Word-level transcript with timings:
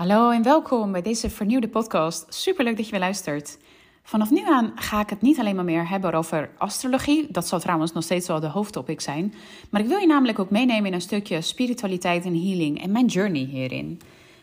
Hallo 0.00 0.30
en 0.30 0.42
welkom 0.42 0.92
bij 0.92 1.02
deze 1.02 1.30
vernieuwde 1.30 1.68
podcast. 1.68 2.34
Superleuk 2.34 2.76
dat 2.76 2.84
je 2.84 2.90
weer 2.90 3.00
luistert. 3.00 3.58
Vanaf 4.02 4.30
nu 4.30 4.42
aan 4.46 4.72
ga 4.74 5.00
ik 5.00 5.10
het 5.10 5.20
niet 5.20 5.38
alleen 5.38 5.54
maar 5.54 5.64
meer 5.64 5.88
hebben 5.88 6.12
over 6.12 6.50
astrologie. 6.58 7.26
Dat 7.30 7.46
zal 7.46 7.60
trouwens 7.60 7.92
nog 7.92 8.04
steeds 8.04 8.28
wel 8.28 8.40
de 8.40 8.46
hoofdtopic 8.46 9.00
zijn. 9.00 9.34
Maar 9.70 9.80
ik 9.80 9.86
wil 9.86 9.98
je 9.98 10.06
namelijk 10.06 10.38
ook 10.38 10.50
meenemen 10.50 10.86
in 10.86 10.92
een 10.92 11.00
stukje 11.00 11.40
spiritualiteit 11.40 12.24
en 12.24 12.42
healing 12.42 12.82
en 12.82 12.92
mijn 12.92 13.06
journey 13.06 13.44
hierin. 13.44 14.00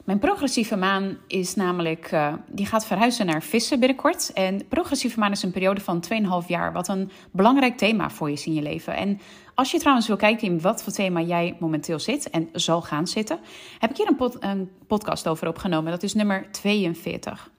Mijn 0.08 0.20
progressieve 0.20 0.76
maan 0.76 1.18
is 1.28 1.56
namelijk, 1.56 2.12
uh, 2.12 2.34
die 2.48 2.66
gaat 2.66 2.86
verhuizen 2.86 3.26
naar 3.26 3.44
vissen 3.44 3.80
binnenkort. 3.80 4.34
En 4.34 4.68
progressieve 4.68 5.20
maan 5.20 5.32
is 5.32 5.44
een 5.44 5.52
periode 5.52 5.82
van 5.82 6.04
2,5 6.44 6.48
jaar, 6.48 6.74
wat 6.74 6.88
een 6.88 7.12
belangrijk 7.32 7.78
thema 7.78 8.10
voor 8.10 8.28
je 8.28 8.34
is 8.34 8.46
in 8.46 8.54
je 8.54 8.62
leven. 8.62 8.96
En 8.96 9.20
als 9.56 9.72
je 9.72 9.80
trouwens 9.80 10.08
wil 10.08 10.16
kijken 10.16 10.48
in 10.48 10.62
wat 10.62 10.84
voor 10.84 10.94
thema 10.94 11.22
jij 11.22 11.58
momenteel 11.60 12.00
zit 12.00 12.30
en 12.30 12.50
zal 12.52 12.82
gaan 12.82 13.08
zitten, 13.08 13.40
heb 13.80 13.90
ik 13.90 13.98
hier 13.98 14.08
een, 14.08 14.50
een 14.50 14.72
podcast 14.88 15.28
over 15.28 15.48
opgenomen. 15.48 15.92
Dat 15.92 16.04
is 16.04 16.14
nummer 16.14 16.52
42. 16.52 17.52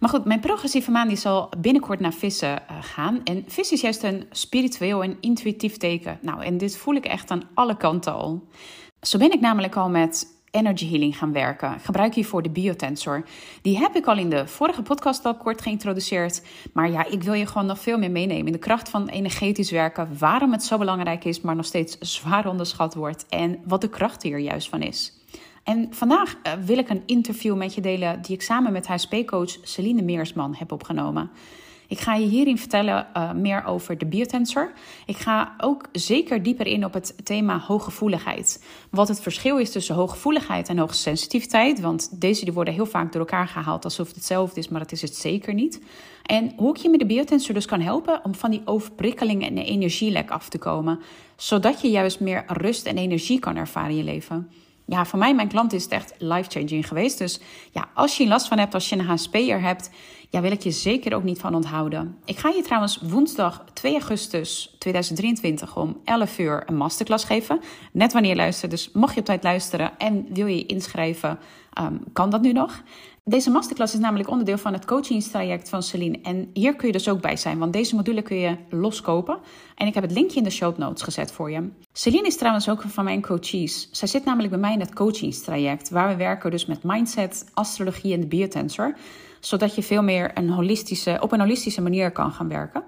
Maar 0.00 0.10
goed, 0.10 0.24
mijn 0.24 0.40
progressieve 0.40 0.90
maan 0.90 1.08
die 1.08 1.16
zal 1.16 1.48
binnenkort 1.58 2.00
naar 2.00 2.14
vissen 2.14 2.62
uh, 2.70 2.76
gaan. 2.80 3.20
En 3.24 3.44
vis 3.46 3.72
is 3.72 3.80
juist 3.80 4.02
een 4.02 4.26
spiritueel 4.30 5.02
en 5.02 5.16
intuïtief 5.20 5.76
teken. 5.76 6.18
Nou, 6.20 6.44
en 6.44 6.58
dit 6.58 6.76
voel 6.76 6.94
ik 6.94 7.04
echt 7.04 7.30
aan 7.30 7.42
alle 7.54 7.76
kanten 7.76 8.14
al. 8.14 8.42
Zo 9.00 9.18
ben 9.18 9.32
ik 9.32 9.40
namelijk 9.40 9.76
al 9.76 9.88
met 9.88 10.33
energy 10.54 10.88
healing 10.88 11.18
gaan 11.18 11.32
werken. 11.32 11.72
Ik 11.72 11.82
gebruik 11.82 12.14
hiervoor 12.14 12.42
de 12.42 12.50
biotensor. 12.50 13.24
Die 13.62 13.78
heb 13.78 13.96
ik 13.96 14.06
al 14.06 14.18
in 14.18 14.30
de 14.30 14.46
vorige 14.46 14.82
podcast 14.82 15.24
al 15.24 15.36
kort 15.36 15.62
geïntroduceerd. 15.62 16.42
Maar 16.72 16.90
ja, 16.90 17.06
ik 17.06 17.22
wil 17.22 17.32
je 17.32 17.46
gewoon 17.46 17.66
nog 17.66 17.78
veel 17.78 17.98
meer 17.98 18.10
meenemen 18.10 18.46
in 18.46 18.52
de 18.52 18.58
kracht 18.58 18.88
van 18.88 19.08
energetisch 19.08 19.70
werken. 19.70 20.18
Waarom 20.18 20.52
het 20.52 20.62
zo 20.62 20.78
belangrijk 20.78 21.24
is, 21.24 21.40
maar 21.40 21.56
nog 21.56 21.66
steeds 21.66 21.98
zwaar 21.98 22.48
onderschat 22.48 22.94
wordt. 22.94 23.26
En 23.28 23.58
wat 23.64 23.80
de 23.80 23.88
kracht 23.88 24.22
hier 24.22 24.38
juist 24.38 24.68
van 24.68 24.82
is. 24.82 25.12
En 25.64 25.86
vandaag 25.90 26.36
eh, 26.42 26.52
wil 26.64 26.78
ik 26.78 26.88
een 26.88 27.02
interview 27.06 27.56
met 27.56 27.74
je 27.74 27.80
delen 27.80 28.22
die 28.22 28.34
ik 28.34 28.42
samen 28.42 28.72
met 28.72 28.86
HSP-coach 28.86 29.58
Celine 29.62 30.02
Meersman 30.02 30.54
heb 30.54 30.72
opgenomen. 30.72 31.30
Ik 31.88 32.00
ga 32.00 32.14
je 32.14 32.26
hierin 32.26 32.58
vertellen 32.58 33.06
uh, 33.16 33.32
meer 33.32 33.64
over 33.64 33.98
de 33.98 34.06
biotensor. 34.06 34.72
Ik 35.06 35.16
ga 35.16 35.54
ook 35.58 35.88
zeker 35.92 36.42
dieper 36.42 36.66
in 36.66 36.84
op 36.84 36.92
het 36.92 37.14
thema 37.24 37.58
hooggevoeligheid. 37.58 38.64
Wat 38.90 39.08
het 39.08 39.20
verschil 39.20 39.58
is 39.58 39.72
tussen 39.72 39.94
hooggevoeligheid 39.94 40.68
en 40.68 40.78
hoogsensitiviteit. 40.78 41.80
Want 41.80 42.20
deze 42.20 42.44
die 42.44 42.54
worden 42.54 42.74
heel 42.74 42.86
vaak 42.86 43.12
door 43.12 43.20
elkaar 43.20 43.48
gehaald 43.48 43.84
alsof 43.84 44.06
het 44.06 44.16
hetzelfde 44.16 44.60
is, 44.60 44.68
maar 44.68 44.80
dat 44.80 44.92
is 44.92 45.02
het 45.02 45.16
zeker 45.16 45.54
niet. 45.54 45.80
En 46.22 46.52
hoe 46.56 46.70
ik 46.70 46.76
je 46.76 46.88
met 46.88 47.00
de 47.00 47.06
biotensor 47.06 47.54
dus 47.54 47.66
kan 47.66 47.80
helpen 47.80 48.20
om 48.24 48.34
van 48.34 48.50
die 48.50 48.62
overprikkeling 48.64 49.46
en 49.46 49.58
energielek 49.58 50.30
af 50.30 50.48
te 50.48 50.58
komen. 50.58 51.00
Zodat 51.36 51.80
je 51.80 51.90
juist 51.90 52.20
meer 52.20 52.44
rust 52.46 52.86
en 52.86 52.98
energie 52.98 53.38
kan 53.38 53.56
ervaren 53.56 53.90
in 53.90 53.96
je 53.96 54.04
leven 54.04 54.48
ja, 54.86 55.04
voor 55.04 55.18
mij, 55.18 55.34
mijn 55.34 55.48
klant, 55.48 55.72
is 55.72 55.82
het 55.82 55.92
echt 55.92 56.14
life-changing 56.18 56.88
geweest. 56.88 57.18
Dus 57.18 57.40
ja, 57.72 57.88
als 57.94 58.16
je 58.16 58.26
last 58.26 58.48
van 58.48 58.58
hebt, 58.58 58.74
als 58.74 58.88
je 58.88 58.96
een 58.96 59.04
HSP'er 59.04 59.60
hebt, 59.60 59.90
ja, 60.34 60.40
wil 60.40 60.52
ik 60.52 60.62
je 60.62 60.70
zeker 60.70 61.14
ook 61.14 61.22
niet 61.22 61.38
van 61.38 61.54
onthouden. 61.54 62.16
Ik 62.24 62.38
ga 62.38 62.48
je 62.48 62.62
trouwens 62.62 62.98
woensdag 63.02 63.64
2 63.72 63.92
augustus 63.92 64.74
2023 64.78 65.76
om 65.76 66.00
11 66.04 66.38
uur 66.38 66.62
een 66.66 66.76
masterclass 66.76 67.24
geven. 67.24 67.60
Net 67.92 68.12
wanneer 68.12 68.36
je. 68.60 68.68
Dus 68.68 68.90
mocht 68.92 69.14
je 69.14 69.20
op 69.20 69.26
tijd 69.26 69.42
luisteren 69.42 69.98
en 69.98 70.26
wil 70.28 70.46
je 70.46 70.56
je 70.56 70.66
inschrijven, 70.66 71.38
um, 71.80 72.00
kan 72.12 72.30
dat 72.30 72.40
nu 72.40 72.52
nog. 72.52 72.82
Deze 73.24 73.50
masterclass 73.50 73.94
is 73.94 74.00
namelijk 74.00 74.30
onderdeel 74.30 74.58
van 74.58 74.72
het 74.72 74.84
coachingstraject 74.84 75.68
van 75.68 75.82
Celine. 75.82 76.18
En 76.22 76.50
hier 76.52 76.76
kun 76.76 76.86
je 76.86 76.92
dus 76.92 77.08
ook 77.08 77.20
bij 77.20 77.36
zijn, 77.36 77.58
want 77.58 77.72
deze 77.72 77.94
module 77.94 78.22
kun 78.22 78.36
je 78.36 78.56
loskopen. 78.70 79.38
En 79.74 79.86
ik 79.86 79.94
heb 79.94 80.02
het 80.02 80.12
linkje 80.12 80.38
in 80.38 80.44
de 80.44 80.50
show 80.50 80.78
notes 80.78 81.02
gezet 81.02 81.32
voor 81.32 81.50
je. 81.50 81.68
Celine 81.92 82.26
is 82.26 82.36
trouwens 82.36 82.68
ook 82.68 82.82
van 82.86 83.04
mijn 83.04 83.22
coaches. 83.22 83.88
Zij 83.92 84.08
zit 84.08 84.24
namelijk 84.24 84.50
bij 84.50 84.60
mij 84.60 84.72
in 84.72 84.80
het 84.80 84.94
coachingstraject, 84.94 85.90
waar 85.90 86.08
we 86.08 86.16
werken 86.16 86.50
dus 86.50 86.66
met 86.66 86.82
mindset, 86.82 87.44
astrologie 87.54 88.14
en 88.14 88.20
de 88.20 88.26
biotensor. 88.26 88.94
Zodat 89.44 89.74
je 89.74 89.82
veel 89.82 90.02
meer 90.02 90.30
een 90.34 90.50
holistische, 90.50 91.16
op 91.20 91.32
een 91.32 91.40
holistische 91.40 91.82
manier 91.82 92.12
kan 92.12 92.32
gaan 92.32 92.48
werken. 92.48 92.84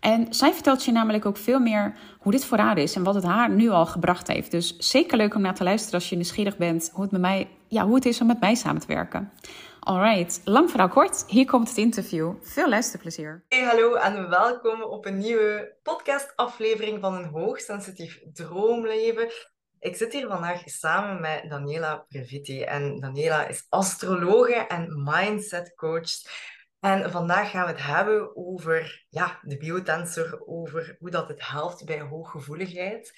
En 0.00 0.26
zij 0.30 0.52
vertelt 0.52 0.84
je 0.84 0.92
namelijk 0.92 1.26
ook 1.26 1.36
veel 1.36 1.58
meer 1.58 1.94
hoe 2.18 2.32
dit 2.32 2.44
voor 2.44 2.58
haar 2.58 2.78
is 2.78 2.94
en 2.94 3.02
wat 3.02 3.14
het 3.14 3.24
haar 3.24 3.50
nu 3.50 3.68
al 3.68 3.86
gebracht 3.86 4.26
heeft. 4.26 4.50
Dus 4.50 4.76
zeker 4.76 5.16
leuk 5.16 5.34
om 5.34 5.40
naar 5.40 5.54
te 5.54 5.64
luisteren 5.64 5.94
als 5.94 6.08
je 6.08 6.14
nieuwsgierig 6.14 6.56
bent 6.56 6.90
hoe 6.92 7.02
het, 7.02 7.12
met 7.12 7.20
mij, 7.20 7.48
ja, 7.68 7.84
hoe 7.84 7.94
het 7.94 8.06
is 8.06 8.20
om 8.20 8.26
met 8.26 8.40
mij 8.40 8.54
samen 8.54 8.80
te 8.80 8.86
werken. 8.86 9.32
Alright, 9.80 10.40
lang 10.44 10.70
verhaal 10.70 10.88
kort. 10.88 11.24
Hier 11.26 11.46
komt 11.46 11.68
het 11.68 11.76
interview. 11.76 12.32
Veel 12.42 12.68
luisterplezier. 12.68 13.44
Hey, 13.48 13.62
hallo 13.62 13.94
en 13.94 14.28
welkom 14.28 14.82
op 14.82 15.06
een 15.06 15.18
nieuwe 15.18 15.76
podcastaflevering 15.82 17.00
van 17.00 17.14
een 17.14 17.28
hoogsensitief 17.28 18.20
droomleven. 18.32 19.28
Ik 19.80 19.96
zit 19.96 20.12
hier 20.12 20.28
vandaag 20.28 20.62
samen 20.64 21.20
met 21.20 21.50
Daniela 21.50 21.96
Previti. 21.96 22.62
En 22.62 23.00
Daniela 23.00 23.46
is 23.46 23.66
astrologe 23.68 24.54
en 24.54 25.02
mindset 25.02 25.74
coach. 25.74 26.10
En 26.80 27.10
vandaag 27.10 27.50
gaan 27.50 27.64
we 27.64 27.70
het 27.70 27.82
hebben 27.82 28.36
over 28.36 29.06
ja, 29.08 29.38
de 29.42 29.56
biotensor, 29.56 30.42
over 30.46 30.96
hoe 30.98 31.10
dat 31.10 31.28
het 31.28 31.48
helpt 31.48 31.84
bij 31.84 32.00
hooggevoeligheid. 32.00 33.12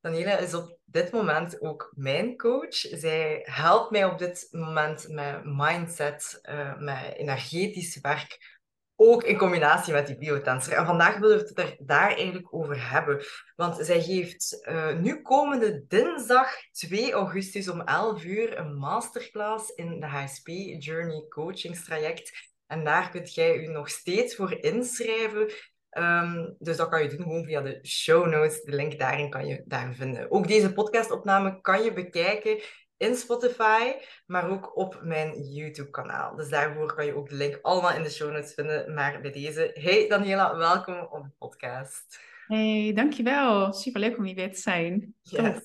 Daniela 0.00 0.36
is 0.36 0.54
op 0.54 0.78
dit 0.84 1.12
moment 1.12 1.60
ook 1.60 1.92
mijn 1.94 2.36
coach. 2.36 2.74
Zij 2.74 3.40
helpt 3.42 3.90
mij 3.90 4.04
op 4.04 4.18
dit 4.18 4.48
moment 4.50 5.08
met 5.08 5.44
mindset, 5.44 6.38
uh, 6.42 6.78
met 6.78 7.14
energetisch 7.16 8.00
werk, 8.00 8.53
ook 8.96 9.22
in 9.22 9.38
combinatie 9.38 9.92
met 9.92 10.06
die 10.06 10.18
biotensor. 10.18 10.74
En 10.74 10.86
vandaag 10.86 11.18
willen 11.18 11.38
we 11.38 11.44
het 11.44 11.58
er 11.58 11.76
daar 11.78 12.12
eigenlijk 12.14 12.54
over 12.54 12.90
hebben. 12.90 13.24
Want 13.56 13.76
zij 13.80 14.02
geeft 14.02 14.66
uh, 14.68 14.98
nu 14.98 15.22
komende 15.22 15.84
dinsdag 15.88 16.48
2 16.70 17.12
augustus 17.12 17.68
om 17.68 17.80
11 17.80 18.24
uur 18.24 18.58
een 18.58 18.74
masterclass 18.74 19.70
in 19.70 20.00
de 20.00 20.06
HSP 20.06 20.48
Journey 20.78 21.24
Coachingstraject. 21.28 22.52
En 22.66 22.84
daar 22.84 23.10
kunt 23.10 23.34
jij 23.34 23.56
u 23.56 23.66
nog 23.66 23.88
steeds 23.88 24.34
voor 24.36 24.52
inschrijven. 24.60 25.52
Um, 25.98 26.56
dus 26.58 26.76
dat 26.76 26.88
kan 26.88 27.02
je 27.02 27.08
doen 27.08 27.22
gewoon 27.22 27.44
via 27.44 27.60
de 27.60 27.78
show 27.86 28.26
notes. 28.26 28.62
De 28.62 28.74
link 28.74 28.98
daarin 28.98 29.30
kan 29.30 29.46
je 29.46 29.62
daar 29.66 29.94
vinden. 29.94 30.30
Ook 30.30 30.48
deze 30.48 30.72
podcastopname 30.72 31.60
kan 31.60 31.82
je 31.82 31.92
bekijken 31.92 32.60
in 32.96 33.16
Spotify, 33.16 33.92
maar 34.26 34.50
ook 34.50 34.76
op 34.76 35.00
mijn 35.02 35.42
YouTube-kanaal. 35.42 36.36
Dus 36.36 36.48
daarvoor 36.48 36.94
kan 36.94 37.06
je 37.06 37.16
ook 37.16 37.28
de 37.28 37.34
link 37.34 37.58
allemaal 37.62 37.96
in 37.96 38.02
de 38.02 38.10
show 38.10 38.32
notes 38.32 38.54
vinden. 38.54 38.94
Maar 38.94 39.20
bij 39.20 39.32
deze, 39.32 39.70
hey 39.74 40.08
Daniela, 40.08 40.56
welkom 40.56 40.98
op 41.10 41.22
de 41.22 41.30
podcast. 41.38 42.20
Hey, 42.46 42.92
dankjewel. 42.94 43.72
Superleuk 43.72 44.16
om 44.16 44.24
hier 44.24 44.34
weer 44.34 44.52
te 44.52 44.60
zijn. 44.60 45.14
Yes. 45.22 45.60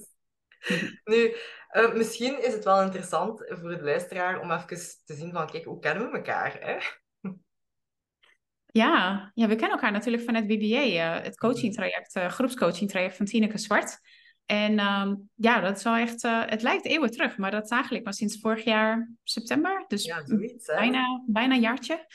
nu, 1.03 1.35
uh, 1.72 1.94
misschien 1.94 2.44
is 2.44 2.53
het 2.53 2.63
wel 2.63 2.81
interessant 2.81 3.44
voor 3.47 3.69
de 3.69 3.84
luisteraar 3.84 4.39
om 4.39 4.51
even 4.51 4.68
te 5.06 5.13
zien 5.13 5.31
van, 5.31 5.47
kijk, 5.47 5.63
hoe 5.63 5.79
kennen 5.79 6.12
we 6.12 6.18
elkaar? 6.18 6.57
Hè? 6.59 6.78
Ja, 8.72 9.31
ja, 9.34 9.47
we 9.47 9.56
kennen 9.56 9.72
elkaar 9.72 9.91
natuurlijk 9.91 10.23
van 10.23 10.35
het 10.35 10.47
BBA, 10.47 10.56
uh, 10.66 11.16
eh, 11.18 11.23
het 11.23 11.38
coachingtraject, 11.38 12.16
uh, 12.16 12.28
groepscoachingtraject 12.28 13.16
van 13.16 13.25
Tineke 13.25 13.57
Zwart. 13.57 14.00
En 14.50 14.80
um, 14.80 15.30
ja, 15.36 15.60
dat 15.60 15.78
is 15.78 15.84
wel 15.84 15.96
echt, 15.96 16.24
uh, 16.24 16.42
het 16.46 16.62
lijkt 16.62 16.86
eeuwen 16.86 17.12
terug, 17.12 17.38
maar 17.38 17.52
dat 17.52 17.64
is 17.64 17.70
eigenlijk 17.70 18.04
maar 18.04 18.14
sinds 18.14 18.40
vorig 18.40 18.64
jaar 18.64 19.12
september. 19.24 19.86
Dus 19.88 20.06
ja, 20.06 20.26
zoiets? 20.26 20.66
Bijna, 20.66 21.24
bijna 21.26 21.54
een 21.54 21.62
jaartje. 21.62 22.06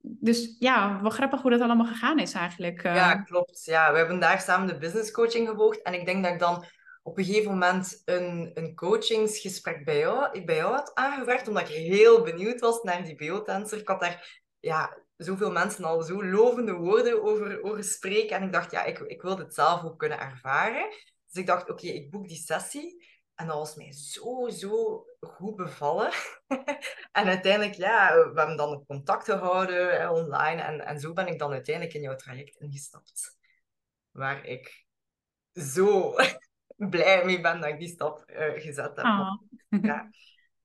Dus 0.00 0.56
ja, 0.58 1.00
wel 1.02 1.10
grappig 1.10 1.42
hoe 1.42 1.50
dat 1.50 1.60
allemaal 1.60 1.86
gegaan 1.86 2.18
is 2.18 2.32
eigenlijk. 2.32 2.82
Ja, 2.82 3.22
klopt. 3.22 3.64
Ja, 3.64 3.92
we 3.92 3.98
hebben 3.98 4.20
daar 4.20 4.40
samen 4.40 4.66
de 4.66 4.78
business 4.78 5.10
coaching 5.10 5.48
gevolgd. 5.48 5.82
En 5.82 5.94
ik 5.94 6.06
denk 6.06 6.24
dat 6.24 6.32
ik 6.32 6.38
dan 6.38 6.64
op 7.02 7.18
een 7.18 7.24
gegeven 7.24 7.50
moment 7.50 8.02
een, 8.04 8.50
een 8.54 8.74
coachingsgesprek 8.74 9.84
bij 9.84 9.98
jou, 9.98 10.44
bij 10.44 10.56
jou 10.56 10.74
had 10.74 10.94
aangevraagd, 10.94 11.48
omdat 11.48 11.68
ik 11.68 11.74
heel 11.74 12.22
benieuwd 12.22 12.60
was 12.60 12.82
naar 12.82 13.04
die 13.04 13.16
biotensor. 13.16 13.78
Ik 13.78 13.88
had 13.88 14.00
daar 14.00 14.42
ja, 14.60 14.98
zoveel 15.16 15.50
mensen 15.50 15.84
al 15.84 16.02
zo 16.02 16.24
lovende 16.24 16.72
woorden 16.72 17.22
over, 17.22 17.62
over 17.62 17.84
spreken. 17.84 18.36
En 18.36 18.42
ik 18.42 18.52
dacht, 18.52 18.70
ja, 18.70 18.84
ik, 18.84 18.98
ik 18.98 19.22
wil 19.22 19.36
dit 19.36 19.54
zelf 19.54 19.84
ook 19.84 19.98
kunnen 19.98 20.20
ervaren. 20.20 20.86
Dus 21.36 21.44
ik 21.44 21.50
dacht, 21.50 21.70
oké, 21.70 21.86
ik 21.86 22.10
boek 22.10 22.28
die 22.28 22.36
sessie. 22.36 23.06
En 23.34 23.46
dat 23.46 23.56
was 23.56 23.74
mij 23.74 23.92
zo, 23.92 24.48
zo 24.48 25.04
goed 25.20 25.56
bevallen. 25.56 26.10
en 27.18 27.26
uiteindelijk, 27.26 27.74
ja, 27.74 28.14
we 28.14 28.38
hebben 28.38 28.56
dan 28.56 28.84
contact 28.86 29.24
gehouden 29.24 30.10
online. 30.10 30.62
En, 30.62 30.80
en 30.86 31.00
zo 31.00 31.12
ben 31.12 31.26
ik 31.26 31.38
dan 31.38 31.52
uiteindelijk 31.52 31.94
in 31.94 32.02
jouw 32.02 32.14
traject 32.14 32.56
ingestapt. 32.56 33.38
Waar 34.10 34.44
ik 34.44 34.86
zo 35.52 36.14
blij 36.90 37.24
mee 37.24 37.40
ben 37.40 37.60
dat 37.60 37.70
ik 37.70 37.78
die 37.78 37.88
stap 37.88 38.24
uh, 38.26 38.60
gezet 38.62 38.96
heb. 38.96 39.04
Oh. 39.04 39.42
Ja, 39.68 40.10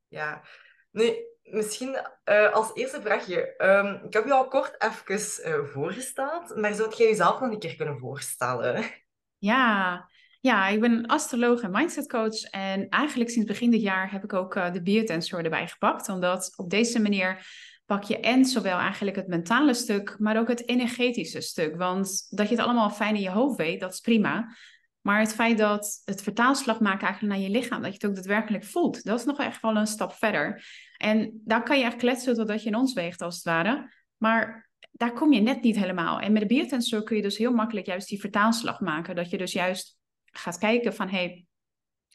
ja. 0.08 0.44
Nu, 0.92 1.16
misschien 1.44 2.06
uh, 2.26 2.54
als 2.54 2.74
eerste 2.74 3.02
vraagje. 3.02 3.54
Um, 3.58 4.06
ik 4.06 4.14
heb 4.14 4.26
je 4.26 4.34
al 4.34 4.48
kort 4.48 4.84
even 4.84 5.50
uh, 5.50 5.66
voorgesteld, 5.66 6.56
maar 6.56 6.74
zou 6.74 6.96
jij 6.96 7.08
jezelf 7.08 7.40
nog 7.40 7.52
een 7.52 7.60
keer 7.60 7.76
kunnen 7.76 8.00
voorstellen? 8.00 8.84
Ja, 9.38 10.10
ja, 10.42 10.68
ik 10.68 10.80
ben 10.80 11.06
astroloog 11.06 11.62
en 11.62 11.72
mindset 11.72 12.08
coach. 12.08 12.44
En 12.44 12.90
eigenlijk 12.90 13.30
sinds 13.30 13.48
begin 13.48 13.72
dit 13.72 13.82
jaar 13.82 14.12
heb 14.12 14.24
ik 14.24 14.34
ook 14.34 14.56
uh, 14.56 14.72
de 14.72 14.82
biotensor 14.82 15.44
erbij 15.44 15.68
gepakt. 15.68 16.10
Omdat 16.10 16.54
op 16.56 16.70
deze 16.70 17.02
manier 17.02 17.46
pak 17.86 18.04
je 18.04 18.20
en 18.20 18.46
zowel 18.46 18.78
eigenlijk 18.78 19.16
het 19.16 19.28
mentale 19.28 19.74
stuk, 19.74 20.16
maar 20.20 20.40
ook 20.40 20.48
het 20.48 20.68
energetische 20.68 21.42
stuk. 21.42 21.76
Want 21.76 22.28
dat 22.30 22.50
je 22.50 22.56
het 22.56 22.64
allemaal 22.64 22.90
fijn 22.90 23.16
in 23.16 23.22
je 23.22 23.30
hoofd 23.30 23.58
weet, 23.58 23.80
dat 23.80 23.94
is 23.94 24.00
prima. 24.00 24.56
Maar 25.02 25.20
het 25.20 25.34
feit 25.34 25.58
dat 25.58 26.02
het 26.06 26.24
vertaalslag 26.24 26.80
maakt 26.80 27.04
eigenlijk 27.04 27.34
naar 27.34 27.44
je 27.44 27.50
lichaam, 27.50 27.82
dat 27.82 27.92
je 27.92 27.98
het 27.98 28.06
ook 28.06 28.16
daadwerkelijk 28.16 28.64
voelt, 28.64 29.04
dat 29.04 29.20
is 29.20 29.26
nog 29.26 29.40
echt 29.40 29.62
wel 29.62 29.76
een 29.76 29.88
stap 29.88 30.14
verder. 30.14 30.66
En 30.98 31.42
daar 31.44 31.64
kan 31.64 31.78
je 31.78 31.84
echt 31.84 31.96
kletsen 31.96 32.36
totdat 32.36 32.64
je 32.64 32.70
in 32.70 32.76
ons 32.76 32.94
weegt, 32.94 33.22
als 33.22 33.36
het 33.36 33.44
ware. 33.44 33.92
Maar 34.18 34.70
daar 34.92 35.14
kom 35.14 35.34
je 35.34 35.42
net 35.42 35.62
niet 35.62 35.76
helemaal. 35.76 36.20
En 36.20 36.32
met 36.32 36.42
de 36.42 36.48
biotensor 36.48 37.04
kun 37.04 37.16
je 37.16 37.22
dus 37.22 37.38
heel 37.38 37.54
makkelijk 37.54 37.86
juist 37.86 38.08
die 38.08 38.20
vertaalslag 38.20 38.80
maken. 38.80 39.16
Dat 39.16 39.30
je 39.30 39.38
dus 39.38 39.54
juist 39.54 40.00
gaat 40.32 40.58
kijken 40.58 40.94
van, 40.94 41.10
hey, 41.10 41.46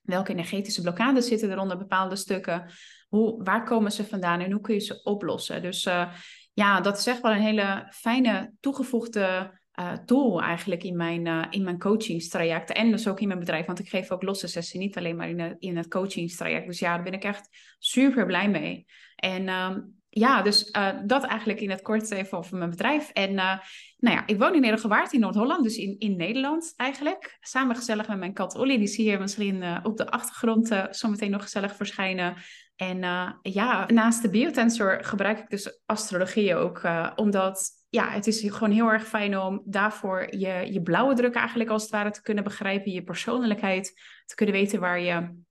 welke 0.02 0.32
energetische 0.32 0.82
blokkades 0.82 1.26
zitten 1.26 1.50
er 1.50 1.58
onder 1.58 1.78
bepaalde 1.78 2.16
stukken? 2.16 2.70
Hoe, 3.08 3.44
waar 3.44 3.64
komen 3.64 3.92
ze 3.92 4.04
vandaan 4.04 4.40
en 4.40 4.52
hoe 4.52 4.60
kun 4.60 4.74
je 4.74 4.80
ze 4.80 5.02
oplossen? 5.02 5.62
Dus 5.62 5.84
uh, 5.84 6.12
ja, 6.52 6.80
dat 6.80 6.98
is 6.98 7.06
echt 7.06 7.20
wel 7.20 7.32
een 7.32 7.40
hele 7.40 7.86
fijne 7.90 8.52
toegevoegde 8.60 9.58
uh, 9.80 9.92
tool 9.92 10.42
eigenlijk 10.42 10.82
in 10.82 10.96
mijn, 10.96 11.26
uh, 11.26 11.44
in 11.50 11.64
mijn 11.64 11.78
coachingstraject. 11.78 12.72
En 12.72 12.90
dus 12.90 13.08
ook 13.08 13.20
in 13.20 13.26
mijn 13.26 13.38
bedrijf, 13.38 13.66
want 13.66 13.78
ik 13.78 13.88
geef 13.88 14.10
ook 14.10 14.22
losse 14.22 14.46
sessies, 14.46 14.80
niet 14.80 14.96
alleen 14.96 15.16
maar 15.16 15.28
in, 15.28 15.40
het, 15.40 15.56
in 15.58 15.76
het 15.76 15.88
coachingstraject. 15.88 16.66
Dus 16.66 16.78
ja, 16.78 16.94
daar 16.94 17.04
ben 17.04 17.12
ik 17.12 17.24
echt 17.24 17.48
super 17.78 18.26
blij 18.26 18.50
mee. 18.50 18.86
En 19.16 19.48
um, 19.48 19.95
ja, 20.18 20.42
dus 20.42 20.68
uh, 20.76 20.88
dat 21.04 21.24
eigenlijk 21.24 21.60
in 21.60 21.70
het 21.70 21.82
kort 21.82 22.10
even 22.10 22.38
over 22.38 22.56
mijn 22.56 22.70
bedrijf. 22.70 23.10
En 23.10 23.34
nou 23.34 24.16
ja, 24.16 24.26
ik 24.26 24.38
woon 24.38 24.54
in 24.54 24.60
Nedergewaard 24.60 25.12
in 25.12 25.20
Noord-Holland, 25.20 25.62
dus 25.62 25.76
in, 25.76 25.96
in 25.98 26.16
Nederland 26.16 26.72
eigenlijk. 26.76 27.36
Samen 27.40 27.76
gezellig 27.76 28.08
met 28.08 28.18
mijn 28.18 28.32
kat 28.32 28.56
Olly, 28.56 28.78
die 28.78 28.86
zie 28.86 29.10
je 29.10 29.18
misschien 29.18 29.64
op 29.82 29.96
de 29.96 30.10
achtergrond 30.10 30.86
zometeen 30.90 31.30
nog 31.30 31.42
gezellig 31.42 31.76
verschijnen. 31.76 32.36
En 32.76 32.98
ja, 33.42 33.86
naast 33.86 34.22
de 34.22 34.30
biotensor 34.30 35.04
gebruik 35.04 35.38
ik 35.38 35.50
dus 35.50 35.80
astrologie 35.86 36.54
ook, 36.54 36.82
omdat 37.14 37.70
ja, 37.88 38.10
het 38.10 38.26
is 38.26 38.40
gewoon 38.40 38.70
heel 38.70 38.88
erg 38.88 39.06
fijn 39.06 39.38
om 39.38 39.62
daarvoor 39.64 40.36
je, 40.36 40.72
je 40.72 40.82
blauwe 40.82 41.14
druk 41.14 41.34
eigenlijk 41.34 41.70
als 41.70 41.82
het 41.82 41.90
ware 41.90 42.10
te 42.10 42.22
kunnen 42.22 42.44
begrijpen, 42.44 42.92
je 42.92 43.02
persoonlijkheid, 43.02 43.92
te 44.26 44.34
kunnen 44.34 44.54
weten 44.54 44.80
waar 44.80 45.00
je 45.00 45.44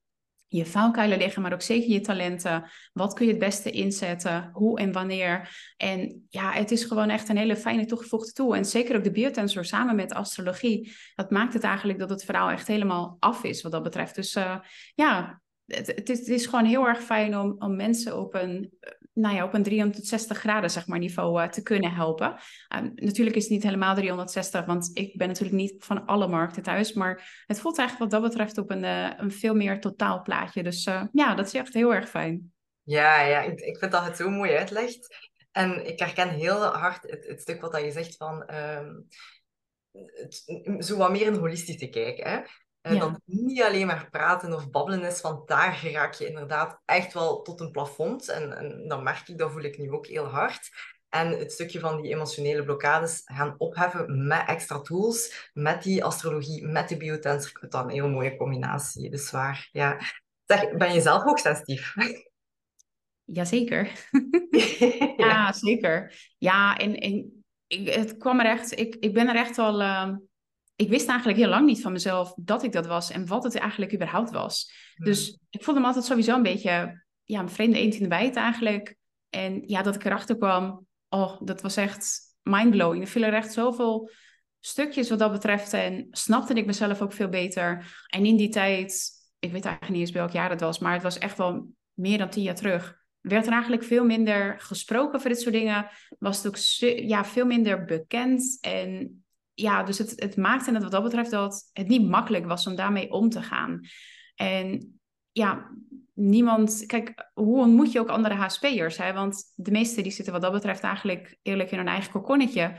je 0.48 0.66
valkuilen 0.66 1.18
liggen, 1.18 1.42
maar 1.42 1.54
ook 1.54 1.62
zeker 1.62 1.90
je 1.90 2.02
talenten. 2.02 2.70
Wat 2.94 3.14
kun 3.14 3.26
je 3.26 3.32
het 3.32 3.40
beste 3.40 3.72
inzetten? 3.72 4.50
Hoe 4.54 4.80
en 4.80 4.92
wanneer? 4.92 5.58
En 5.78 6.26
ja, 6.30 6.52
het 6.52 6.72
is 6.72 6.84
gewoon 6.84 7.10
echt 7.10 7.30
een 7.30 7.38
hele 7.38 7.56
fijne 7.56 7.86
toegevoegde 7.86 8.32
tool. 8.32 8.56
En 8.56 8.66
zeker 8.66 8.96
ook 8.96 9.04
de 9.04 9.12
biotensor 9.12 9.66
samen 9.66 9.96
met 9.96 10.14
astrologie. 10.14 10.96
Dat 11.16 11.32
maakt 11.32 11.54
het 11.54 11.64
eigenlijk 11.64 12.00
dat 12.00 12.10
het 12.10 12.24
verhaal 12.24 12.50
echt 12.50 12.68
helemaal 12.68 13.18
af 13.20 13.44
is 13.44 13.62
wat 13.62 13.72
dat 13.72 13.84
betreft. 13.84 14.16
Dus 14.16 14.36
uh, 14.36 14.60
ja, 14.96 15.42
het, 15.66 15.88
het, 15.88 16.10
is, 16.10 16.20
het, 16.20 16.28
is, 16.28 16.46
gewoon 16.46 16.66
heel 16.66 16.88
erg 16.88 17.04
fijn 17.04 17.38
om, 17.38 17.56
om 17.58 17.76
mensen 17.76 18.20
op 18.20 18.34
een 18.34 18.74
nou 19.16 19.36
ja, 19.36 19.44
op 19.44 19.54
een 19.54 19.64
360 19.64 20.38
graden 20.38 20.70
zeg 20.70 20.88
maar, 20.88 21.00
niveau 21.00 21.42
uh, 21.42 21.48
te 21.48 21.62
kunnen 21.62 21.92
helpen. 21.94 22.36
Uh, 22.76 22.82
natuurlijk 22.96 23.36
is 23.36 23.44
het 23.44 23.52
niet 23.52 23.64
helemaal 23.64 23.96
360, 23.96 24.66
want 24.66 24.92
ik 24.94 25.18
ben 25.18 25.28
natuurlijk 25.28 25.56
niet 25.56 25.86
van 25.86 26.06
alle 26.06 26.28
markten 26.28 26.64
thuis. 26.64 26.94
Maar 26.94 27.44
het 27.46 27.60
voelt 27.60 27.78
eigenlijk 27.78 28.12
wat 28.12 28.22
dat 28.22 28.30
betreft 28.32 28.58
op 28.58 28.72
een, 28.72 28.84
uh, 28.84 29.12
een 29.18 29.32
veel 29.32 29.56
meer 29.56 29.80
totaal 29.80 30.22
plaatje. 30.22 30.64
Dus 30.64 30.86
eh, 30.86 31.04
ja, 31.12 31.36
dat 31.36 31.46
is 31.46 31.54
echt 31.54 31.74
heel 31.74 31.94
erg 31.94 32.10
fijn. 32.10 32.54
Ja, 32.84 33.22
ja 33.22 33.42
ik, 33.42 33.60
ik 33.60 33.78
vind 33.78 33.92
dat 33.92 34.06
het 34.06 34.18
zo 34.18 34.30
mooi 34.30 34.52
uitlegt. 34.52 35.32
En 35.52 35.88
ik 35.88 36.00
herken 36.00 36.30
heel 36.30 36.64
hard 36.64 37.04
het, 37.10 37.28
het 37.28 37.42
stuk 37.42 37.62
wat 37.62 37.72
dat 37.72 37.82
je 37.82 37.92
zegt 37.92 38.16
van... 38.18 38.54
Um, 38.56 39.08
het, 39.92 40.44
zo 40.86 40.98
wat 40.98 41.12
meer 41.12 41.28
een 41.28 41.40
holistische 41.40 41.90
kijk. 41.90 42.24
Hè? 42.24 42.40
En 42.86 42.94
ja. 42.94 43.00
dan 43.00 43.22
niet 43.26 43.62
alleen 43.62 43.88
maar 43.88 44.10
praten 44.10 44.54
of 44.54 44.70
babbelen 44.70 45.04
is, 45.04 45.22
want 45.22 45.48
daar 45.48 45.90
raak 45.92 46.14
je 46.14 46.28
inderdaad 46.28 46.82
echt 46.86 47.14
wel 47.14 47.42
tot 47.42 47.60
een 47.60 47.72
plafond. 47.72 48.30
En, 48.30 48.58
en 48.58 48.88
dat 48.88 49.04
merk 49.04 49.28
ik, 49.28 49.38
dat 49.38 49.52
voel 49.52 49.64
ik 49.64 49.78
nu 49.78 49.92
ook 49.92 50.08
heel 50.08 50.26
hard. 50.26 50.70
En 51.10 51.28
het 51.28 51.52
stukje 51.52 51.80
van 51.80 52.02
die 52.02 52.14
emotionele 52.14 52.64
blokkades 52.64 53.22
gaan 53.26 53.56
opheffen 53.58 54.28
met 54.28 54.48
extra 54.48 54.82
tools, 54.82 55.50
met 55.54 55.84
die 55.84 56.04
astrologie, 56.04 56.66
met 56.66 56.90
de 56.90 56.98
biotensor. 56.98 57.50
Ik 57.50 57.60
vind 57.60 57.72
dat 57.72 57.84
een 57.84 57.90
heel 57.90 58.10
mooie 58.10 58.36
combinatie. 58.36 59.10
Dus 59.10 59.32
waar, 59.32 59.70
ja. 59.72 60.00
Zeg, 60.46 60.78
ben 60.78 60.94
je 60.94 61.02
zelf 61.02 61.26
ook 61.26 61.40
sensitief? 61.40 61.94
Jazeker. 63.24 63.92
ja, 65.18 65.52
zeker. 65.68 66.14
Ja, 66.38 66.78
en, 66.78 66.96
en 66.96 67.44
ik, 67.68 67.90
het 67.90 68.18
kwam 68.18 68.40
er 68.40 68.46
echt... 68.46 68.80
Ik, 68.80 68.96
ik 68.96 69.14
ben 69.14 69.28
er 69.28 69.36
echt 69.36 69.58
al... 69.58 69.82
ik 70.76 70.90
wist 70.90 71.08
eigenlijk 71.08 71.40
heel 71.40 71.50
lang 71.50 71.66
niet 71.66 71.82
van 71.82 71.92
mezelf 71.92 72.34
dat 72.36 72.64
ik 72.64 72.72
dat 72.72 72.86
was 72.86 73.12
en 73.12 73.28
wat 73.28 73.44
het 73.44 73.56
eigenlijk 73.56 73.94
überhaupt 73.94 74.32
was. 74.32 74.72
Hmm. 74.96 75.06
Dus 75.06 75.40
ik 75.50 75.64
voelde 75.64 75.80
me 75.80 75.86
altijd 75.86 76.06
sowieso 76.06 76.36
een 76.36 76.44
beetje 76.44 77.04
ja, 77.24 77.40
een 77.40 77.50
vreemde 77.50 77.80
eend 77.80 77.96
in 77.96 78.02
de 78.02 78.08
bijt 78.08 78.36
eigenlijk. 78.36 78.96
En 79.30 79.64
ja, 79.66 79.82
dat 79.82 79.96
ik 79.96 80.06
erachter 80.06 80.38
kwam, 80.38 80.86
oh, 81.10 81.42
dat 81.42 81.62
was 81.62 81.78
echt 81.78 82.20
mindblowing. 82.42 83.04
Er 83.04 83.10
vielen 83.10 83.30
er 83.30 83.36
echt 83.36 83.54
zoveel 83.54 84.12
stukjes 84.60 85.10
wat 85.10 85.20
dat 85.20 85.32
betreft 85.32 85.74
en 85.74 86.08
snapte 86.12 86.54
ik 86.54 86.66
mezelf 86.66 87.02
ook 87.02 87.14
veel 87.14 87.30
beter. 87.30 87.96
En 88.08 88.26
in 88.26 88.38
die 88.38 88.50
tijd, 88.50 89.12
ik 89.40 89.52
weet 89.52 89.66
eigenlijk 89.66 89.94
niet 89.98 90.08
eens 90.08 90.18
welk 90.18 90.32
jaar 90.32 90.50
het 90.50 90.62
was, 90.62 90.80
maar 90.80 90.94
het 90.94 91.04
was 91.04 91.18
echt 91.18 91.38
wel 91.38 91.68
meer 91.94 92.18
dan 92.18 92.30
tien 92.30 92.44
jaar 92.44 92.56
terug 92.56 93.04
werd 93.28 93.46
er 93.46 93.52
eigenlijk 93.52 93.84
veel 93.84 94.06
minder 94.06 94.60
gesproken 94.60 95.16
over 95.16 95.30
dit 95.30 95.42
soort 95.42 95.54
dingen. 95.54 95.88
Was 96.20 96.44
het 96.44 96.48
ook 96.48 96.58
ja, 96.98 97.26
veel 97.26 97.46
minder 97.46 97.86
bekend. 97.86 98.58
En 98.62 99.25
ja, 99.56 99.84
dus 99.84 99.98
het, 99.98 100.14
het 100.16 100.38
maakte 100.38 100.72
het 100.72 100.84
wat 100.84 100.92
dat 100.92 101.04
betreft 101.04 101.32
dat 101.32 101.70
het 101.74 101.88
niet 101.88 102.10
makkelijk 102.10 102.46
was 102.46 102.68
om 102.68 102.76
daarmee 102.76 103.12
om 103.12 103.30
te 103.30 103.42
gaan. 103.42 103.80
En 104.36 105.00
ja, 105.32 105.72
niemand... 106.14 106.84
Kijk, 106.86 107.30
hoe 107.34 107.60
ontmoet 107.60 107.92
je 107.92 108.00
ook 108.00 108.10
andere 108.10 108.36
HSP'ers? 108.36 108.98
Hè? 108.98 109.14
Want 109.14 109.52
de 109.56 109.72
meesten 109.72 110.04
die 110.04 110.12
zitten 110.12 110.34
wat 110.34 110.42
dat 110.42 110.52
betreft 110.52 110.84
eigenlijk 110.84 111.38
eerlijk 111.42 111.72
in 111.72 111.78
hun 111.78 111.88
eigen 111.88 112.12
kokonnetje. 112.12 112.76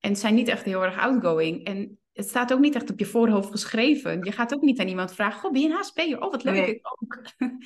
En 0.00 0.16
zijn 0.16 0.34
niet 0.34 0.48
echt 0.48 0.64
heel 0.64 0.84
erg 0.84 0.98
outgoing. 0.98 1.64
En 1.64 1.98
het 2.12 2.28
staat 2.28 2.52
ook 2.52 2.60
niet 2.60 2.74
echt 2.74 2.90
op 2.90 2.98
je 2.98 3.06
voorhoofd 3.06 3.50
geschreven. 3.50 4.24
Je 4.24 4.32
gaat 4.32 4.54
ook 4.54 4.62
niet 4.62 4.80
aan 4.80 4.88
iemand 4.88 5.14
vragen, 5.14 5.40
goh, 5.40 5.52
ben 5.52 5.60
je 5.60 5.68
een 5.68 5.76
HSP'er? 5.76 6.20
Oh, 6.20 6.30
wat 6.30 6.44
leuk, 6.44 6.66
ik 6.66 6.80
ook. 6.82 7.22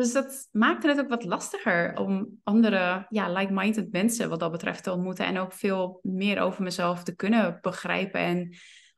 Dus 0.00 0.12
dat 0.12 0.48
maakte 0.52 0.88
het 0.88 1.00
ook 1.00 1.08
wat 1.08 1.24
lastiger 1.24 1.96
om 1.96 2.28
andere 2.42 3.06
ja, 3.08 3.32
like-minded 3.32 3.92
mensen 3.92 4.28
wat 4.28 4.40
dat 4.40 4.50
betreft 4.50 4.82
te 4.82 4.92
ontmoeten. 4.92 5.26
En 5.26 5.38
ook 5.38 5.52
veel 5.52 5.98
meer 6.02 6.40
over 6.40 6.62
mezelf 6.62 7.02
te 7.02 7.16
kunnen 7.16 7.58
begrijpen. 7.60 8.20
En, 8.20 8.56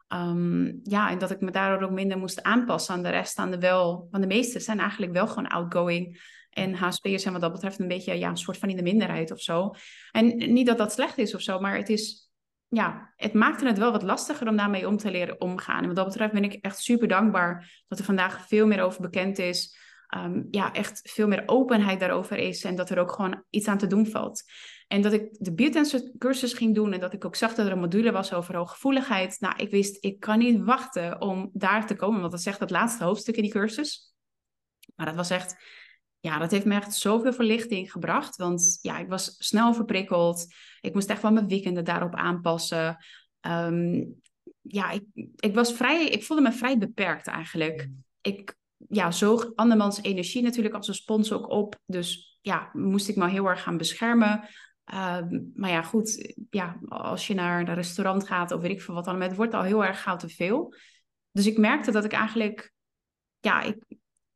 um, 0.09 0.81
ja, 0.83 1.11
en 1.11 1.19
dat 1.19 1.31
ik 1.31 1.41
me 1.41 1.51
daardoor 1.51 1.89
ook 1.89 1.95
minder 1.95 2.19
moest 2.19 2.43
aanpassen 2.43 2.95
aan 2.95 3.03
de 3.03 3.09
rest. 3.09 3.39
Aan 3.39 3.51
de 3.51 3.59
wel, 3.59 4.09
want 4.11 4.23
de 4.23 4.35
meesten 4.35 4.61
zijn 4.61 4.79
eigenlijk 4.79 5.13
wel 5.13 5.27
gewoon 5.27 5.47
outgoing. 5.47 6.21
En 6.51 6.75
HSP'ers 6.75 7.23
zijn 7.23 7.33
wat 7.33 7.43
dat 7.43 7.53
betreft 7.53 7.81
een 7.81 7.89
beetje 7.89 8.19
ja, 8.19 8.29
een 8.29 8.37
soort 8.37 8.59
van 8.59 8.69
in 8.69 8.77
de 8.77 8.83
minderheid 8.83 9.31
of 9.31 9.41
zo. 9.41 9.75
En 10.11 10.53
niet 10.53 10.67
dat 10.67 10.79
dat 10.79 10.93
slecht 10.93 11.19
is 11.19 11.35
of 11.35 11.41
zo, 11.41 11.61
maar 11.61 11.77
het 11.77 11.89
is 11.89 12.31
ja, 12.69 13.13
het 13.17 13.33
maakte 13.33 13.67
het 13.67 13.79
wel 13.79 13.93
wat 13.93 14.03
lastiger 14.03 14.49
om 14.49 14.57
daarmee 14.57 14.89
om 14.89 14.97
te 14.97 15.11
leren 15.11 15.41
omgaan. 15.41 15.81
En 15.81 15.87
wat 15.87 15.97
dat 15.97 16.07
betreft 16.07 16.33
ben 16.33 16.45
ik 16.45 16.53
echt 16.53 16.79
super 16.79 17.09
dankbaar 17.09 17.83
dat 17.89 17.99
er 17.99 18.05
vandaag 18.05 18.47
veel 18.47 18.67
meer 18.67 18.83
over 18.83 19.01
bekend 19.01 19.39
is 19.39 19.81
um, 20.17 20.49
ja, 20.51 20.73
echt 20.73 21.01
veel 21.03 21.27
meer 21.29 21.43
openheid 21.47 22.01
daarover 22.01 22.37
is 22.37 22.65
en 22.65 22.77
dat 22.77 22.91
er 22.91 22.99
ook 22.99 23.13
gewoon 23.13 23.45
iets 23.51 23.69
aan 23.69 23.79
te 23.79 23.87
doen 23.87 24.07
valt. 24.07 24.43
En 24.89 25.03
dat 25.03 25.13
ik 25.13 25.29
de 25.33 25.55
biotensor 25.55 26.01
cursus 26.19 26.53
ging 26.53 26.75
doen 26.75 26.93
en 26.93 27.01
dat 27.01 27.13
ik 27.13 27.25
ook 27.25 27.37
zag 27.37 27.55
dat 27.55 27.67
er 27.67 27.73
een 27.73 27.79
module 27.79 28.13
was 28.13 28.33
over 28.33 28.57
hooggevoeligheid. 28.57 29.41
Nou, 29.41 29.57
ik 29.57 29.71
wist, 29.71 30.05
ik 30.05 30.21
kan 30.21 30.39
niet 30.39 30.63
wachten 30.65 31.21
om 31.21 31.51
daar 31.53 31.87
te 31.87 31.97
komen, 31.97 32.21
want 32.21 32.33
dat 32.33 32.43
zegt 32.43 32.61
het 32.61 32.71
laatste 32.71 33.05
hoofdstuk 33.05 33.37
in 33.37 33.43
die 33.43 33.53
cursus. 33.53 34.15
Maar 34.95 35.07
dat 35.07 35.15
was 35.15 35.31
echt, 35.31 35.57
ja, 36.21 36.39
dat 36.39 36.51
heeft 36.51 36.65
me 36.65 36.75
echt 36.75 36.95
zoveel 36.95 37.33
verlichting 37.33 37.93
gebracht. 37.93 38.37
Want 38.37 38.79
ja, 38.83 38.99
ik 38.99 39.09
was 39.09 39.35
snel 39.39 39.75
verprikkeld. 39.75 40.47
Ik 40.81 40.95
moest 40.95 41.11
echt 41.11 41.23
wel 41.23 41.33
mijn 41.33 41.49
weekenden 41.49 41.85
daarop 41.85 42.15
aanpassen. 42.15 42.97
Um, 43.41 44.21
ja, 44.61 44.91
ik, 44.91 45.05
ik 45.37 45.55
was 45.55 45.73
vrij, 45.73 46.09
ik 46.09 46.25
voelde 46.25 46.43
me 46.43 46.53
vrij 46.53 46.79
beperkt 46.79 47.27
eigenlijk. 47.27 47.87
Mm. 47.87 48.05
Ik 48.21 48.57
ja, 48.89 49.11
zoog 49.11 49.53
andermans 49.55 50.03
energie 50.03 50.43
natuurlijk 50.43 50.75
als 50.75 50.89
een 50.89 50.95
spons 50.95 51.33
ook 51.33 51.49
op. 51.51 51.79
Dus 51.87 52.39
ja, 52.41 52.71
moest 52.73 53.09
ik 53.09 53.17
me 53.17 53.29
heel 53.29 53.47
erg 53.47 53.63
gaan 53.63 53.77
beschermen. 53.77 54.49
Ehm, 54.85 55.41
maar 55.55 55.71
ja, 55.71 55.83
goed, 55.83 56.35
ja, 56.51 56.79
als 56.89 57.27
je 57.27 57.35
naar 57.35 57.61
een 57.61 57.75
restaurant 57.75 58.27
gaat 58.27 58.51
of 58.51 58.61
weet 58.61 58.71
ik 58.71 58.83
veel 58.83 58.95
wat 58.95 59.05
dan, 59.05 59.21
het 59.21 59.37
wordt 59.37 59.55
al 59.55 59.63
heel 59.63 59.85
erg 59.85 60.03
gauw 60.03 60.17
te 60.17 60.29
veel. 60.29 60.75
Dus 61.31 61.47
ik 61.47 61.59
merkte 61.59 61.91
dat 61.91 62.05
ik 62.05 62.13
eigenlijk, 62.13 62.73
ja, 63.41 63.63
ik, 63.63 63.85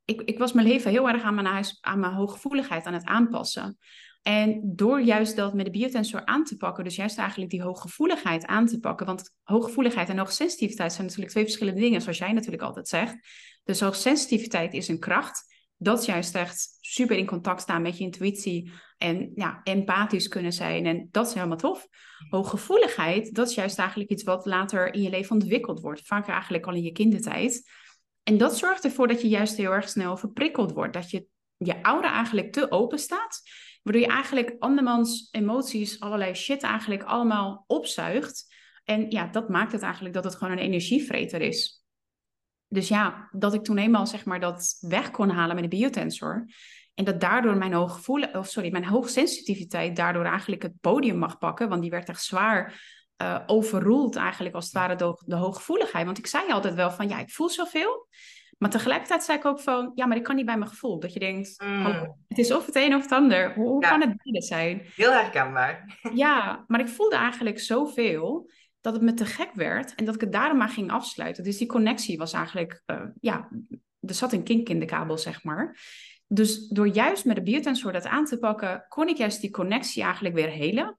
ik, 0.04 0.20
ik 0.22 0.38
was 0.38 0.52
mijn 0.52 0.66
leven 0.66 0.90
heel 0.90 1.08
erg 1.08 1.22
aan 1.22 1.34
mijn, 1.34 1.46
huis, 1.46 1.78
aan 1.80 2.00
mijn 2.00 2.12
hooggevoeligheid 2.12 2.84
aan 2.84 2.94
het 2.94 3.04
aanpassen. 3.04 3.78
En 4.26 4.60
door 4.62 5.00
juist 5.00 5.36
dat 5.36 5.54
met 5.54 5.64
de 5.64 5.70
biotensor 5.70 6.24
aan 6.24 6.44
te 6.44 6.56
pakken, 6.56 6.84
dus 6.84 6.96
juist 6.96 7.18
eigenlijk 7.18 7.50
die 7.50 7.62
hooggevoeligheid 7.62 8.46
aan 8.46 8.66
te 8.66 8.80
pakken, 8.80 9.06
want 9.06 9.34
hooggevoeligheid 9.42 10.08
en 10.08 10.18
hoogsensitiviteit 10.18 10.92
zijn 10.92 11.04
natuurlijk 11.06 11.32
twee 11.32 11.44
verschillende 11.44 11.80
dingen, 11.80 12.00
zoals 12.00 12.18
jij 12.18 12.32
natuurlijk 12.32 12.62
altijd 12.62 12.88
zegt. 12.88 13.16
Dus 13.64 13.80
hoogsensitiviteit 13.80 14.72
is 14.72 14.88
een 14.88 14.98
kracht. 14.98 15.54
Dat 15.76 16.00
is 16.00 16.06
juist 16.06 16.34
echt 16.34 16.78
super 16.80 17.16
in 17.16 17.26
contact 17.26 17.60
staan 17.60 17.82
met 17.82 17.98
je 17.98 18.04
intuïtie 18.04 18.72
en 18.98 19.32
ja, 19.34 19.60
empathisch 19.62 20.28
kunnen 20.28 20.52
zijn. 20.52 20.86
En 20.86 21.08
dat 21.10 21.26
is 21.26 21.34
helemaal 21.34 21.56
tof. 21.56 21.88
Hooggevoeligheid, 22.28 23.34
dat 23.34 23.48
is 23.48 23.54
juist 23.54 23.78
eigenlijk 23.78 24.10
iets 24.10 24.22
wat 24.22 24.46
later 24.46 24.94
in 24.94 25.02
je 25.02 25.10
leven 25.10 25.32
ontwikkeld 25.32 25.80
wordt. 25.80 26.06
Vaak 26.06 26.28
eigenlijk 26.28 26.66
al 26.66 26.74
in 26.74 26.82
je 26.82 26.92
kindertijd. 26.92 27.70
En 28.22 28.36
dat 28.36 28.58
zorgt 28.58 28.84
ervoor 28.84 29.08
dat 29.08 29.22
je 29.22 29.28
juist 29.28 29.56
heel 29.56 29.72
erg 29.72 29.88
snel 29.88 30.16
verprikkeld 30.16 30.72
wordt. 30.72 30.92
Dat 30.92 31.10
je 31.10 31.26
je 31.56 31.80
aura 31.80 32.12
eigenlijk 32.12 32.52
te 32.52 32.70
open 32.70 32.98
staat. 32.98 33.42
Waardoor 33.86 34.02
je 34.02 34.12
eigenlijk 34.12 34.56
andermans 34.58 35.28
emoties, 35.30 36.00
allerlei 36.00 36.34
shit 36.34 36.62
eigenlijk 36.62 37.02
allemaal 37.02 37.64
opzuigt. 37.66 38.54
En 38.84 39.10
ja, 39.10 39.26
dat 39.26 39.48
maakt 39.48 39.72
het 39.72 39.82
eigenlijk 39.82 40.14
dat 40.14 40.24
het 40.24 40.34
gewoon 40.34 40.52
een 40.52 40.64
energievreter 40.64 41.40
is. 41.40 41.84
Dus 42.68 42.88
ja, 42.88 43.28
dat 43.32 43.54
ik 43.54 43.62
toen 43.62 43.78
eenmaal 43.78 44.06
zeg 44.06 44.24
maar 44.24 44.40
dat 44.40 44.76
weg 44.80 45.10
kon 45.10 45.30
halen 45.30 45.54
met 45.54 45.70
de 45.70 45.76
biotensor. 45.76 46.46
En 46.94 47.04
dat 47.04 47.20
daardoor 47.20 47.56
mijn 47.56 47.72
hooggevoel, 47.72 48.22
of 48.22 48.48
sorry, 48.48 48.70
mijn 48.70 48.84
hoogsensitiviteit 48.84 49.96
daardoor 49.96 50.24
eigenlijk 50.24 50.62
het 50.62 50.80
podium 50.80 51.18
mag 51.18 51.38
pakken. 51.38 51.68
Want 51.68 51.82
die 51.82 51.90
werd 51.90 52.08
echt 52.08 52.22
zwaar 52.22 52.82
uh, 53.22 53.40
overroeld 53.46 54.16
eigenlijk 54.16 54.54
als 54.54 54.64
het 54.64 54.74
ware 54.74 54.96
door 54.96 55.22
de 55.26 55.36
hooggevoeligheid. 55.36 56.04
Want 56.04 56.18
ik 56.18 56.26
zei 56.26 56.52
altijd 56.52 56.74
wel 56.74 56.90
van 56.90 57.08
ja, 57.08 57.18
ik 57.18 57.30
voel 57.30 57.48
zoveel. 57.48 58.08
Maar 58.56 58.70
tegelijkertijd 58.70 59.24
zei 59.24 59.38
ik 59.38 59.44
ook 59.44 59.60
van 59.60 59.92
ja, 59.94 60.06
maar 60.06 60.16
ik 60.16 60.22
kan 60.22 60.36
niet 60.36 60.46
bij 60.46 60.56
mijn 60.56 60.70
gevoel. 60.70 61.00
Dat 61.00 61.12
je 61.12 61.18
denkt, 61.18 61.62
mm. 61.64 62.16
het 62.28 62.38
is 62.38 62.52
of 62.52 62.66
het 62.66 62.76
een 62.76 62.94
of 62.94 63.02
het 63.02 63.12
ander. 63.12 63.54
Hoe, 63.54 63.80
kan 63.80 64.00
het 64.00 64.22
beide 64.22 64.46
zijn? 64.46 64.82
Heel 64.94 65.12
herkenbaar. 65.12 65.98
Ja, 66.14 66.64
maar 66.66 66.80
ik 66.80 66.88
voelde 66.88 67.16
eigenlijk 67.16 67.58
zoveel 67.58 68.50
dat 68.80 68.94
het 68.94 69.02
me 69.02 69.14
te 69.14 69.26
gek 69.26 69.50
werd 69.54 69.94
en 69.94 70.04
dat 70.04 70.14
ik 70.14 70.20
het 70.20 70.32
daarom 70.32 70.58
maar 70.58 70.68
ging 70.68 70.90
afsluiten. 70.90 71.44
Dus 71.44 71.58
die 71.58 71.66
connectie 71.66 72.18
was 72.18 72.32
eigenlijk, 72.32 72.82
uh, 72.86 73.02
ja, 73.20 73.48
er 74.00 74.14
zat 74.14 74.32
een 74.32 74.42
kink 74.42 74.68
in 74.68 74.80
de 74.80 74.86
kabel, 74.86 75.18
zeg 75.18 75.44
maar. 75.44 75.78
Dus 76.26 76.68
door 76.68 76.88
juist 76.88 77.24
met 77.24 77.36
de 77.36 77.42
biotensor 77.42 77.92
dat 77.92 78.04
aan 78.04 78.24
te 78.24 78.38
pakken, 78.38 78.84
kon 78.88 79.08
ik 79.08 79.16
juist 79.16 79.40
die 79.40 79.50
connectie 79.50 80.02
eigenlijk 80.02 80.34
weer 80.34 80.48
helen. 80.48 80.96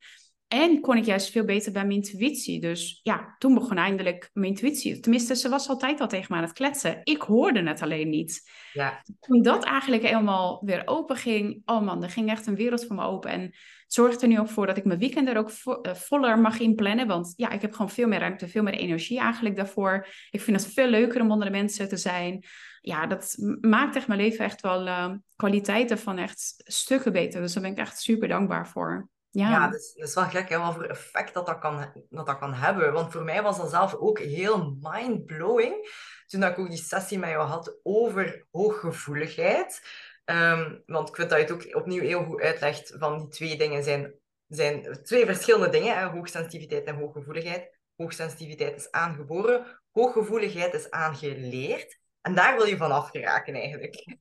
En 0.48 0.82
kon 0.82 0.98
ik 0.98 1.06
juist 1.06 1.32
veel 1.32 1.46
beter 1.46 1.72
bij 1.72 1.86
mijn 1.86 1.96
intuïtie. 1.96 2.60
Dus 2.62 3.00
ja, 3.04 3.36
toen 3.38 3.54
begon 3.54 3.78
eindelijk 3.78 4.30
mijn 4.34 4.48
intuïtie. 4.48 5.00
Tenminste, 5.00 5.36
ze 5.36 5.50
was 5.50 5.70
altijd 5.70 6.02
al 6.02 6.08
tegen 6.08 6.28
me 6.30 6.38
aan 6.38 6.44
het 6.44 6.54
kletsen. 6.54 7.00
Ik 7.04 7.22
hoorde 7.22 7.64
het 7.64 7.82
alleen 7.82 8.10
niet. 8.10 8.52
Ja. 8.74 9.02
Toen 9.20 9.42
dat 9.42 9.64
eigenlijk 9.64 10.04
helemaal 10.04 10.62
weer 10.66 10.82
open 10.86 11.16
ging. 11.16 11.62
Oh 11.66 11.82
man, 11.82 12.04
er 12.04 12.10
ging 12.10 12.30
echt 12.30 12.48
een 12.48 12.56
wereld 12.56 12.86
voor 12.86 12.96
me 12.96 13.04
open. 13.04 13.30
En 13.30 13.42
het 13.42 13.94
zorgt 13.94 14.22
er 14.22 14.28
nu 14.28 14.40
ook 14.40 14.50
voor 14.50 14.68
dat 14.68 14.78
ik 14.78 14.86
mijn 14.86 15.00
weekend 15.00 15.28
er 15.28 15.38
ook 15.38 15.50
eh, 15.82 15.94
voller 15.94 16.40
mag 16.40 16.60
inplannen. 16.60 17.08
Want 17.08 17.34
ja, 17.36 17.50
ik 17.50 17.62
heb 17.62 17.72
gewoon 17.72 17.90
veel 17.90 18.08
meer 18.08 18.20
ruimte, 18.20 18.48
veel 18.48 18.64
meer 18.64 18.74
energie 18.74 19.20
eigenlijk 19.20 19.56
daarvoor. 19.56 20.08
Ik 20.32 20.42
vind 20.42 20.62
het 20.62 20.74
veel 20.74 20.88
leuker 20.88 21.22
om 21.22 21.32
onder 21.32 21.46
de 21.46 21.58
mensen 21.58 21.90
te 21.90 21.98
zijn. 21.98 22.46
Ja, 22.82 23.08
dat 23.08 23.36
maakt 23.62 23.96
echt 23.96 24.08
mijn 24.08 24.20
leven 24.20 24.46
echt 24.46 24.62
wel 24.62 24.88
uh, 24.88 25.14
kwaliteiten 25.36 25.98
van 25.98 26.18
echt 26.18 26.56
stukken 26.58 27.12
beter. 27.12 27.42
Dus 27.42 27.54
daar 27.54 27.64
ben 27.64 27.72
ik 27.72 27.78
echt 27.78 28.00
super 28.00 28.28
dankbaar 28.28 28.68
voor. 28.68 29.10
Ja, 29.38 29.50
ja 29.50 29.68
dat, 29.68 29.94
is, 29.96 30.14
wel 30.14 30.24
gek 30.24 30.50
wat 30.50 30.74
voor 30.74 30.84
effect 30.84 31.34
dat 31.34 31.46
dat, 31.46 31.60
kan, 31.60 31.92
dat 32.10 32.26
dat 32.26 32.38
kan 32.38 32.54
hebben. 32.54 32.94
Want 32.94 33.12
voor 33.12 33.24
mij 33.24 33.42
was 33.42 33.58
dat 33.58 33.70
zelf 33.70 33.96
ook 33.96 34.20
heel 34.20 34.78
mind-blowing. 34.82 35.90
Toen 36.26 36.44
ik 36.44 36.60
ook 36.60 36.70
die 36.70 36.78
sessie 36.78 37.20
met 37.20 37.30
jou 37.30 37.48
had 37.48 37.80
over 37.84 38.46
hooggevoeligheid. 38.52 39.82
Um, 40.26 40.84
want 40.86 41.10
ik 41.10 41.16
vind 41.16 41.30
dat 41.30 41.40
je 41.40 41.46
het 41.46 41.54
ook 41.54 41.76
opnieuw 41.76 42.02
heel 42.02 42.24
goed 42.24 42.42
uitlegt 42.42 42.96
van 42.98 43.18
die 43.18 43.28
twee 43.28 43.58
dingen 43.58 43.84
zijn, 43.84 44.14
zijn 44.48 45.04
twee 45.04 45.26
verschillende 45.26 45.70
dingen. 45.70 45.98
Hè, 45.98 46.06
hoogsensitiviteit 46.06 46.86
en 46.86 46.96
hooggevoeligheid. 46.96 47.78
Hoogsensitiviteit 47.96 48.76
is 48.76 48.92
aangeboren, 48.92 49.82
hooggevoeligheid 49.92 50.74
is 50.74 50.92
aangeleerd. 50.92 52.00
En 52.22 52.36
daar 52.36 52.56
wil 52.56 52.66
je 52.66 52.78
vanaf 52.78 53.10
geraken 53.10 53.54
eigenlijk. 53.54 54.18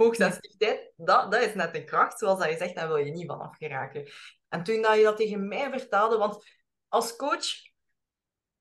Hoogsensitiviteit, 0.00 0.92
dat, 0.96 1.32
dat 1.32 1.42
is 1.42 1.54
net 1.54 1.74
een 1.74 1.84
kracht, 1.84 2.18
zoals 2.18 2.38
dat 2.38 2.50
je 2.50 2.56
zegt, 2.56 2.74
daar 2.74 2.88
wil 2.88 2.96
je 2.96 3.10
niet 3.10 3.26
vanaf 3.26 3.56
geraken. 3.56 4.08
En 4.48 4.62
toen 4.62 4.82
dat 4.82 4.96
je 4.96 5.02
dat 5.02 5.16
tegen 5.16 5.48
mij 5.48 5.70
vertelde, 5.70 6.16
want 6.16 6.44
als 6.88 7.16
coach 7.16 7.46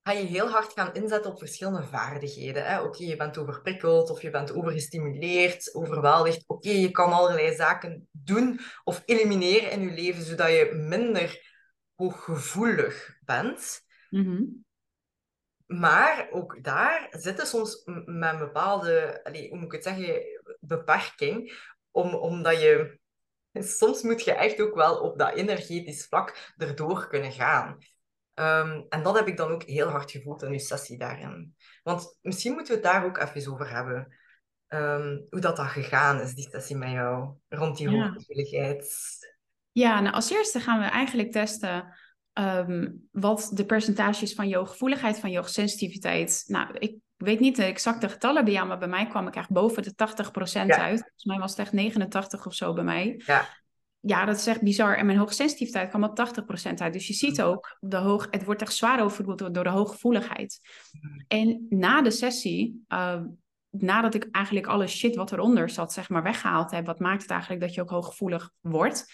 ga 0.03 0.12
je 0.12 0.25
heel 0.25 0.50
hard 0.50 0.74
gaan 0.74 0.93
inzetten 0.93 1.31
op 1.31 1.39
verschillende 1.39 1.84
vaardigheden. 1.84 2.84
Oké, 2.84 3.03
je 3.03 3.15
bent 3.15 3.38
overprikkeld 3.38 4.10
of 4.10 4.22
je 4.22 4.29
bent 4.29 4.53
overgestimuleerd, 4.53 5.75
overweldigd. 5.75 6.43
Oké, 6.48 6.69
je 6.69 6.91
kan 6.91 7.12
allerlei 7.12 7.55
zaken 7.55 8.08
doen 8.12 8.60
of 8.84 9.03
elimineren 9.05 9.72
in 9.72 9.81
je 9.81 9.91
leven, 9.91 10.24
zodat 10.24 10.50
je 10.50 10.72
minder 10.74 11.48
hooggevoelig 11.96 13.17
bent. 13.25 13.81
Mm 14.10 14.65
Maar 15.65 16.27
ook 16.31 16.63
daar 16.63 17.08
zitten 17.10 17.48
soms 17.48 17.81
met 18.05 18.34
een 18.34 18.39
bepaalde, 18.39 19.19
allez, 19.24 19.50
hoe 19.50 19.58
moet 19.58 19.65
ik 19.65 19.72
het 19.72 19.84
zeggen, 19.84 20.38
beperking, 20.60 21.60
om, 21.92 22.13
omdat 22.13 22.62
je 22.62 23.00
soms 23.54 24.01
moet 24.01 24.24
je 24.24 24.32
echt 24.32 24.62
ook 24.62 24.75
wel 24.75 24.98
op 24.98 25.18
dat 25.18 25.34
energetisch 25.34 26.06
vlak 26.06 26.54
erdoor 26.58 27.08
kunnen 27.08 27.32
gaan. 27.32 27.78
Ehm, 28.34 28.82
en 28.89 29.04
dat 29.04 29.16
heb 29.16 29.28
ik 29.28 29.38
dan 29.38 29.51
ook 29.51 29.63
heel 29.63 29.88
hard 29.88 30.12
gevoeld 30.12 30.44
in 30.44 30.51
uw 30.51 30.58
sessie 30.58 30.98
daarin. 30.98 31.56
Want 31.84 32.18
misschien 32.22 32.54
moeten 32.54 32.75
we 32.75 32.80
het 32.82 32.92
daar 32.92 33.06
ook 33.06 33.18
even 33.18 33.51
over 33.51 33.70
hebben. 33.70 34.18
Ehm, 34.68 35.20
hoe 35.30 35.39
dat, 35.39 35.56
dat 35.56 35.68
gegaan 35.68 36.20
is, 36.22 36.34
die 36.34 36.50
sessie 36.50 36.75
met 36.75 36.92
jou, 36.92 37.34
rond 37.48 37.78
die 37.78 37.89
ja. 37.89 38.04
hooggevoeligheid. 38.04 38.98
Ja, 39.72 40.00
nou 40.00 40.16
als 40.16 40.32
eerste 40.32 40.60
gaan 40.60 40.80
we 40.80 40.86
eigenlijk 40.86 41.32
testen 41.32 41.98
ehm, 42.34 42.92
wat 43.12 43.51
de 43.54 43.66
percentages 43.66 44.34
van 44.34 44.48
je 44.48 44.56
hooggevoeligheid, 44.56 45.20
van 45.20 45.32
je 45.32 45.38
hoogsensitiviteit. 45.38 46.44
Nou, 46.48 46.78
ik 46.78 46.96
weet 47.20 47.40
niet 47.40 47.56
de 47.56 47.64
exacte 47.64 48.10
getallen 48.10 48.44
bij 48.44 48.54
jou, 48.54 48.68
maar 48.68 48.78
bij 48.78 48.88
mij 48.88 49.08
kwam 49.08 49.28
ik 49.28 49.36
echt 49.36 49.50
boven 49.50 49.84
de 49.84 49.94
80% 49.94 49.94
uit. 50.68 51.00
Volgens 51.00 51.24
mij 51.24 51.38
was 51.38 51.50
het 51.50 51.60
echt 51.60 51.72
89 51.72 52.46
of 52.46 52.54
zo 52.54 52.74
bij 52.74 52.84
mij. 52.84 53.22
Ja. 53.26 53.48
Ja, 54.02 54.26
dat 54.26 54.36
is 54.36 54.48
echt 54.48 54.62
bizar. 54.62 54.98
En 54.98 55.06
mijn 55.06 55.18
hoogsensitiviteit 55.18 55.90
kwam 55.90 56.04
op 56.04 56.18
80% 56.18 56.74
uit. 56.74 56.94
Dus 56.94 57.08
je 57.08 57.14
ziet 57.14 57.38
mm. 57.38 57.44
ook, 57.44 57.78
de 57.80 57.98
hoog, 57.98 58.28
het 58.32 58.46
wordt 58.46 58.62
echt 58.62 58.74
zwaar 58.74 59.04
overroeld 59.04 59.54
door 59.54 59.64
de 59.64 59.70
hooggevoeligheid. 59.70 60.60
Mm. 60.92 61.24
En 61.28 61.66
na 61.70 62.02
de 62.02 62.12
sessie, 62.12 62.86
uh, 62.88 63.22
nadat 63.70 64.14
ik 64.14 64.28
eigenlijk 64.32 64.68
alle 64.68 64.88
shit 64.88 65.16
wat 65.16 65.32
eronder 65.32 65.70
zat, 65.70 65.94
zeg 65.94 66.10
maar, 66.10 66.24
weggehaald 66.24 66.72
heb, 66.72 66.86
wat 66.86 67.00
maakt 67.00 67.22
het 67.22 67.32
eigenlijk 67.32 67.62
dat 67.62 67.74
je 67.74 67.82
ook 67.82 67.90
hooggevoelig 67.90 68.52
wordt? 68.60 69.14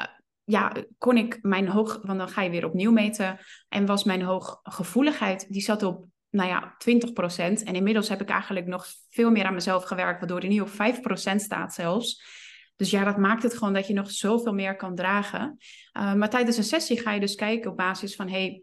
Uh, 0.00 0.06
ja, 0.44 0.72
kon 0.98 1.16
ik 1.16 1.38
mijn 1.42 1.68
hoog, 1.68 1.98
want 2.02 2.18
dan 2.18 2.28
ga 2.28 2.42
je 2.42 2.50
weer 2.50 2.66
opnieuw 2.66 2.92
meten. 2.92 3.38
En 3.68 3.86
was 3.86 4.04
mijn 4.04 4.22
hooggevoeligheid, 4.22 5.46
die 5.52 5.62
zat 5.62 5.82
op 5.82 6.06
nou 6.30 6.48
ja, 6.48 6.76
20%. 6.78 7.64
En 7.64 7.74
inmiddels 7.74 8.08
heb 8.08 8.20
ik 8.20 8.28
eigenlijk 8.28 8.66
nog 8.66 8.86
veel 9.08 9.30
meer 9.30 9.44
aan 9.44 9.54
mezelf 9.54 9.84
gewerkt, 9.84 10.18
waardoor 10.18 10.40
die 10.40 10.50
nu 10.50 10.60
op 10.60 10.68
5% 10.68 10.72
staat 11.36 11.74
zelfs. 11.74 12.38
Dus 12.76 12.90
ja, 12.90 13.04
dat 13.04 13.16
maakt 13.16 13.42
het 13.42 13.54
gewoon 13.54 13.72
dat 13.72 13.86
je 13.86 13.92
nog 13.92 14.10
zoveel 14.10 14.52
meer 14.54 14.76
kan 14.76 14.94
dragen. 14.94 15.56
Uh, 15.98 16.14
maar 16.14 16.30
tijdens 16.30 16.56
een 16.56 16.64
sessie 16.64 17.00
ga 17.00 17.12
je 17.12 17.20
dus 17.20 17.34
kijken 17.34 17.70
op 17.70 17.76
basis 17.76 18.16
van, 18.16 18.28
hey, 18.28 18.62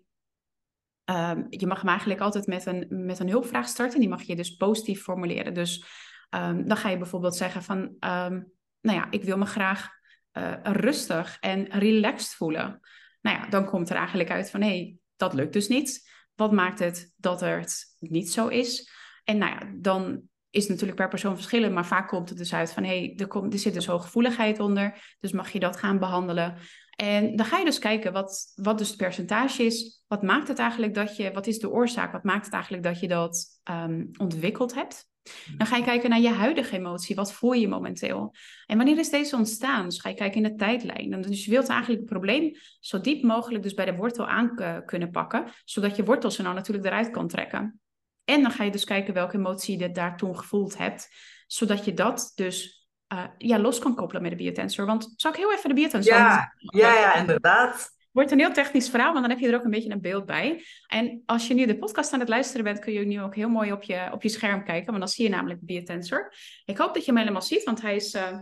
uh, 1.09 1.37
je 1.49 1.67
mag 1.67 1.79
hem 1.79 1.89
eigenlijk 1.89 2.19
altijd 2.19 2.47
met 2.47 2.65
een, 2.65 2.85
met 2.89 3.19
een 3.19 3.29
hulpvraag 3.29 3.67
starten. 3.67 3.99
Die 3.99 4.09
mag 4.09 4.23
je 4.23 4.35
dus 4.35 4.55
positief 4.55 5.01
formuleren. 5.01 5.53
Dus 5.53 5.85
um, 6.29 6.67
dan 6.67 6.77
ga 6.77 6.89
je 6.89 6.97
bijvoorbeeld 6.97 7.35
zeggen 7.35 7.63
van, 7.63 7.77
um, 7.79 8.51
nou 8.81 8.97
ja, 8.97 9.07
ik 9.09 9.23
wil 9.23 9.37
me 9.37 9.45
graag 9.45 9.89
uh, 10.33 10.53
rustig 10.63 11.37
en 11.39 11.65
relaxed 11.69 12.35
voelen. 12.35 12.79
Nou 13.21 13.37
ja, 13.37 13.47
dan 13.49 13.65
komt 13.65 13.89
er 13.89 13.95
eigenlijk 13.95 14.29
uit 14.29 14.49
van, 14.49 14.61
hé, 14.61 14.67
hey, 14.67 14.97
dat 15.15 15.33
lukt 15.33 15.53
dus 15.53 15.67
niet. 15.67 16.11
Wat 16.37 16.51
maakt 16.51 16.79
het 16.79 17.13
dat 17.15 17.39
het 17.39 17.95
niet 17.99 18.31
zo 18.31 18.47
is? 18.47 18.91
En 19.23 19.37
nou 19.37 19.51
ja, 19.51 19.71
dan 19.75 20.21
is 20.49 20.61
het 20.61 20.71
natuurlijk 20.71 20.99
per 20.99 21.07
persoon 21.07 21.35
verschillend, 21.35 21.73
maar 21.73 21.85
vaak 21.85 22.07
komt 22.07 22.29
het 22.29 22.37
dus 22.37 22.53
uit 22.53 22.71
van 22.73 22.83
hé, 22.83 22.99
hey, 22.99 23.13
er, 23.17 23.27
komt, 23.27 23.53
er 23.53 23.59
zit 23.59 23.73
dus 23.73 23.85
hooggevoeligheid 23.85 24.59
onder, 24.59 25.15
dus 25.19 25.31
mag 25.31 25.49
je 25.49 25.59
dat 25.59 25.77
gaan 25.77 25.99
behandelen. 25.99 26.57
En 26.95 27.35
dan 27.35 27.45
ga 27.45 27.57
je 27.57 27.65
dus 27.65 27.79
kijken 27.79 28.13
wat, 28.13 28.51
wat 28.55 28.77
dus 28.77 28.87
het 28.87 28.97
percentage 28.97 29.63
is. 29.63 30.03
Wat 30.07 30.21
maakt 30.21 30.47
het 30.47 30.59
eigenlijk 30.59 30.93
dat 30.93 31.15
je, 31.15 31.31
wat 31.31 31.47
is 31.47 31.59
de 31.59 31.69
oorzaak? 31.69 32.11
Wat 32.11 32.23
maakt 32.23 32.45
het 32.45 32.53
eigenlijk 32.53 32.83
dat 32.83 32.99
je 32.99 33.07
dat 33.07 33.45
um, 33.71 34.09
ontwikkeld 34.17 34.73
hebt? 34.73 35.09
Dan 35.57 35.67
ga 35.67 35.75
je 35.75 35.83
kijken 35.83 36.09
naar 36.09 36.19
je 36.19 36.29
huidige 36.29 36.75
emotie. 36.75 37.15
Wat 37.15 37.33
voel 37.33 37.53
je 37.53 37.67
momenteel? 37.67 38.35
En 38.65 38.77
wanneer 38.77 38.97
is 38.97 39.09
deze 39.09 39.35
ontstaan? 39.35 39.85
Dus 39.85 39.99
ga 39.99 40.09
je 40.09 40.15
kijken 40.15 40.43
in 40.43 40.49
de 40.49 40.55
tijdlijn. 40.55 41.13
En 41.13 41.21
dus 41.21 41.45
je 41.45 41.51
wilt 41.51 41.69
eigenlijk 41.69 41.99
het 41.99 42.09
probleem 42.09 42.55
zo 42.79 43.01
diep 43.01 43.23
mogelijk 43.23 43.63
dus 43.63 43.73
bij 43.73 43.85
de 43.85 43.95
wortel 43.95 44.27
aan 44.27 44.55
kunnen 44.85 45.11
pakken, 45.11 45.45
zodat 45.65 45.95
je 45.95 46.03
wortels 46.03 46.37
er 46.37 46.43
nou 46.43 46.55
natuurlijk 46.55 46.87
eruit 46.87 47.09
kan 47.09 47.27
trekken. 47.27 47.79
En 48.23 48.41
dan 48.41 48.51
ga 48.51 48.63
je 48.63 48.71
dus 48.71 48.83
kijken 48.83 49.13
welke 49.13 49.37
emotie 49.37 49.79
je 49.79 49.91
daar 49.91 50.17
toen 50.17 50.37
gevoeld 50.37 50.77
hebt, 50.77 51.09
zodat 51.47 51.85
je 51.85 51.93
dat 51.93 52.31
dus 52.35 52.87
uh, 53.13 53.23
ja, 53.37 53.59
los 53.59 53.79
kan 53.79 53.95
koppelen 53.95 54.21
met 54.21 54.31
de 54.31 54.37
biotensor. 54.37 54.85
Want 54.85 55.13
zal 55.15 55.31
ik 55.31 55.37
heel 55.37 55.53
even 55.53 55.69
de 55.69 55.75
biotensor... 55.75 56.15
Ja, 56.15 56.53
ja, 56.57 56.93
ja, 56.93 57.15
inderdaad 57.15 57.96
wordt 58.17 58.31
een 58.31 58.39
heel 58.39 58.53
technisch 58.53 58.89
verhaal, 58.89 59.13
want 59.13 59.27
dan 59.27 59.29
heb 59.29 59.39
je 59.39 59.47
er 59.47 59.55
ook 59.55 59.63
een 59.63 59.71
beetje 59.71 59.91
een 59.91 60.01
beeld 60.01 60.25
bij. 60.25 60.63
En 60.87 61.21
als 61.25 61.47
je 61.47 61.53
nu 61.53 61.65
de 61.65 61.77
podcast 61.77 62.13
aan 62.13 62.19
het 62.19 62.29
luisteren 62.29 62.63
bent, 62.63 62.79
kun 62.79 62.93
je 62.93 63.05
nu 63.05 63.21
ook 63.21 63.35
heel 63.35 63.49
mooi 63.49 63.71
op 63.71 63.83
je, 63.83 64.09
op 64.11 64.23
je 64.23 64.29
scherm 64.29 64.63
kijken, 64.63 64.85
want 64.85 64.99
dan 64.99 65.07
zie 65.07 65.23
je 65.23 65.29
namelijk 65.29 65.59
de 65.59 65.65
biotensor. 65.65 66.33
Ik 66.65 66.77
hoop 66.77 66.93
dat 66.93 67.05
je 67.05 67.11
hem 67.11 67.19
helemaal 67.19 67.41
ziet, 67.41 67.63
want 67.63 67.81
hij 67.81 67.95
is 67.95 68.13
uh, 68.13 68.39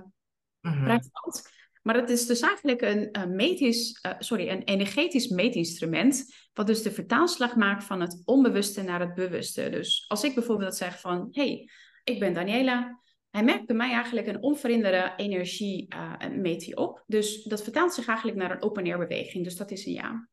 Maar 1.81 1.95
het 1.95 2.09
is 2.09 2.25
dus 2.25 2.39
eigenlijk 2.39 2.81
een, 2.81 3.09
een 3.11 3.35
metisch, 3.35 3.99
uh, 4.05 4.11
sorry, 4.19 4.49
een 4.49 4.63
energetisch 4.63 5.27
meetinstrument, 5.27 6.33
wat 6.53 6.67
dus 6.67 6.81
de 6.81 6.91
vertaalslag 6.91 7.55
maakt 7.55 7.83
van 7.83 8.01
het 8.01 8.21
onbewuste 8.25 8.81
naar 8.81 8.99
het 8.99 9.13
bewuste. 9.13 9.69
Dus 9.69 10.05
als 10.07 10.23
ik 10.23 10.33
bijvoorbeeld 10.35 10.75
zeg 10.75 10.99
van, 10.99 11.27
hey, 11.31 11.69
ik 12.03 12.19
ben 12.19 12.33
Daniela, 12.33 12.99
hij 13.35 13.43
merkt 13.43 13.65
bij 13.65 13.75
mij 13.75 13.91
eigenlijk 13.91 14.27
een 14.27 14.41
onverhinderde 14.41 15.13
energie 15.17 15.87
uh, 16.33 16.77
op. 16.77 17.03
Dus 17.07 17.43
dat 17.43 17.63
vertaalt 17.63 17.93
zich 17.93 18.07
eigenlijk 18.07 18.37
naar 18.37 18.51
een 18.51 18.61
open-air 18.61 18.97
beweging. 18.97 19.43
Dus 19.43 19.55
dat 19.55 19.71
is 19.71 19.85
een 19.85 19.93
ja. 19.93 20.27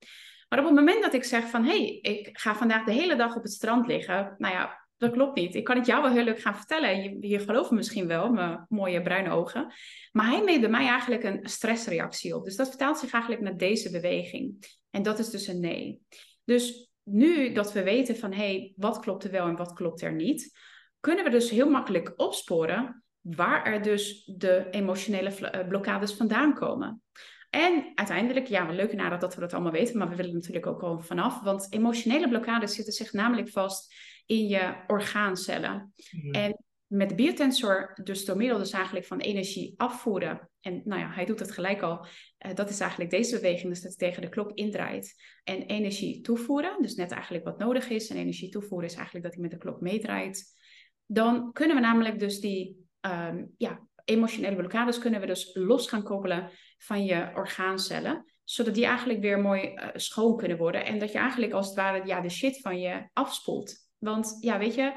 Maar 0.49 0.59
op 0.59 0.65
het 0.65 0.75
moment 0.75 1.03
dat 1.03 1.15
ik 1.15 1.25
zeg 1.25 1.49
van... 1.49 1.65
hé, 1.65 1.77
hey, 1.77 1.99
ik 2.01 2.29
ga 2.33 2.55
vandaag 2.55 2.85
de 2.85 2.93
hele 2.93 3.17
dag 3.17 3.37
op 3.37 3.43
het 3.43 3.53
strand 3.53 3.87
liggen. 3.87 4.35
Nou 4.39 4.55
ja, 4.55 4.87
dat 4.97 5.13
klopt 5.13 5.37
niet. 5.37 5.55
Ik 5.55 5.65
kan 5.65 5.77
het 5.77 5.87
jou 5.87 6.03
wel 6.03 6.13
heel 6.13 6.25
leuk 6.25 6.41
gaan 6.41 6.57
vertellen. 6.57 7.21
Je, 7.21 7.39
gelooft 7.39 7.71
misschien 7.71 8.07
wel, 8.07 8.31
mijn 8.31 8.67
mooie 8.69 9.03
bruine 9.03 9.31
ogen. 9.31 9.73
Maar 10.13 10.27
hij 10.27 10.43
meet 10.43 10.61
bij 10.61 10.71
mij 10.71 10.87
eigenlijk 10.87 11.23
een 11.23 11.41
stressreactie 11.43 12.37
op. 12.37 12.45
Dus 12.45 12.57
dat 12.57 12.69
vertaalt 12.69 12.99
zich 12.99 13.13
eigenlijk 13.13 13.43
naar 13.43 13.57
deze 13.57 13.91
beweging. 13.91 14.67
En 14.91 15.03
dat 15.03 15.19
is 15.19 15.31
dus 15.31 15.47
een 15.47 15.61
nee. 15.61 16.01
Dus 16.45 16.91
nu 17.03 17.53
dat 17.53 17.73
we 17.73 17.83
weten 17.83 18.17
van... 18.17 18.33
hé, 18.33 18.37
hey, 18.37 18.73
wat 18.77 18.99
klopt 18.99 19.25
er 19.25 19.31
wel 19.31 19.47
en 19.47 19.57
wat 19.57 19.73
klopt 19.73 20.03
er 20.03 20.15
niet 20.15 20.71
kunnen 21.03 21.25
we 21.25 21.31
dus 21.31 21.51
heel 21.51 21.71
makkelijk 21.71 22.13
opsporen 22.17 23.05
waar 23.21 23.65
er 23.65 23.83
dus 23.83 24.25
de 24.25 24.67
emotionele 24.71 25.31
eh, 25.31 25.69
blokkades 25.69 26.15
vandaan 26.15 26.55
komen. 26.55 27.03
En 27.51 27.93
uiteindelijk, 27.95 28.47
ja, 28.47 28.67
we 28.67 28.73
leuke 28.73 28.97
nadat 28.97 29.21
dat 29.21 29.35
we 29.35 29.41
dat 29.41 29.53
allemaal 29.53 29.73
weten, 29.73 29.99
maar 29.99 30.09
we 30.09 30.17
willen 30.17 30.33
natuurlijk 30.33 30.67
ook 30.67 30.83
al 30.83 31.01
vanaf. 31.01 31.41
Want 31.41 31.73
emotionele 31.73 32.29
blokkades 32.29 32.75
zitten 32.75 32.93
zich 32.93 33.13
namelijk 33.13 33.49
vast 33.49 33.95
in 34.27 34.47
je 34.47 34.75
orgaancellen. 34.87 35.93
Mhm. 36.11 36.35
En 36.35 36.65
met 36.87 37.09
de 37.09 37.15
biotensor, 37.15 37.99
dus 38.03 38.25
door 38.25 38.37
middel 38.37 38.59
dus 38.59 38.71
eigenlijk 38.71 39.07
van 39.07 39.19
energie 39.19 39.75
afvoeren. 39.77 40.51
En 40.61 40.83
nou 40.85 41.01
ja, 41.01 41.11
hij 41.11 41.25
doet 41.25 41.39
het 41.39 41.51
gelijk 41.51 41.83
al. 41.83 42.07
Uh, 42.47 42.55
dat 42.55 42.71
is 42.71 42.81
eigenlijk 42.81 43.11
deze 43.11 43.35
beweging, 43.35 43.73
dus 43.73 43.83
dat 43.83 43.95
hij 43.97 44.09
tegen 44.09 44.23
de 44.23 44.29
klok 44.29 44.53
indraait. 44.53 45.15
En 45.45 45.63
energie 45.63 46.21
toevoeren, 46.21 46.83
dus 46.83 46.95
net 46.95 47.11
eigenlijk 47.11 47.45
wat 47.45 47.59
nodig 47.59 47.89
is. 47.89 48.09
En 48.09 48.17
energie 48.17 48.49
toevoeren 48.49 48.89
is 48.89 48.95
eigenlijk 48.95 49.25
dat 49.25 49.35
hij 49.35 49.43
met 49.43 49.51
de 49.51 49.59
klok 49.59 49.81
meedraait. 49.81 50.61
Dan 51.07 51.53
kunnen 51.53 51.77
we 51.77 51.83
namelijk 51.83 52.19
dus 52.19 52.41
die 52.41 52.87
um, 53.01 53.55
ja, 53.57 53.81
emotionele 54.05 54.57
blokkades 54.57 54.99
kunnen 54.99 55.21
we 55.21 55.27
dus 55.27 55.51
los 55.55 55.89
gaan 55.89 56.03
koppelen 56.03 56.51
van 56.79 57.05
je 57.05 57.31
orgaancellen. 57.35 58.25
Zodat 58.45 58.75
die 58.75 58.87
eigenlijk 58.87 59.21
weer 59.21 59.41
mooi 59.41 59.73
uh, 59.75 59.89
schoon 59.95 60.37
kunnen 60.37 60.59
worden. 60.59 60.85
En 60.85 60.99
dat 60.99 61.13
je 61.13 61.19
eigenlijk 61.19 61.53
als 61.53 61.67
het 61.67 61.77
ware 61.77 62.07
ja, 62.07 62.21
de 62.21 62.29
shit 62.29 62.61
van 62.61 62.81
je 62.81 63.09
afspoelt. 63.13 63.75
Want 63.99 64.37
ja, 64.41 64.59
weet 64.59 64.75
je, 64.75 64.93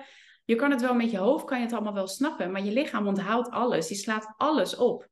je 0.46 0.56
kan 0.56 0.72
het 0.72 0.82
wel 0.82 0.94
met 0.94 1.12
je 1.12 1.18
hoofd, 1.18 1.46
kan 1.46 1.58
je 1.58 1.64
het 1.64 1.74
allemaal 1.74 1.94
wel 1.94 2.08
snappen. 2.08 2.52
Maar 2.52 2.64
je 2.64 2.72
lichaam 2.72 3.08
onthoudt 3.08 3.50
alles. 3.50 3.88
Die 3.88 3.98
slaat 3.98 4.34
alles 4.38 4.76
op. 4.76 5.08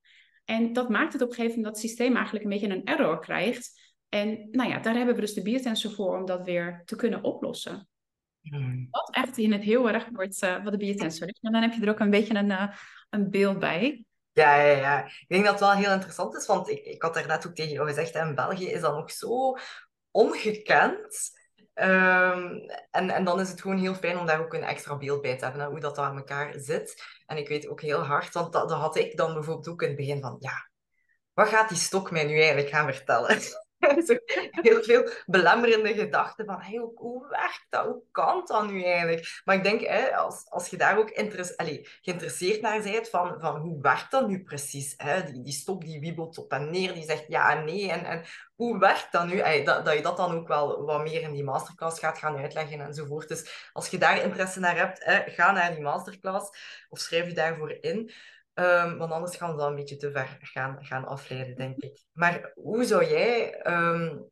En 0.46 0.74
dat 0.74 0.90
maakt 0.90 1.14
het 1.14 1.22
op 1.22 1.30
een 1.30 1.36
gegeven 1.36 1.56
moment 1.56 1.74
dat 1.74 1.82
het 1.82 1.92
systeem 1.92 2.16
eigenlijk 2.16 2.46
een 2.46 2.52
beetje 2.52 2.70
een 2.70 2.86
error 2.86 3.20
krijgt. 3.20 3.82
En 4.10 4.48
nou 4.52 4.70
ja, 4.70 4.80
daar 4.80 4.96
hebben 4.96 5.16
we 5.16 5.22
dus 5.22 5.34
de 5.34 5.42
biotensor 5.42 5.92
voor 5.92 6.18
om 6.18 6.26
dat 6.26 6.46
weer 6.46 6.82
te 6.86 6.96
kunnen 6.96 7.24
oplossen. 7.24 7.88
Wat 8.90 9.10
echt 9.12 9.38
in 9.38 9.52
het 9.52 9.62
heel 9.62 9.90
erg 9.90 10.08
wordt 10.12 10.44
uh, 10.44 10.64
wat 10.64 10.72
de 10.72 10.78
biotensor 10.78 11.28
is. 11.28 11.38
Maar 11.42 11.52
dan 11.52 11.62
heb 11.62 11.74
je 11.74 11.82
er 11.82 11.90
ook 11.90 12.00
een 12.00 12.10
beetje 12.10 12.36
een, 12.36 12.50
uh, 12.50 12.68
een 13.10 13.30
beeld 13.30 13.60
bij. 13.60 14.06
Ja, 14.32 14.56
ja, 14.56 14.78
ja. 14.78 15.06
Ik 15.06 15.26
denk 15.28 15.44
dat 15.44 15.52
het 15.52 15.62
wel 15.62 15.72
heel 15.72 15.92
interessant 15.92 16.36
is, 16.36 16.46
want 16.46 16.70
ik, 16.70 16.86
ik 16.86 17.02
had 17.02 17.14
daar 17.14 17.28
net 17.28 17.48
ook 17.48 17.56
tegen 17.56 17.72
jou 17.72 17.88
gezegd, 17.88 18.16
in 18.16 18.36
België 18.36 18.70
is 18.70 18.82
dat 18.82 18.96
nog 18.96 19.12
zo 19.12 19.58
ongekend. 20.12 21.42
Um, 21.76 22.66
en, 22.92 23.10
en 23.10 23.24
dan 23.24 23.40
is 23.40 23.50
het 23.50 23.62
gewoon 23.62 23.78
heel 23.78 23.96
fijn 23.96 24.18
om 24.18 24.26
daar 24.26 24.40
ook 24.40 24.54
een 24.54 24.64
extra 24.64 24.98
beeld 24.98 25.22
bij 25.22 25.38
te 25.38 25.46
hebben, 25.46 25.66
hoe 25.66 25.80
dat 25.80 25.98
aan 25.98 26.18
elkaar 26.18 26.54
zit. 26.58 27.04
En 27.26 27.38
ik 27.38 27.48
weet 27.48 27.68
ook 27.68 27.82
heel 27.82 28.04
hard, 28.04 28.34
want 28.34 28.54
dat, 28.54 28.70
dat 28.70 28.80
had 28.80 28.96
ik 28.96 29.18
dan 29.18 29.34
bijvoorbeeld 29.34 29.68
ook 29.68 29.82
in 29.82 29.88
het 29.88 29.98
begin 29.98 30.22
van, 30.22 30.36
ja, 30.40 30.70
wat 31.34 31.48
gaat 31.48 31.70
die 31.70 31.78
stok 31.78 32.12
mij 32.12 32.26
nu 32.26 32.38
eigenlijk 32.38 32.70
gaan 32.70 32.94
vertellen? 32.94 33.38
heel 34.68 34.84
veel 34.84 35.10
belemmerende 35.26 35.94
gedachten 35.94 36.46
van 36.46 36.62
hey, 36.62 36.78
hoe, 36.96 37.28
werkt 37.30 37.66
dat? 37.70 37.86
Hoe 37.86 38.04
kan 38.12 38.42
dat 38.46 38.68
nu 38.72 38.84
eigenlijk? 38.84 39.42
Maar 39.46 39.56
ik 39.56 39.64
denk, 39.64 39.82
hè, 39.82 40.16
als, 40.16 40.46
als 40.50 40.68
je 40.68 40.78
daar 40.78 40.98
ook 40.98 41.10
interesse, 41.10 41.58
allez, 41.58 42.00
geïnteresseerd 42.02 42.62
naar 42.62 42.82
bent 42.82 43.10
van, 43.10 43.36
van 43.40 43.56
hoe 43.56 43.82
werkt 43.82 44.12
dat 44.12 44.28
nu 44.28 44.44
precies? 44.44 44.94
Hè? 44.98 45.24
Die, 45.24 45.42
die 45.42 45.54
stok 45.54 45.82
die 45.82 46.00
wiebelt 46.00 46.38
op 46.38 46.52
en 46.52 46.70
neer, 46.70 46.94
die 46.94 47.04
zegt 47.04 47.26
ja 47.28 47.58
en 47.58 47.66
nee. 47.66 47.92
En, 47.92 48.06
en 48.06 48.24
hoe 48.56 48.80
werkt 48.80 49.12
dat 49.12 49.26
nu? 49.26 49.64
Dat, 49.64 49.86
dat 49.86 49.94
je 49.94 50.02
dat 50.02 50.18
dan 50.18 50.36
ook 50.36 50.48
wel 50.48 50.86
wat 50.86 51.04
meer 51.04 51.22
in 51.22 51.34
die 51.34 51.44
masterclass 51.44 52.00
gaat 52.00 52.18
gaan 52.18 52.38
uitleggen 52.38 52.82
enzovoort. 52.82 53.28
Dus 53.28 53.70
als 53.74 53.88
je 53.88 53.98
daar 53.98 54.24
interesse 54.24 54.60
naar 54.60 54.78
hebt, 54.78 55.04
hè, 55.04 55.22
ga 55.26 55.52
naar 55.52 55.74
die 55.74 55.84
masterclass 55.84 56.50
of 56.90 57.00
schrijf 57.00 57.28
je 57.28 57.34
daarvoor 57.34 57.78
in. 57.82 58.12
Um, 58.54 58.98
want 58.98 59.12
anders 59.12 59.38
gaan 59.38 59.52
we 59.52 59.58
dan 59.58 59.70
een 59.70 59.76
beetje 59.76 59.98
te 59.98 60.12
ver 60.12 60.38
gaan, 60.42 60.86
gaan 60.86 61.06
afleiden, 61.06 61.56
denk 61.56 61.78
ik. 61.78 62.04
Maar 62.12 62.52
hoe 62.56 62.86
zou 62.86 63.06
jij... 63.06 63.66
Um, 63.68 64.32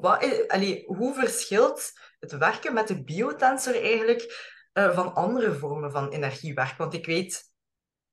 wat, 0.00 0.48
allee, 0.48 0.84
hoe 0.86 1.14
verschilt 1.14 1.92
het 2.20 2.32
werken 2.38 2.74
met 2.74 2.88
de 2.88 3.04
biotensor 3.04 3.82
eigenlijk 3.82 4.54
uh, 4.74 4.94
van 4.94 5.14
andere 5.14 5.54
vormen 5.54 5.90
van 5.90 6.08
energiewerk? 6.08 6.76
Want 6.76 6.94
ik 6.94 7.06
weet, 7.06 7.42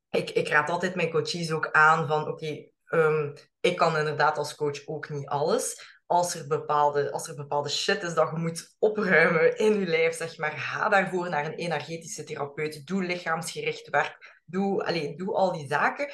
ik, 0.09 0.29
ik 0.29 0.47
raad 0.47 0.69
altijd 0.69 0.95
mijn 0.95 1.11
coaches 1.11 1.51
ook 1.51 1.71
aan 1.71 2.07
van 2.07 2.27
oké, 2.27 2.67
ehm, 2.85 3.35
ik 3.59 3.77
kan 3.77 3.97
inderdaad 3.97 4.37
als 4.37 4.55
coach 4.55 4.87
ook 4.87 5.09
niet 5.09 5.27
alles. 5.27 5.91
Als 6.05 6.35
er, 6.35 6.47
bepaalde, 6.47 7.11
als 7.11 7.27
er 7.27 7.35
bepaalde 7.35 7.69
shit 7.69 8.03
is 8.03 8.13
dat 8.13 8.29
je 8.29 8.37
moet 8.37 8.75
opruimen 8.79 9.57
in 9.57 9.79
je 9.79 9.85
lijf, 9.85 10.15
zeg 10.15 10.37
maar, 10.37 10.51
ga 10.51 10.89
daarvoor 10.89 11.29
naar 11.29 11.45
een 11.45 11.53
energetische 11.53 12.23
therapeut. 12.23 12.85
Doe 12.87 13.03
lichaamsgericht 13.03 13.89
werk 13.89 14.32
doe, 14.43 14.85
allez, 14.85 15.15
doe 15.15 15.33
al 15.33 15.51
die 15.51 15.67
zaken. 15.67 16.11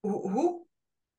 Hoe, 0.00 0.30
hoe 0.30 0.66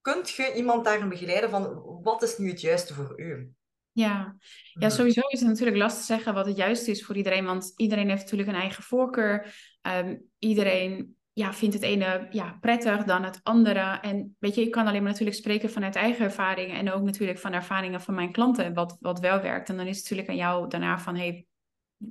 kunt 0.02 0.30
je 0.30 0.54
iemand 0.56 0.86
daarin 0.86 1.10
begeleiden 1.10 1.50
van 1.50 1.82
wat 2.04 2.24
is 2.24 2.38
nu 2.38 2.50
het 2.50 2.62
juiste 2.62 2.94
voor 2.94 3.20
u? 3.20 3.54
Ja. 3.92 4.36
ja, 4.74 4.90
sowieso 4.90 5.22
is 5.22 5.40
het 5.40 5.50
natuurlijk 5.50 5.78
lastig 5.78 6.00
te 6.00 6.14
zeggen 6.14 6.34
wat 6.34 6.46
het 6.46 6.58
juiste 6.58 6.92
is 6.92 7.06
voor 7.06 7.16
iedereen, 7.16 7.46
want 7.46 7.74
iedereen 7.76 8.10
heeft 8.10 8.22
natuurlijk 8.22 8.50
een 8.50 8.56
eigen 8.56 8.84
voorkeur. 8.84 9.56
Um, 9.82 10.30
iedereen 10.40 11.16
ja, 11.34 11.54
vindt 11.54 11.74
het 11.74 11.84
ene 11.84 12.28
ja, 12.30 12.58
prettig 12.62 13.04
dan 13.04 13.24
het 13.24 13.40
andere. 13.44 14.00
En 14.02 14.36
weet 14.40 14.56
je, 14.56 14.62
ik 14.62 14.72
kan 14.72 14.88
alleen 14.88 15.02
maar 15.02 15.12
natuurlijk 15.12 15.38
spreken 15.38 15.70
vanuit 15.70 15.96
eigen 15.96 16.26
ervaringen 16.26 16.76
en 16.76 16.92
ook 16.92 17.04
natuurlijk 17.04 17.40
van 17.40 17.54
ervaringen 17.54 18.02
van 18.02 18.14
mijn 18.14 18.32
klanten, 18.32 18.74
wat, 18.74 18.98
wat 19.00 19.20
wel 19.20 19.42
werkt. 19.42 19.70
En 19.70 19.78
dan 19.78 19.88
is 19.88 19.96
het 19.96 20.04
natuurlijk 20.04 20.30
aan 20.30 20.50
jou 20.50 20.70
daarna 20.70 21.00
van, 21.00 21.16
hey, 21.16 21.46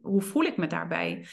hoe 0.02 0.22
voel 0.22 0.44
ik 0.44 0.56
me 0.56 0.66
daarbij? 0.66 1.26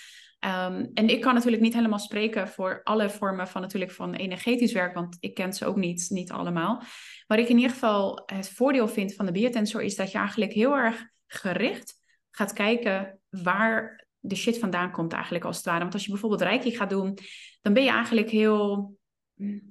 Um, 0.46 0.92
en 0.94 1.10
ik 1.10 1.22
kan 1.22 1.34
natuurlijk 1.34 1.64
niet 1.64 1.74
helemaal 1.74 2.00
spreken 2.00 2.48
voor 2.48 2.82
alle 2.84 3.10
vormen 3.10 3.48
van 3.48 3.62
natuurlijk 3.62 3.92
van 3.92 4.14
energetisch 4.14 4.74
werk, 4.74 4.94
want 4.94 5.18
ik 5.20 5.34
ken 5.34 5.54
ze 5.54 5.66
ook 5.66 5.76
niet, 5.76 6.08
niet 6.10 6.32
allemaal. 6.32 6.84
Waar 7.28 7.40
ik 7.40 7.50
in 7.50 7.56
ieder 7.56 7.72
geval 7.72 8.24
het 8.26 8.50
voordeel 8.50 8.88
vind 8.88 9.14
van 9.14 9.26
de 9.26 9.32
biotensor 9.32 9.82
is 9.82 9.96
dat 9.96 10.12
je 10.12 10.18
eigenlijk 10.18 10.52
heel 10.52 10.76
erg 10.76 11.06
gericht 11.28 12.00
gaat 12.32 12.54
kijken 12.54 13.20
waar 13.30 14.08
de 14.20 14.36
shit 14.36 14.60
vandaan 14.60 14.92
komt 14.92 15.14
eigenlijk 15.14 15.46
als 15.46 15.58
het 15.58 15.66
ware. 15.66 15.80
Want 15.80 15.94
als 15.94 16.04
je 16.06 16.12
bijvoorbeeld 16.12 16.42
reiki 16.42 16.72
gaat 16.72 16.90
doen, 16.90 17.18
dan 17.62 17.74
ben 17.74 17.84
je 17.84 17.90
eigenlijk 17.90 18.30
heel, 18.30 18.94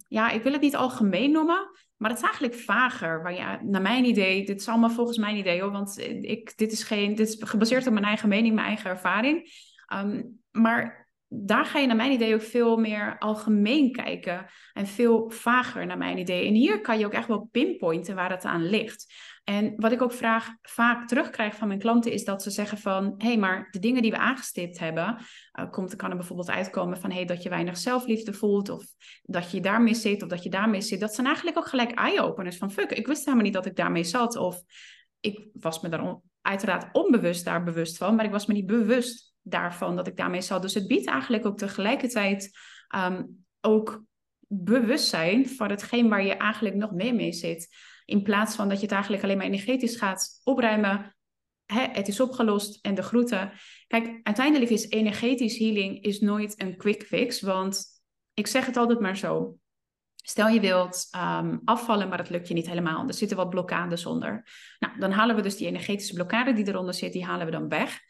ja, 0.09 0.31
ik 0.31 0.43
wil 0.43 0.53
het 0.53 0.61
niet 0.61 0.77
algemeen 0.77 1.31
noemen, 1.31 1.71
maar 2.01 2.11
het 2.11 2.19
is 2.19 2.25
eigenlijk 2.25 2.55
vager. 2.55 3.23
Waar 3.23 3.35
ja, 3.35 3.61
naar 3.63 3.83
mijn 3.83 4.05
idee, 4.05 4.47
dit 4.47 4.61
is 4.61 4.69
allemaal 4.69 4.91
volgens 4.91 5.19
mijn 5.19 5.37
idee 5.37 5.61
hoor, 5.61 5.71
want 5.71 5.99
ik, 6.21 6.57
dit 6.57 6.73
is 6.73 6.83
geen, 6.83 7.15
dit 7.15 7.29
is 7.29 7.37
gebaseerd 7.39 7.87
op 7.87 7.93
mijn 7.93 8.05
eigen 8.05 8.29
mening, 8.29 8.55
mijn 8.55 8.67
eigen 8.67 8.91
ervaring. 8.91 9.51
Um, 9.95 10.41
maar 10.51 11.10
daar 11.33 11.65
ga 11.65 11.79
je 11.79 11.87
naar 11.87 11.97
mijn 11.97 12.13
idee 12.13 12.35
ook 12.35 12.43
veel 12.43 12.77
meer 12.77 13.19
algemeen 13.19 13.93
kijken 13.93 14.47
en 14.73 14.87
veel 14.87 15.31
vager 15.31 15.87
naar 15.87 15.99
mijn 15.99 16.19
idee. 16.19 16.47
En 16.47 16.55
hier 16.55 16.81
kan 16.81 16.99
je 16.99 17.07
ook 17.07 17.13
echt 17.13 17.29
wel 17.29 17.49
pinpointen 17.51 18.15
waar 18.15 18.31
het 18.31 18.45
aan 18.45 18.69
ligt. 18.69 19.15
En 19.45 19.73
wat 19.77 19.93
ik 19.93 20.03
ook 20.03 20.13
vraag, 20.13 20.49
vaak 20.63 21.09
terugkrijg 21.09 21.55
van 21.55 21.69
mijn 21.69 21.79
klanten 21.79 22.13
is 22.13 22.25
dat 22.25 22.43
ze 22.43 22.51
zeggen 22.51 22.79
van... 22.79 23.15
hé, 23.19 23.27
hey, 23.27 23.39
maar 23.39 23.69
de 23.71 23.79
dingen 23.79 24.03
die 24.03 24.11
we 24.11 24.17
aangestipt 24.17 24.79
hebben... 24.79 25.17
Uh, 25.61 25.71
komt, 25.71 25.97
kan 25.97 26.11
er 26.11 26.17
bijvoorbeeld 26.17 26.51
uitkomen 26.51 26.99
van 26.99 27.11
hey, 27.11 27.25
dat 27.25 27.43
je 27.43 27.49
weinig 27.49 27.77
zelfliefde 27.77 28.33
voelt... 28.33 28.69
of 28.69 28.85
dat 29.23 29.51
je 29.51 29.61
daarmee 29.61 29.95
zit 29.95 30.23
of 30.23 30.29
dat 30.29 30.43
je 30.43 30.51
daarmee 30.51 30.81
zit. 30.81 31.01
Dat 31.01 31.15
zijn 31.15 31.27
eigenlijk 31.27 31.59
ook 31.59 31.69
gelijk 31.69 31.91
eye-openers 31.91 32.57
van... 32.57 32.71
fuck, 32.71 32.91
ik 32.91 33.07
wist 33.07 33.25
helemaal 33.25 33.45
niet 33.45 33.55
dat 33.55 33.67
ik 33.67 33.77
daarmee 33.77 34.05
zat. 34.05 34.37
Of 34.37 34.63
ik 35.21 35.49
was 35.53 35.81
me 35.81 35.89
daar 35.89 36.21
uiteraard 36.43 36.89
onbewust 36.93 37.45
daar 37.45 37.63
bewust 37.63 37.97
van... 37.97 38.15
maar 38.15 38.25
ik 38.25 38.31
was 38.31 38.47
me 38.47 38.55
niet 38.55 38.67
bewust 38.67 39.30
daarvan 39.51 39.97
dat 39.97 40.07
ik 40.07 40.17
daarmee 40.17 40.41
zat. 40.41 40.63
Dus 40.63 40.75
het 40.75 40.87
biedt 40.87 41.07
eigenlijk 41.07 41.47
ook 41.47 41.59
tegelijkertijd 41.59 42.51
um, 42.97 43.45
ook 43.61 44.03
bewustzijn 44.49 45.49
van 45.49 45.71
hetgeen 45.71 46.09
waar 46.09 46.25
je 46.25 46.35
eigenlijk 46.35 46.75
nog 46.75 46.93
mee 46.93 47.15
mee 47.15 47.33
zit. 47.33 47.69
In 48.05 48.23
plaats 48.23 48.55
van 48.55 48.69
dat 48.69 48.77
je 48.77 48.83
het 48.83 48.93
eigenlijk 48.93 49.23
alleen 49.23 49.37
maar 49.37 49.47
energetisch 49.47 49.97
gaat 49.97 50.41
opruimen. 50.45 51.17
Hè, 51.67 51.87
het 51.93 52.09
is 52.09 52.21
opgelost 52.21 52.79
en 52.85 52.95
de 52.95 53.03
groeten. 53.03 53.53
Kijk, 53.87 54.21
uiteindelijk 54.23 54.71
is 54.71 54.89
energetisch 54.89 55.59
healing 55.59 56.03
is 56.03 56.21
nooit 56.21 56.63
een 56.63 56.77
quick 56.77 57.03
fix. 57.03 57.41
Want 57.41 57.85
ik 58.35 58.47
zeg 58.47 58.67
het 58.67 58.77
altijd 58.77 59.01
maar 59.01 59.17
zo. 59.17 59.59
Stel 60.23 60.49
je 60.49 60.61
wilt 60.61 61.09
um, 61.17 61.61
afvallen, 61.65 62.09
maar 62.09 62.19
dat 62.19 62.31
lukt 62.31 62.49
je 62.49 62.55
niet 62.55 62.69
helemaal. 62.69 63.07
Er 63.07 63.15
zitten 63.15 63.37
wat 63.37 63.51
blokkades 63.51 64.07
onder. 64.07 64.49
Nou, 64.79 64.99
dan 64.99 65.11
halen 65.11 65.37
we 65.37 65.43
dus 65.43 65.57
die 65.57 65.67
energetische 65.67 66.15
blokkade 66.15 66.53
die 66.53 66.69
eronder 66.69 66.95
zit, 66.95 67.13
die 67.13 67.25
halen 67.25 67.47
we 67.47 67.53
dan 67.53 67.69
weg. 67.69 68.01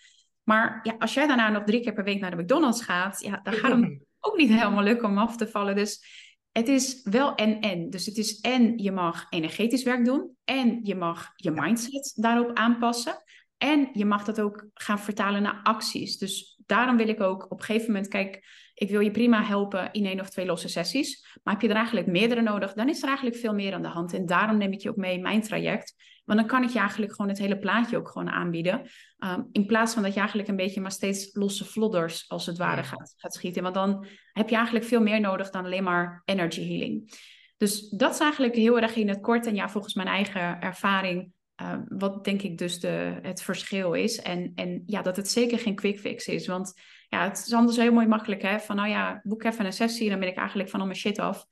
Maar 0.50 0.80
ja, 0.82 0.94
als 0.98 1.14
jij 1.14 1.26
daarna 1.26 1.48
nog 1.48 1.64
drie 1.64 1.80
keer 1.80 1.92
per 1.92 2.04
week 2.04 2.20
naar 2.20 2.30
de 2.36 2.42
McDonald's 2.42 2.82
gaat, 2.82 3.20
ja, 3.20 3.40
dan 3.42 3.52
gaat 3.52 3.72
het 3.72 4.02
ook 4.26 4.36
niet 4.36 4.48
helemaal 4.48 4.82
lukken 4.82 5.08
om 5.08 5.18
af 5.18 5.36
te 5.36 5.48
vallen. 5.48 5.74
Dus 5.74 6.04
het 6.52 6.68
is 6.68 7.02
wel 7.02 7.34
en-en. 7.34 7.90
Dus 7.90 8.06
het 8.06 8.16
is 8.16 8.40
en 8.40 8.78
je 8.78 8.92
mag 8.92 9.26
energetisch 9.28 9.82
werk 9.82 10.04
doen 10.04 10.36
en 10.44 10.80
je 10.82 10.94
mag 10.94 11.32
je 11.36 11.50
mindset 11.50 12.12
daarop 12.14 12.56
aanpassen. 12.56 13.22
En 13.56 13.88
je 13.92 14.04
mag 14.04 14.24
dat 14.24 14.40
ook 14.40 14.66
gaan 14.74 14.98
vertalen 14.98 15.42
naar 15.42 15.60
acties. 15.62 16.18
Dus 16.18 16.60
daarom 16.66 16.96
wil 16.96 17.08
ik 17.08 17.20
ook 17.20 17.44
op 17.44 17.58
een 17.58 17.64
gegeven 17.64 17.86
moment, 17.86 18.08
kijk, 18.08 18.44
ik 18.74 18.90
wil 18.90 19.00
je 19.00 19.10
prima 19.10 19.42
helpen 19.42 19.92
in 19.92 20.06
één 20.06 20.20
of 20.20 20.30
twee 20.30 20.46
losse 20.46 20.68
sessies. 20.68 21.38
Maar 21.42 21.54
heb 21.54 21.62
je 21.62 21.68
er 21.68 21.76
eigenlijk 21.76 22.06
meerdere 22.06 22.42
nodig, 22.42 22.72
dan 22.72 22.88
is 22.88 23.02
er 23.02 23.08
eigenlijk 23.08 23.36
veel 23.36 23.54
meer 23.54 23.74
aan 23.74 23.82
de 23.82 23.88
hand. 23.88 24.12
En 24.12 24.26
daarom 24.26 24.56
neem 24.56 24.72
ik 24.72 24.80
je 24.80 24.90
ook 24.90 24.96
mee 24.96 25.14
in 25.14 25.22
mijn 25.22 25.42
traject. 25.42 25.94
Want 26.30 26.42
dan 26.42 26.48
kan 26.48 26.62
ik 26.62 26.70
je 26.70 26.78
eigenlijk 26.78 27.12
gewoon 27.12 27.30
het 27.30 27.38
hele 27.38 27.58
plaatje 27.58 27.96
ook 27.96 28.08
gewoon 28.08 28.30
aanbieden. 28.30 28.80
Um, 29.18 29.48
in 29.52 29.66
plaats 29.66 29.94
van 29.94 30.02
dat 30.02 30.12
je 30.12 30.18
eigenlijk 30.18 30.48
een 30.48 30.56
beetje 30.56 30.80
maar 30.80 30.90
steeds 30.90 31.34
losse 31.34 31.64
vlodders 31.64 32.28
als 32.28 32.46
het 32.46 32.58
ware 32.58 32.82
gaat, 32.82 33.14
gaat 33.16 33.34
schieten. 33.34 33.62
Want 33.62 33.74
dan 33.74 34.06
heb 34.32 34.48
je 34.48 34.54
eigenlijk 34.54 34.84
veel 34.84 35.00
meer 35.00 35.20
nodig 35.20 35.50
dan 35.50 35.64
alleen 35.64 35.84
maar 35.84 36.22
energy 36.24 36.68
healing. 36.68 37.18
Dus 37.56 37.88
dat 37.88 38.14
is 38.14 38.20
eigenlijk 38.20 38.54
heel 38.54 38.80
erg 38.80 38.96
in 38.96 39.08
het 39.08 39.20
kort. 39.20 39.46
En 39.46 39.54
ja, 39.54 39.68
volgens 39.68 39.94
mijn 39.94 40.08
eigen 40.08 40.60
ervaring 40.60 41.32
Uh, 41.62 41.78
wat 41.88 42.24
denk 42.24 42.42
ik 42.42 42.58
dus 42.58 42.80
de, 42.80 43.18
het 43.22 43.42
verschil 43.42 43.92
is. 43.92 44.20
En, 44.20 44.52
en 44.54 44.82
ja, 44.86 45.02
dat 45.02 45.16
het 45.16 45.30
zeker 45.30 45.58
geen 45.58 45.74
quick 45.74 45.98
fix 45.98 46.26
is. 46.26 46.46
Want 46.46 46.72
ja, 47.08 47.28
het 47.28 47.38
is 47.46 47.52
anders 47.52 47.76
heel 47.76 47.92
mooi 47.92 48.06
makkelijk. 48.06 48.42
Hè? 48.42 48.60
Van 48.60 48.76
nou 48.76 48.88
ja, 48.88 49.20
boek 49.22 49.44
even 49.44 49.64
een 49.66 49.72
sessie. 49.72 50.10
Dan 50.10 50.18
ben 50.18 50.28
ik 50.28 50.36
eigenlijk 50.36 50.68
van 50.68 50.80
al 50.80 50.86
mijn 50.86 50.98
shit 50.98 51.18
af. 51.18 51.46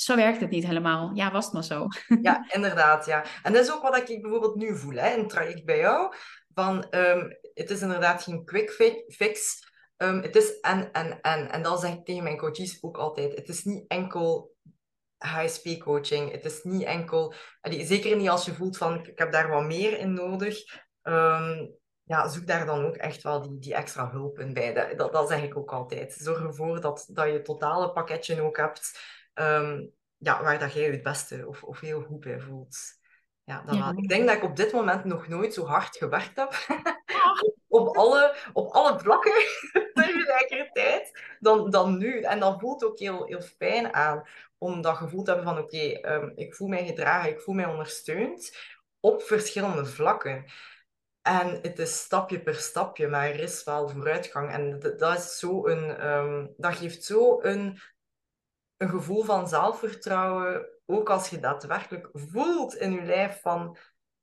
Zo 0.00 0.16
werkt 0.16 0.40
het 0.40 0.50
niet 0.50 0.66
helemaal. 0.66 1.10
Ja, 1.14 1.32
was 1.32 1.44
het 1.44 1.54
maar 1.54 1.64
zo. 1.64 1.86
Ja, 2.22 2.44
inderdaad. 2.56 3.06
Ja. 3.06 3.24
En 3.42 3.52
dat 3.52 3.62
is 3.62 3.72
ook 3.72 3.82
wat 3.82 4.08
ik 4.08 4.22
bijvoorbeeld 4.22 4.56
nu 4.56 4.76
voel 4.76 4.94
hè, 4.94 5.12
in 5.12 5.18
het 5.18 5.28
traject 5.28 5.64
bij 5.64 5.78
jou. 5.78 6.14
Van, 6.54 6.86
um, 6.90 7.38
het 7.54 7.70
is 7.70 7.80
inderdaad 7.80 8.22
geen 8.22 8.44
quick 8.44 8.70
fix. 9.08 9.64
Um, 9.96 10.22
het 10.22 10.36
is 10.36 10.60
en, 10.60 10.92
en, 10.92 11.20
en. 11.20 11.50
En 11.50 11.62
dat 11.62 11.80
zeg 11.80 11.92
ik 11.92 12.04
tegen 12.04 12.22
mijn 12.22 12.38
coaches 12.38 12.78
ook 12.80 12.96
altijd. 12.96 13.34
Het 13.34 13.48
is 13.48 13.64
niet 13.64 13.84
enkel 13.88 14.54
HSP-coaching. 15.16 16.32
Het 16.32 16.44
is 16.44 16.62
niet 16.62 16.82
enkel... 16.82 17.34
zeker 17.62 18.16
niet 18.16 18.28
als 18.28 18.44
je 18.44 18.54
voelt 18.54 18.76
van, 18.76 19.06
ik 19.06 19.18
heb 19.18 19.32
daar 19.32 19.48
wat 19.48 19.64
meer 19.64 19.98
in 19.98 20.12
nodig. 20.12 20.84
Um, 21.02 21.76
ja, 22.02 22.28
zoek 22.28 22.46
daar 22.46 22.66
dan 22.66 22.84
ook 22.84 22.96
echt 22.96 23.22
wel 23.22 23.42
die, 23.42 23.58
die 23.58 23.74
extra 23.74 24.10
hulp 24.10 24.38
in 24.38 24.52
bij. 24.52 24.94
Dat, 24.96 25.12
dat, 25.12 25.28
zeg 25.28 25.42
ik 25.42 25.56
ook 25.56 25.72
altijd. 25.72 26.14
Zorg 26.18 26.40
ervoor 26.40 26.80
dat, 26.80 27.06
dat 27.12 27.26
je 27.26 27.32
het 27.32 27.44
totale 27.44 27.92
pakketje 27.92 28.42
ook 28.42 28.56
hebt. 28.56 29.00
Um, 29.40 29.94
ja, 30.16 30.42
waar 30.42 30.58
dat 30.58 30.72
jij 30.72 30.82
je 30.82 30.90
het 30.90 31.02
beste 31.02 31.46
of, 31.46 31.62
of 31.62 31.80
heel 31.80 32.02
goed 32.02 32.20
bij 32.20 32.40
voelt. 32.40 32.76
Ja, 33.44 33.62
dan 33.62 33.98
Ik 33.98 34.08
denk 34.08 34.26
dat 34.26 34.36
ik 34.36 34.42
op 34.42 34.56
dit 34.56 34.72
moment 34.72 35.04
nog 35.04 35.28
nooit 35.28 35.54
zo 35.54 35.64
hard 35.64 35.96
gewerkt 35.96 36.36
heb. 36.36 36.54
op, 37.68 37.96
alle, 37.96 38.36
op 38.52 38.72
alle 38.72 38.98
vlakken 38.98 39.32
tegelijkertijd 39.94 41.36
dan, 41.40 41.70
dan 41.70 41.98
nu. 41.98 42.20
En 42.20 42.40
dat 42.40 42.60
voelt 42.60 42.84
ook 42.84 42.98
heel, 42.98 43.26
heel 43.26 43.40
fijn 43.40 43.94
aan 43.94 44.22
om 44.58 44.80
dat 44.80 44.96
gevoel 44.96 45.22
te 45.22 45.30
hebben 45.30 45.54
van 45.54 45.62
oké, 45.62 45.76
ehm, 45.76 46.30
ik 46.34 46.54
voel 46.54 46.68
mij 46.68 46.86
gedragen, 46.86 47.30
ik 47.30 47.40
voel 47.40 47.54
mij 47.54 47.66
ondersteund 47.66 48.56
op 49.00 49.22
verschillende 49.22 49.84
vlakken. 49.86 50.44
En 51.22 51.58
het 51.62 51.78
is 51.78 51.98
stapje 51.98 52.40
per 52.40 52.54
stapje, 52.54 53.08
maar 53.08 53.28
er 53.28 53.40
is 53.40 53.64
wel 53.64 53.88
vooruitgang. 53.88 54.50
En 54.50 54.78
dat, 54.96 55.18
is 55.18 55.38
zo 55.38 55.66
een, 55.66 56.06
um, 56.06 56.54
dat 56.56 56.74
geeft 56.74 57.04
zo 57.04 57.42
een, 57.42 57.80
een 58.76 58.88
gevoel 58.88 59.22
van 59.22 59.48
zelfvertrouwen, 59.48 60.68
ook 60.86 61.10
als 61.10 61.28
je 61.28 61.40
daadwerkelijk 61.40 62.08
voelt 62.12 62.74
in 62.74 62.92
je 62.92 63.02
lijf 63.02 63.40
van 63.40 63.76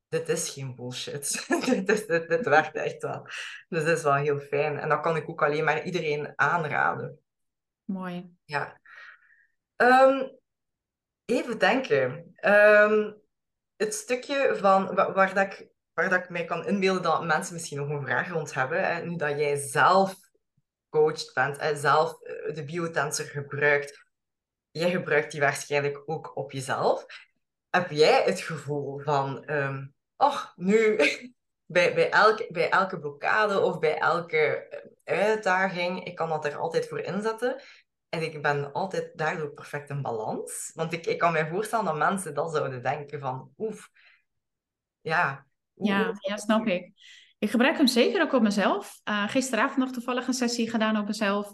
dit 0.08 0.30
is 0.30 0.50
geen 0.50 0.76
bullshit. 0.76 1.46
dit, 1.66 1.90
is, 1.90 2.06
dit, 2.06 2.30
dit 2.30 2.46
werkt 2.46 2.76
echt 2.76 3.02
wel. 3.02 3.24
Dus 3.70 3.84
dat 3.84 3.98
is 3.98 4.04
wel 4.04 4.14
heel 4.14 4.40
fijn. 4.40 4.80
En 4.80 4.90
dat 4.90 5.02
kan 5.02 5.16
ik 5.16 5.30
ook 5.30 5.44
alleen 5.44 5.64
maar 5.64 5.84
iedereen 5.84 6.34
aanraden. 6.36 7.20
Mooi. 7.84 8.36
Ja. 8.44 8.80
Um, 9.76 10.38
even 11.26 11.58
denken. 11.58 12.34
Um, 12.42 13.22
het 13.76 13.94
stukje 13.94 14.56
van 14.56 14.96
waar, 14.96 15.14
waar, 15.14 15.34
dat 15.34 15.46
ik, 15.46 15.68
waar 15.94 16.10
dat 16.10 16.24
ik 16.24 16.30
mij 16.30 16.46
kan 16.46 16.68
inbeelden 16.68 17.02
dat 17.02 17.26
mensen 17.26 17.54
misschien 17.54 17.78
nog 17.78 17.90
een 17.90 18.06
vraag 18.06 18.30
rond 18.30 18.54
hebben, 18.54 18.86
hè, 18.86 19.06
nu 19.06 19.16
dat 19.16 19.40
jij 19.40 19.56
zelf 19.56 20.16
coached 20.90 21.32
bent 21.34 21.58
en 21.58 21.78
zelf 21.78 22.22
eh, 22.22 22.56
de 22.56 22.64
biotensor 22.64 23.26
gebruikt, 23.26 24.03
jij 24.74 24.92
gebruikt 24.92 25.32
die 25.32 25.42
waarschijnlijk 25.42 26.02
ook 26.06 26.38
op 26.38 26.52
jezelf. 26.52 27.06
Heb 27.70 27.92
jij 27.92 28.24
het 28.24 28.40
gevoel 28.40 29.00
van, 29.00 29.52
um, 29.52 29.94
oh, 30.18 30.46
nu 30.56 30.96
bij, 31.76 31.94
bij, 31.94 32.10
elke, 32.10 32.48
bij 32.52 32.70
elke 32.70 33.00
blokkade 33.00 33.60
of 33.60 33.80
bij 33.80 33.98
elke 33.98 34.38
eh, 34.38 35.20
uitdaging, 35.20 36.04
ik 36.04 36.16
kan 36.16 36.30
dat 36.30 36.46
er 36.46 36.58
altijd 36.58 36.88
voor 36.88 37.00
inzetten. 37.00 37.62
En 38.10 38.22
ik 38.22 38.42
ben 38.42 38.72
altijd 38.72 39.12
daardoor 39.16 39.54
perfect 39.54 39.90
in 39.90 40.02
balans. 40.02 40.72
Want 40.74 40.94
ik, 40.94 41.06
ik 41.06 41.18
kan 41.18 41.32
me 41.32 41.48
voorstellen 41.48 41.86
dat 41.86 41.98
mensen 41.98 42.34
dat 42.34 42.52
zouden 42.52 42.84
denken 42.84 43.20
van, 43.20 43.52
oef, 43.58 43.90
ja. 45.02 45.46
Ja, 45.74 46.12
ja, 46.20 46.38
snap 46.38 46.68
ik. 46.68 46.92
Ik 47.40 47.50
gebruik 47.50 47.78
hem 47.78 47.88
zeker 47.88 48.22
ook 48.22 48.34
op 48.34 48.42
mezelf. 48.42 49.00
Uh, 49.10 49.30
gisteravond 49.30 49.78
nog 49.78 49.92
toevallig 49.92 50.28
een 50.28 50.34
sessie 50.34 50.70
gedaan 50.70 50.98
op 50.98 51.08
mezelf. 51.08 51.54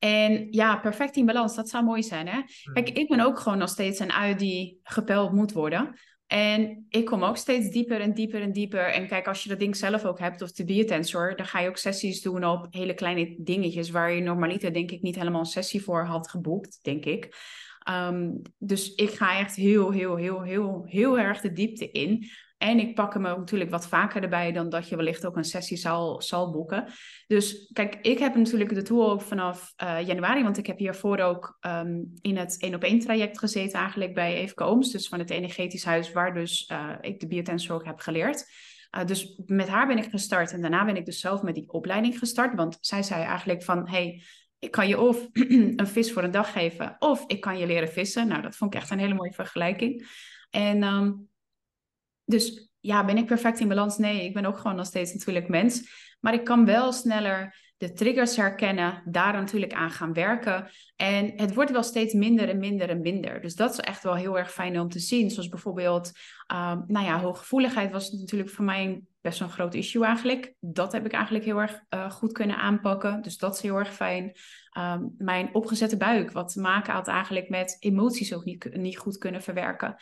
En 0.00 0.46
ja, 0.50 0.76
perfect 0.76 1.16
in 1.16 1.26
balans, 1.26 1.56
dat 1.56 1.68
zou 1.68 1.84
mooi 1.84 2.02
zijn. 2.02 2.26
Hè? 2.26 2.40
Kijk, 2.72 2.88
hmm. 2.88 2.96
ik 2.96 3.08
ben 3.08 3.20
ook 3.20 3.38
gewoon 3.38 3.58
nog 3.58 3.68
steeds 3.68 3.98
een 3.98 4.12
ui 4.12 4.34
die 4.34 4.80
gepeld 4.82 5.32
moet 5.32 5.52
worden. 5.52 5.94
En 6.26 6.86
ik 6.88 7.04
kom 7.04 7.22
ook 7.22 7.36
steeds 7.36 7.70
dieper 7.70 8.00
en 8.00 8.14
dieper 8.14 8.42
en 8.42 8.52
dieper. 8.52 8.92
En 8.92 9.06
kijk, 9.06 9.26
als 9.26 9.42
je 9.42 9.48
dat 9.48 9.58
ding 9.58 9.76
zelf 9.76 10.04
ook 10.04 10.18
hebt, 10.18 10.42
of 10.42 10.52
de 10.52 10.64
biotensor, 10.64 11.36
dan 11.36 11.46
ga 11.46 11.60
je 11.60 11.68
ook 11.68 11.76
sessies 11.76 12.22
doen 12.22 12.44
op 12.44 12.66
hele 12.70 12.94
kleine 12.94 13.34
dingetjes 13.38 13.90
waar 13.90 14.12
je 14.12 14.20
normaliter 14.20 14.72
denk 14.72 14.90
ik 14.90 15.02
niet 15.02 15.16
helemaal 15.16 15.40
een 15.40 15.46
sessie 15.46 15.82
voor 15.82 16.04
had 16.04 16.30
geboekt, 16.30 16.78
denk 16.82 17.04
ik. 17.04 17.36
Ehm, 17.78 18.30
dus 18.58 18.94
ik 18.94 19.10
ga 19.10 19.38
echt 19.38 19.54
heel, 19.54 19.90
heel, 19.90 20.16
heel, 20.16 20.42
heel, 20.42 20.82
heel 20.86 21.18
erg 21.18 21.40
de 21.40 21.52
diepte 21.52 21.90
in. 21.90 22.26
En 22.60 22.78
ik 22.78 22.94
pak 22.94 23.12
hem 23.12 23.22
natuurlijk 23.22 23.70
wat 23.70 23.88
vaker 23.88 24.22
erbij 24.22 24.52
dan 24.52 24.68
dat 24.68 24.88
je 24.88 24.96
wellicht 24.96 25.26
ook 25.26 25.36
een 25.36 25.44
sessie 25.44 25.76
zal, 25.76 26.22
zal 26.22 26.50
boeken. 26.50 26.84
Dus 27.26 27.70
kijk, 27.72 27.98
ik 28.02 28.18
heb 28.18 28.34
natuurlijk 28.34 28.74
de 28.74 28.82
tool 28.82 29.10
ook 29.10 29.22
vanaf 29.22 29.72
uh, 29.82 30.06
januari, 30.06 30.42
want 30.42 30.58
ik 30.58 30.66
heb 30.66 30.78
hiervoor 30.78 31.18
ook 31.18 31.58
um, 31.60 32.12
in 32.20 32.36
het 32.36 32.60
één 32.60 32.74
op 32.74 32.82
één 32.82 32.98
traject 32.98 33.38
gezeten 33.38 33.78
eigenlijk 33.78 34.14
bij 34.14 34.34
Eve 34.34 34.64
Ooms, 34.64 34.90
dus 34.90 35.08
van 35.08 35.18
het 35.18 35.30
energetisch 35.30 35.84
huis, 35.84 36.12
waar 36.12 36.34
dus 36.34 36.70
uh, 36.72 36.90
ik 37.00 37.20
de 37.20 37.26
biotensor 37.26 37.74
ook 37.74 37.84
heb 37.84 37.98
geleerd. 37.98 38.44
Uh, 38.96 39.04
dus 39.04 39.40
met 39.46 39.68
haar 39.68 39.86
ben 39.86 39.98
ik 39.98 40.10
gestart 40.10 40.52
en 40.52 40.60
daarna 40.60 40.84
ben 40.84 40.96
ik 40.96 41.04
dus 41.04 41.20
zelf 41.20 41.42
met 41.42 41.54
die 41.54 41.72
opleiding 41.72 42.18
gestart, 42.18 42.54
want 42.54 42.78
zij 42.80 43.02
zei 43.02 43.22
eigenlijk 43.22 43.62
van, 43.62 43.88
hey, 43.88 44.22
ik 44.58 44.70
kan 44.70 44.88
je 44.88 45.00
of 45.00 45.28
een 45.76 45.86
vis 45.86 46.12
voor 46.12 46.22
een 46.22 46.30
dag 46.30 46.52
geven, 46.52 46.96
of 46.98 47.24
ik 47.26 47.40
kan 47.40 47.58
je 47.58 47.66
leren 47.66 47.92
vissen. 47.92 48.28
Nou, 48.28 48.42
dat 48.42 48.56
vond 48.56 48.74
ik 48.74 48.80
echt 48.80 48.90
een 48.90 48.98
hele 48.98 49.14
mooie 49.14 49.32
vergelijking. 49.32 50.08
En 50.50 50.82
um, 50.82 51.29
dus 52.30 52.70
ja, 52.80 53.04
ben 53.04 53.16
ik 53.16 53.26
perfect 53.26 53.60
in 53.60 53.68
balans? 53.68 53.98
Nee, 53.98 54.24
ik 54.24 54.34
ben 54.34 54.44
ook 54.44 54.58
gewoon 54.58 54.76
nog 54.76 54.86
steeds 54.86 55.12
natuurlijk 55.12 55.48
mens. 55.48 55.82
Maar 56.20 56.34
ik 56.34 56.44
kan 56.44 56.64
wel 56.64 56.92
sneller 56.92 57.54
de 57.76 57.92
triggers 57.92 58.36
herkennen, 58.36 59.02
daar 59.04 59.32
natuurlijk 59.32 59.72
aan 59.72 59.90
gaan 59.90 60.12
werken. 60.12 60.68
En 60.96 61.32
het 61.36 61.54
wordt 61.54 61.70
wel 61.70 61.82
steeds 61.82 62.14
minder 62.14 62.48
en 62.48 62.58
minder 62.58 62.88
en 62.88 63.00
minder. 63.00 63.40
Dus 63.40 63.54
dat 63.54 63.72
is 63.72 63.78
echt 63.78 64.02
wel 64.02 64.14
heel 64.14 64.38
erg 64.38 64.52
fijn 64.52 64.80
om 64.80 64.88
te 64.88 64.98
zien. 64.98 65.30
Zoals 65.30 65.48
bijvoorbeeld, 65.48 66.10
uh, 66.52 66.76
nou 66.86 67.06
ja, 67.06 67.20
hooggevoeligheid 67.20 67.92
was 67.92 68.10
natuurlijk 68.10 68.50
voor 68.50 68.64
mij 68.64 69.02
best 69.20 69.40
een 69.40 69.50
groot 69.50 69.74
issue 69.74 70.04
eigenlijk. 70.04 70.54
Dat 70.58 70.92
heb 70.92 71.04
ik 71.04 71.12
eigenlijk 71.12 71.44
heel 71.44 71.58
erg 71.58 71.80
uh, 71.90 72.10
goed 72.10 72.32
kunnen 72.32 72.56
aanpakken. 72.56 73.22
Dus 73.22 73.36
dat 73.36 73.54
is 73.54 73.60
heel 73.60 73.76
erg 73.76 73.94
fijn. 73.94 74.32
Um, 74.78 75.14
mijn 75.18 75.54
opgezette 75.54 75.96
buik, 75.96 76.32
wat 76.32 76.52
te 76.52 76.60
maken 76.60 76.92
had 76.92 77.08
eigenlijk 77.08 77.48
met 77.48 77.76
emoties 77.78 78.34
ook 78.34 78.44
niet 78.72 78.98
goed 78.98 79.18
kunnen 79.18 79.42
verwerken 79.42 79.96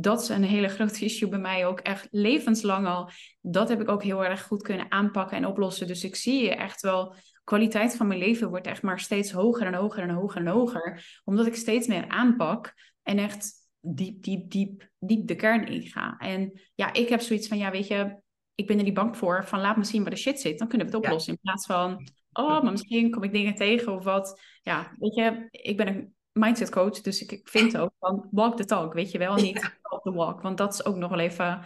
dat 0.00 0.20
is 0.22 0.28
een 0.28 0.44
hele 0.44 0.68
grote 0.68 1.04
issue 1.04 1.28
bij 1.28 1.38
mij 1.38 1.66
ook 1.66 1.80
echt 1.80 2.08
levenslang 2.10 2.86
al. 2.86 3.10
Dat 3.40 3.68
heb 3.68 3.80
ik 3.80 3.88
ook 3.88 4.02
heel 4.02 4.24
erg 4.24 4.42
goed 4.42 4.62
kunnen 4.62 4.90
aanpakken 4.90 5.36
en 5.36 5.46
oplossen. 5.46 5.86
Dus 5.86 6.04
ik 6.04 6.16
zie 6.16 6.54
echt 6.54 6.80
wel, 6.80 7.14
kwaliteit 7.44 7.96
van 7.96 8.06
mijn 8.06 8.18
leven 8.18 8.48
wordt 8.48 8.66
echt 8.66 8.82
maar 8.82 9.00
steeds 9.00 9.30
hoger 9.30 9.66
en 9.66 9.74
hoger 9.74 10.02
en 10.02 10.10
hoger 10.10 10.40
en 10.40 10.46
hoger. 10.46 11.20
Omdat 11.24 11.46
ik 11.46 11.54
steeds 11.54 11.86
meer 11.86 12.08
aanpak 12.08 12.74
en 13.02 13.18
echt 13.18 13.52
diep, 13.80 14.22
diep, 14.22 14.50
diep, 14.50 14.88
diep 14.98 15.26
de 15.26 15.34
kern 15.34 15.66
inga. 15.66 16.16
En 16.18 16.60
ja, 16.74 16.92
ik 16.92 17.08
heb 17.08 17.20
zoiets 17.20 17.48
van, 17.48 17.58
ja, 17.58 17.70
weet 17.70 17.86
je, 17.86 18.20
ik 18.54 18.66
ben 18.66 18.78
er 18.78 18.84
niet 18.84 18.94
bang 18.94 19.16
voor 19.16 19.44
van 19.44 19.60
laat 19.60 19.76
me 19.76 19.84
zien 19.84 20.02
waar 20.02 20.10
de 20.10 20.16
shit 20.16 20.40
zit. 20.40 20.58
Dan 20.58 20.68
kunnen 20.68 20.86
we 20.86 20.96
het 20.96 21.04
oplossen. 21.04 21.32
In 21.32 21.38
plaats 21.42 21.66
van, 21.66 22.08
oh, 22.32 22.62
maar 22.62 22.72
misschien 22.72 23.10
kom 23.10 23.22
ik 23.22 23.32
dingen 23.32 23.54
tegen 23.54 23.92
of 23.92 24.04
wat. 24.04 24.40
Ja, 24.62 24.94
weet 24.98 25.14
je, 25.14 25.48
ik 25.50 25.76
ben 25.76 25.88
een 25.88 26.16
mindset 26.38 26.70
coach. 26.70 27.00
Dus 27.00 27.22
ik, 27.22 27.48
vind 27.48 27.76
ook 27.78 27.92
van 27.98 28.28
walk 28.30 28.56
the 28.56 28.64
talk, 28.64 28.92
weet 28.92 29.10
je 29.10 29.18
wel. 29.18 29.34
Niet 29.34 29.78
op 29.82 30.02
the 30.02 30.12
walk. 30.12 30.42
Want 30.42 30.58
dat 30.58 30.72
is 30.72 30.84
ook 30.84 30.96
nog 30.96 31.10
wel 31.10 31.18
even... 31.18 31.60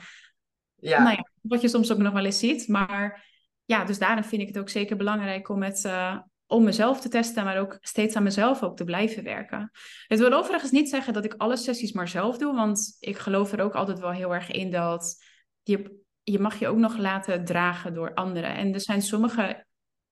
Ja. 0.74 1.02
Nou 1.02 1.16
ja, 1.16 1.28
wat 1.40 1.60
je 1.60 1.68
soms 1.68 1.92
ook 1.92 1.98
nog 1.98 2.12
wel 2.12 2.24
eens 2.24 2.38
ziet. 2.38 2.68
Maar 2.68 3.28
ja, 3.64 3.84
dus 3.84 3.98
daarom 3.98 4.24
vind 4.24 4.42
ik 4.42 4.48
het 4.48 4.58
ook 4.58 4.68
zeker 4.68 4.96
belangrijk 4.96 5.48
om 5.48 5.62
het... 5.62 5.84
Uh, 5.84 6.18
om 6.52 6.64
mezelf 6.64 7.00
te 7.00 7.08
testen, 7.08 7.44
maar 7.44 7.58
ook 7.58 7.78
steeds 7.80 8.16
aan 8.16 8.22
mezelf 8.22 8.62
ook 8.62 8.76
te 8.76 8.84
blijven 8.84 9.24
werken. 9.24 9.70
Het 10.06 10.18
wil 10.18 10.32
overigens 10.32 10.70
niet 10.70 10.88
zeggen 10.88 11.12
dat 11.12 11.24
ik 11.24 11.34
alle 11.36 11.56
sessies 11.56 11.92
maar 11.92 12.08
zelf 12.08 12.38
doe, 12.38 12.54
want 12.54 12.96
ik 13.00 13.18
geloof 13.18 13.52
er 13.52 13.60
ook 13.60 13.74
altijd 13.74 13.98
wel 13.98 14.10
heel 14.10 14.34
erg 14.34 14.50
in 14.50 14.70
dat 14.70 15.24
je, 15.62 16.00
je 16.22 16.38
mag 16.38 16.58
je 16.58 16.68
ook 16.68 16.76
nog 16.76 16.96
laten 16.96 17.44
dragen 17.44 17.94
door 17.94 18.14
anderen. 18.14 18.54
En 18.54 18.74
er 18.74 18.80
zijn 18.80 19.02
sommige 19.02 19.66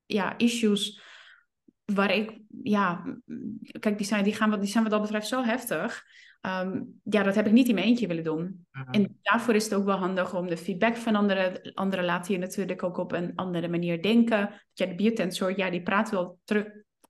ja, 0.07 0.38
issues 0.38 1.01
waar 1.94 2.14
ik, 2.14 2.38
ja, 2.62 3.05
kijk, 3.81 3.98
die 3.98 4.07
zijn, 4.07 4.24
die, 4.24 4.35
gaan, 4.35 4.61
die 4.61 4.68
zijn 4.68 4.83
wat 4.83 4.92
dat 4.92 5.03
betreft 5.03 5.26
zo 5.26 5.42
heftig. 5.42 6.05
Ehm, 6.40 6.83
ja, 7.03 7.22
dat 7.22 7.35
heb 7.35 7.46
ik 7.46 7.53
niet 7.53 7.68
in 7.68 7.74
mijn 7.74 7.87
eentje 7.87 8.07
willen 8.07 8.24
doen. 8.24 8.66
Mhm. 8.72 8.90
En 8.90 9.18
daarvoor 9.22 9.55
is 9.55 9.64
het 9.64 9.74
ook 9.74 9.85
wel 9.85 9.96
handig 9.96 10.35
om 10.35 10.48
de 10.48 10.57
feedback 10.57 10.96
van 10.96 11.14
anderen. 11.14 11.74
Anderen 11.74 12.05
laten 12.05 12.33
je 12.33 12.38
natuurlijk 12.38 12.83
ook 12.83 12.96
op 12.96 13.12
een 13.12 13.33
andere 13.35 13.68
manier 13.68 14.03
denken. 14.03 14.50
Ja, 14.72 14.87
de 14.87 14.94
biotensor, 14.94 15.59
ja, 15.59 15.70
die 15.70 15.83
praat 15.83 16.11
wel 16.11 16.38
terug, 16.44 16.66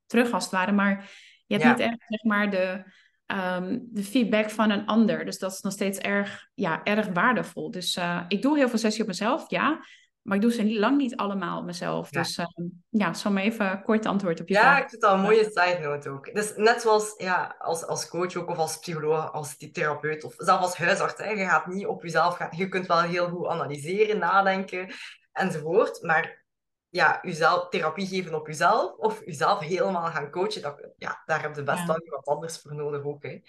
terug 0.06 0.32
als 0.32 0.44
het 0.44 0.52
ware, 0.52 0.72
maar 0.72 1.10
je 1.46 1.56
hebt 1.56 1.78
niet 1.78 1.88
echt, 1.88 2.04
zeg 2.06 2.22
maar, 2.22 2.50
de, 2.50 2.84
ehm, 3.26 3.78
de 3.82 4.02
feedback 4.02 4.50
van 4.50 4.70
een 4.70 4.86
ander. 4.86 5.24
Dus 5.24 5.38
dat 5.38 5.52
is 5.52 5.60
nog 5.60 5.72
steeds 5.72 5.98
erg, 5.98 6.48
ja, 6.54 6.84
erg 6.84 7.08
waardevol. 7.08 7.70
Dus 7.70 7.96
uh, 7.96 8.24
ik 8.28 8.42
doe 8.42 8.58
heel 8.58 8.68
veel 8.68 8.78
sessie 8.78 9.02
op 9.02 9.08
mezelf, 9.08 9.50
ja. 9.50 9.80
Maar 10.22 10.36
ik 10.36 10.42
doe 10.42 10.52
ze 10.52 10.78
lang 10.78 10.96
niet 10.96 11.16
allemaal 11.16 11.62
mezelf. 11.62 12.10
Dus 12.10 12.38
uh, 12.38 12.46
ja, 12.88 13.14
zo 13.14 13.30
maar 13.30 13.42
even 13.42 13.82
kort 13.82 14.06
antwoord 14.06 14.40
op 14.40 14.48
je 14.48 14.54
ja, 14.54 14.60
vraag. 14.60 14.76
Ja, 14.76 14.82
ik 14.82 14.88
vind 14.88 15.02
dat 15.02 15.12
een 15.12 15.20
mooie 15.20 15.44
side 15.44 15.78
note 15.82 16.10
ook. 16.10 16.34
Dus 16.34 16.56
net 16.56 16.80
zoals 16.80 17.14
ja, 17.16 17.56
als, 17.58 17.86
als 17.86 18.08
coach 18.08 18.36
ook, 18.36 18.48
of 18.48 18.58
als 18.58 18.78
psycholoog, 18.78 19.32
als 19.32 19.56
therapeut, 19.72 20.24
of 20.24 20.34
zelfs 20.36 20.62
als 20.62 20.76
huisarts. 20.76 21.20
Hè, 21.20 21.30
je 21.30 21.44
gaat 21.44 21.66
niet 21.66 21.86
op 21.86 22.02
jezelf 22.02 22.36
gaan. 22.36 22.48
Je 22.56 22.68
kunt 22.68 22.86
wel 22.86 23.00
heel 23.00 23.28
goed 23.28 23.46
analyseren, 23.46 24.18
nadenken 24.18 24.94
enzovoort. 25.32 26.02
Maar 26.02 26.44
ja, 26.88 27.18
jezelf, 27.22 27.68
therapie 27.68 28.06
geven 28.06 28.34
op 28.34 28.46
jezelf, 28.46 28.96
of 28.96 29.24
jezelf 29.24 29.60
helemaal 29.60 30.10
gaan 30.10 30.30
coachen, 30.30 30.62
dat, 30.62 30.88
ja, 30.96 31.22
daar 31.26 31.42
heb 31.42 31.56
je 31.56 31.62
best 31.62 31.86
wel 31.86 32.02
iemand 32.02 32.26
anders 32.26 32.60
voor 32.60 32.74
nodig 32.74 33.04
ook. 33.04 33.22
Hè. 33.22 33.40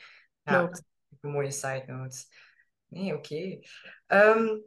Ja, 0.43 0.69
een 1.21 1.31
mooie 1.31 1.51
side 1.51 1.84
note. 1.88 2.17
Nee, 2.88 3.15
oké. 3.15 3.34
Okay. 3.34 3.65
Ehm, 4.07 4.57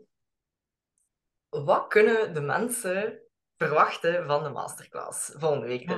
wat 1.62 1.86
kunnen 1.86 2.34
de 2.34 2.40
mensen 2.40 3.18
verwachten 3.56 4.26
van 4.26 4.42
de 4.42 4.48
masterclass 4.48 5.32
volgende 5.36 5.66
week? 5.66 5.96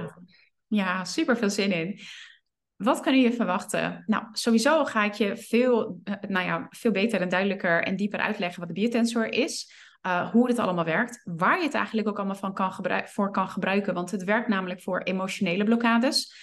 Ja, 0.66 1.04
super 1.04 1.36
veel 1.36 1.50
zin 1.50 1.72
in. 1.72 2.00
Wat 2.76 3.00
kunnen 3.00 3.20
je 3.20 3.32
verwachten? 3.32 4.02
Nou, 4.06 4.24
sowieso 4.32 4.84
ga 4.84 5.04
ik 5.04 5.12
je 5.12 5.36
veel, 5.36 6.00
eh, 6.04 6.14
nou 6.28 6.46
ja, 6.46 6.66
veel 6.70 6.90
beter 6.90 7.20
en 7.20 7.28
duidelijker 7.28 7.82
en 7.82 7.96
dieper 7.96 8.20
uitleggen 8.20 8.58
wat 8.58 8.68
de 8.68 8.74
biotensor 8.74 9.32
is. 9.32 9.84
Uh, 10.06 10.30
hoe 10.30 10.48
het 10.48 10.58
allemaal 10.58 10.84
werkt. 10.84 11.20
Waar 11.24 11.58
je 11.58 11.64
het 11.64 11.74
eigenlijk 11.74 12.08
ook 12.08 12.16
allemaal 12.16 12.34
van 12.34 12.54
kan 12.54 12.72
voor 13.04 13.30
kan 13.30 13.48
gebruiken. 13.48 13.94
Want 13.94 14.10
het 14.10 14.24
werkt 14.24 14.48
namelijk 14.48 14.82
voor 14.82 15.00
emotionele 15.00 15.64
blokkades. 15.64 16.34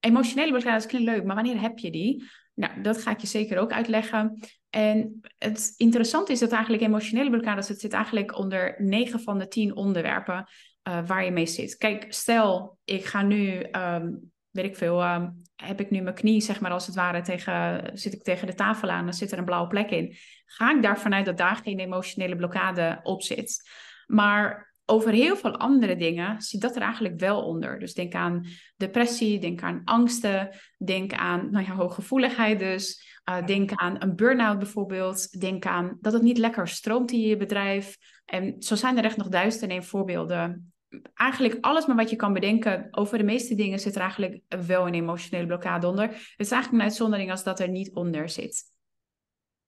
Emotionele 0.00 0.50
blokkades 0.50 0.86
klinken 0.86 1.14
leuk, 1.14 1.24
maar 1.24 1.34
wanneer 1.34 1.60
heb 1.60 1.78
je 1.78 1.90
die? 1.90 2.30
Nou, 2.60 2.82
dat 2.82 3.02
ga 3.02 3.10
ik 3.10 3.20
je 3.20 3.26
zeker 3.26 3.58
ook 3.58 3.72
uitleggen. 3.72 4.38
En 4.70 5.20
het 5.38 5.74
interessante 5.76 6.32
is 6.32 6.38
dat 6.38 6.52
eigenlijk 6.52 6.82
emotionele 6.82 7.30
blokkades, 7.30 7.68
het 7.68 7.80
zit 7.80 7.92
eigenlijk 7.92 8.38
onder 8.38 8.74
9 8.78 9.20
van 9.20 9.38
de 9.38 9.48
10 9.48 9.76
onderwerpen 9.76 10.48
uh, 10.88 11.06
waar 11.06 11.24
je 11.24 11.30
mee 11.30 11.46
zit. 11.46 11.76
Kijk, 11.76 12.06
stel, 12.08 12.78
ik 12.84 13.04
ga 13.04 13.22
nu, 13.22 13.66
um, 13.72 14.32
weet 14.50 14.64
ik 14.64 14.76
veel, 14.76 15.04
um, 15.04 15.42
heb 15.56 15.80
ik 15.80 15.90
nu 15.90 16.00
mijn 16.00 16.14
knie, 16.14 16.40
zeg 16.40 16.60
maar 16.60 16.70
als 16.70 16.86
het 16.86 16.94
ware, 16.94 17.20
tegen, 17.20 17.90
zit 17.94 18.12
ik 18.12 18.22
tegen 18.22 18.46
de 18.46 18.54
tafel 18.54 18.90
aan, 18.90 19.04
dan 19.04 19.14
zit 19.14 19.32
er 19.32 19.38
een 19.38 19.44
blauwe 19.44 19.68
plek 19.68 19.90
in. 19.90 20.16
Ga 20.44 20.76
ik 20.76 20.82
daarvan 20.82 21.14
uit 21.14 21.26
dat 21.26 21.38
daar 21.38 21.56
geen 21.56 21.78
emotionele 21.78 22.36
blokkade 22.36 23.00
op 23.02 23.22
zit. 23.22 23.68
Maar 24.06 24.69
over 24.90 25.12
heel 25.12 25.36
veel 25.36 25.56
andere 25.56 25.96
dingen 25.96 26.40
zit 26.40 26.60
dat 26.60 26.76
er 26.76 26.82
eigenlijk 26.82 27.20
wel 27.20 27.42
onder. 27.42 27.78
Dus 27.78 27.94
denk 27.94 28.14
aan 28.14 28.46
depressie, 28.76 29.38
denk 29.38 29.62
aan 29.62 29.82
angsten, 29.84 30.50
denk 30.78 31.12
aan 31.12 31.50
nou 31.50 31.64
ja, 31.64 31.74
hooggevoeligheid 31.74 32.58
dus. 32.58 33.08
Uh, 33.30 33.46
denk 33.46 33.70
aan 33.74 33.96
een 33.98 34.16
burn-out 34.16 34.58
bijvoorbeeld. 34.58 35.40
Denk 35.40 35.66
aan 35.66 35.98
dat 36.00 36.12
het 36.12 36.22
niet 36.22 36.38
lekker 36.38 36.68
stroomt 36.68 37.12
in 37.12 37.20
je 37.20 37.36
bedrijf. 37.36 37.96
En 38.24 38.62
zo 38.62 38.74
zijn 38.74 38.98
er 38.98 39.04
echt 39.04 39.16
nog 39.16 39.28
duizend 39.28 39.62
en 39.62 39.70
één 39.70 39.84
voorbeelden. 39.84 40.72
Eigenlijk 41.14 41.58
alles 41.60 41.86
maar 41.86 41.96
wat 41.96 42.10
je 42.10 42.16
kan 42.16 42.32
bedenken, 42.32 42.88
over 42.90 43.18
de 43.18 43.24
meeste 43.24 43.54
dingen 43.54 43.78
zit 43.78 43.94
er 43.94 44.00
eigenlijk 44.00 44.40
wel 44.66 44.86
een 44.86 44.94
emotionele 44.94 45.46
blokkade 45.46 45.86
onder. 45.86 46.06
Het 46.08 46.34
is 46.36 46.50
eigenlijk 46.50 46.82
een 46.82 46.88
uitzondering 46.88 47.30
als 47.30 47.44
dat 47.44 47.60
er 47.60 47.68
niet 47.68 47.94
onder 47.94 48.28
zit. 48.28 48.62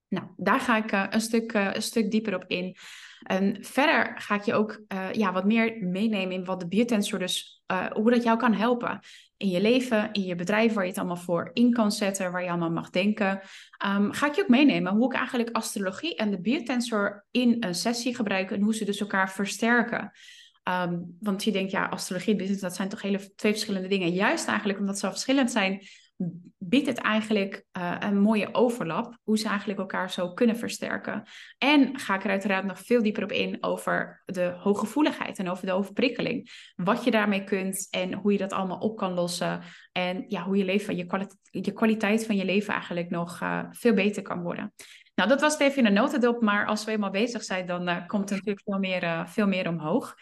Nou, 0.08 0.26
daar 0.36 0.60
ga 0.60 0.76
ik 0.76 0.92
uh, 0.92 1.06
een, 1.10 1.20
stuk, 1.20 1.52
uh, 1.52 1.74
een 1.74 1.82
stuk 1.82 2.10
dieper 2.10 2.34
op 2.34 2.44
in. 2.46 2.76
En 3.22 3.56
verder 3.60 4.12
ga 4.14 4.34
ik 4.34 4.42
je 4.42 4.54
ook 4.54 4.80
uh, 4.88 5.12
ja, 5.12 5.32
wat 5.32 5.44
meer 5.44 5.76
meenemen 5.80 6.34
in 6.34 6.44
wat 6.44 6.60
de 6.60 6.68
biotensor 6.68 7.18
dus, 7.18 7.62
uh, 7.72 7.86
hoe 7.86 8.10
dat 8.10 8.22
jou 8.22 8.38
kan 8.38 8.54
helpen. 8.54 9.00
In 9.36 9.48
je 9.48 9.60
leven, 9.60 10.12
in 10.12 10.22
je 10.22 10.34
bedrijf, 10.34 10.72
waar 10.72 10.84
je 10.84 10.90
het 10.90 10.98
allemaal 10.98 11.16
voor 11.16 11.50
in 11.52 11.72
kan 11.72 11.92
zetten, 11.92 12.32
waar 12.32 12.42
je 12.42 12.48
allemaal 12.48 12.70
mag 12.70 12.90
denken. 12.90 13.40
Um, 13.86 14.12
ga 14.12 14.26
ik 14.26 14.34
je 14.34 14.42
ook 14.42 14.48
meenemen 14.48 14.92
hoe 14.92 15.12
ik 15.12 15.18
eigenlijk 15.18 15.50
astrologie 15.50 16.16
en 16.16 16.30
de 16.30 16.40
biotensor 16.40 17.26
in 17.30 17.56
een 17.60 17.74
sessie 17.74 18.14
gebruik 18.14 18.50
en 18.50 18.62
hoe 18.62 18.74
ze 18.74 18.84
dus 18.84 19.00
elkaar 19.00 19.30
versterken. 19.30 20.12
Um, 20.68 21.16
want 21.20 21.44
je 21.44 21.52
denkt, 21.52 21.70
ja, 21.70 21.86
astrologie 21.86 22.32
en 22.32 22.38
business, 22.38 22.62
dat 22.62 22.74
zijn 22.74 22.88
toch 22.88 23.02
hele 23.02 23.34
twee 23.34 23.52
verschillende 23.52 23.88
dingen. 23.88 24.12
Juist 24.12 24.46
eigenlijk 24.48 24.78
omdat 24.78 24.98
ze 24.98 25.08
verschillend 25.08 25.50
zijn, 25.50 25.82
biedt 26.58 26.86
het 26.86 26.98
eigenlijk 26.98 27.64
uh, 27.78 27.96
een 27.98 28.20
mooie 28.20 28.54
overlap, 28.54 29.18
hoe 29.22 29.38
ze 29.38 29.48
eigenlijk 29.48 29.78
elkaar 29.78 30.10
zo 30.10 30.32
kunnen 30.32 30.56
versterken. 30.56 31.22
En 31.58 31.98
ga 31.98 32.14
ik 32.14 32.24
er 32.24 32.30
uiteraard 32.30 32.64
nog 32.64 32.78
veel 32.78 33.02
dieper 33.02 33.22
op 33.22 33.32
in 33.32 33.56
over 33.60 34.22
de 34.24 34.56
hooggevoeligheid 34.58 35.38
en 35.38 35.48
over 35.48 35.66
de 35.66 35.72
overprikkeling. 35.72 36.50
Wat 36.74 37.04
je 37.04 37.10
daarmee 37.10 37.44
kunt 37.44 37.88
en 37.90 38.12
hoe 38.12 38.32
je 38.32 38.38
dat 38.38 38.52
allemaal 38.52 38.78
op 38.78 38.96
kan 38.96 39.12
lossen. 39.12 39.60
En 39.92 40.24
ja, 40.28 40.42
hoe 40.42 40.56
je, 40.56 40.64
leven, 40.64 40.96
je, 40.96 41.06
kwaliteit, 41.06 41.38
je 41.50 41.72
kwaliteit 41.72 42.26
van 42.26 42.36
je 42.36 42.44
leven 42.44 42.72
eigenlijk 42.72 43.10
nog 43.10 43.40
uh, 43.40 43.64
veel 43.70 43.94
beter 43.94 44.22
kan 44.22 44.42
worden. 44.42 44.72
Nou, 45.14 45.28
dat 45.28 45.40
was 45.40 45.52
het 45.52 45.62
even 45.62 45.78
in 45.78 45.86
een 45.86 45.92
notendop, 45.92 46.42
maar 46.42 46.66
als 46.66 46.84
we 46.84 46.90
eenmaal 46.90 47.10
bezig 47.10 47.42
zijn, 47.42 47.66
dan 47.66 47.88
uh, 47.88 48.06
komt 48.06 48.30
er 48.30 48.36
natuurlijk 48.36 48.62
veel 48.64 48.78
meer, 48.78 49.28
veel 49.28 49.46
meer 49.46 49.68
omhoog. 49.68 50.14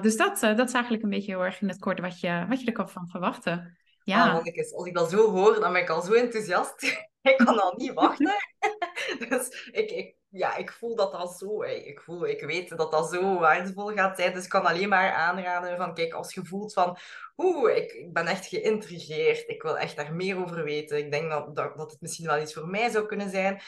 dus 0.00 0.16
dat, 0.16 0.40
dat 0.40 0.68
is 0.68 0.74
eigenlijk 0.74 1.02
een 1.02 1.10
beetje 1.10 1.32
heel 1.32 1.44
erg 1.44 1.60
in 1.60 1.68
het 1.68 1.78
kort 1.78 2.00
wat 2.00 2.20
je, 2.20 2.44
wat 2.48 2.60
je 2.60 2.66
er 2.66 2.72
kan 2.72 2.88
van 2.88 3.08
verwachten. 3.08 3.78
Ja. 4.04 4.28
Ah, 4.28 4.34
als 4.74 4.86
ik 4.86 4.94
dat 4.94 5.10
zo 5.10 5.30
hoor, 5.30 5.60
dan 5.60 5.72
ben 5.72 5.82
ik 5.82 5.90
al 5.90 6.02
zo 6.02 6.12
enthousiast. 6.12 6.82
ik 7.22 7.36
kan 7.36 7.58
al 7.58 7.74
niet 7.76 7.92
wachten. 7.92 8.34
dus 9.28 9.68
ik, 9.70 9.90
ik, 9.90 10.14
ja, 10.28 10.56
ik 10.56 10.72
voel 10.72 10.96
dat 10.96 11.12
dat 11.12 11.38
zo... 11.38 11.62
Ik, 11.62 12.00
voel, 12.00 12.26
ik 12.26 12.40
weet 12.40 12.76
dat 12.76 12.92
dat 12.92 13.10
zo 13.10 13.38
waardevol 13.38 13.92
gaat 13.92 14.16
zijn. 14.16 14.34
Dus 14.34 14.44
ik 14.44 14.50
kan 14.50 14.66
alleen 14.66 14.88
maar 14.88 15.12
aanraden 15.12 15.76
van... 15.76 15.94
Kijk, 15.94 16.12
als 16.12 16.34
je 16.34 16.44
voelt 16.44 16.72
van... 16.72 16.98
Oeh, 17.36 17.76
ik, 17.76 18.12
ben 18.12 18.26
echt 18.26 18.46
geïntrigeerd. 18.46 19.48
Ik 19.48 19.62
wil 19.62 19.78
echt 19.78 19.96
daar 19.96 20.14
meer 20.14 20.36
over 20.42 20.64
weten. 20.64 20.98
Ik 20.98 21.10
denk 21.10 21.30
dat, 21.30 21.56
dat, 21.56 21.76
dat 21.76 21.90
het 21.90 22.00
misschien 22.00 22.26
wel 22.26 22.40
iets 22.40 22.54
voor 22.54 22.68
mij 22.68 22.88
zou 22.88 23.06
kunnen 23.06 23.30
zijn. 23.30 23.60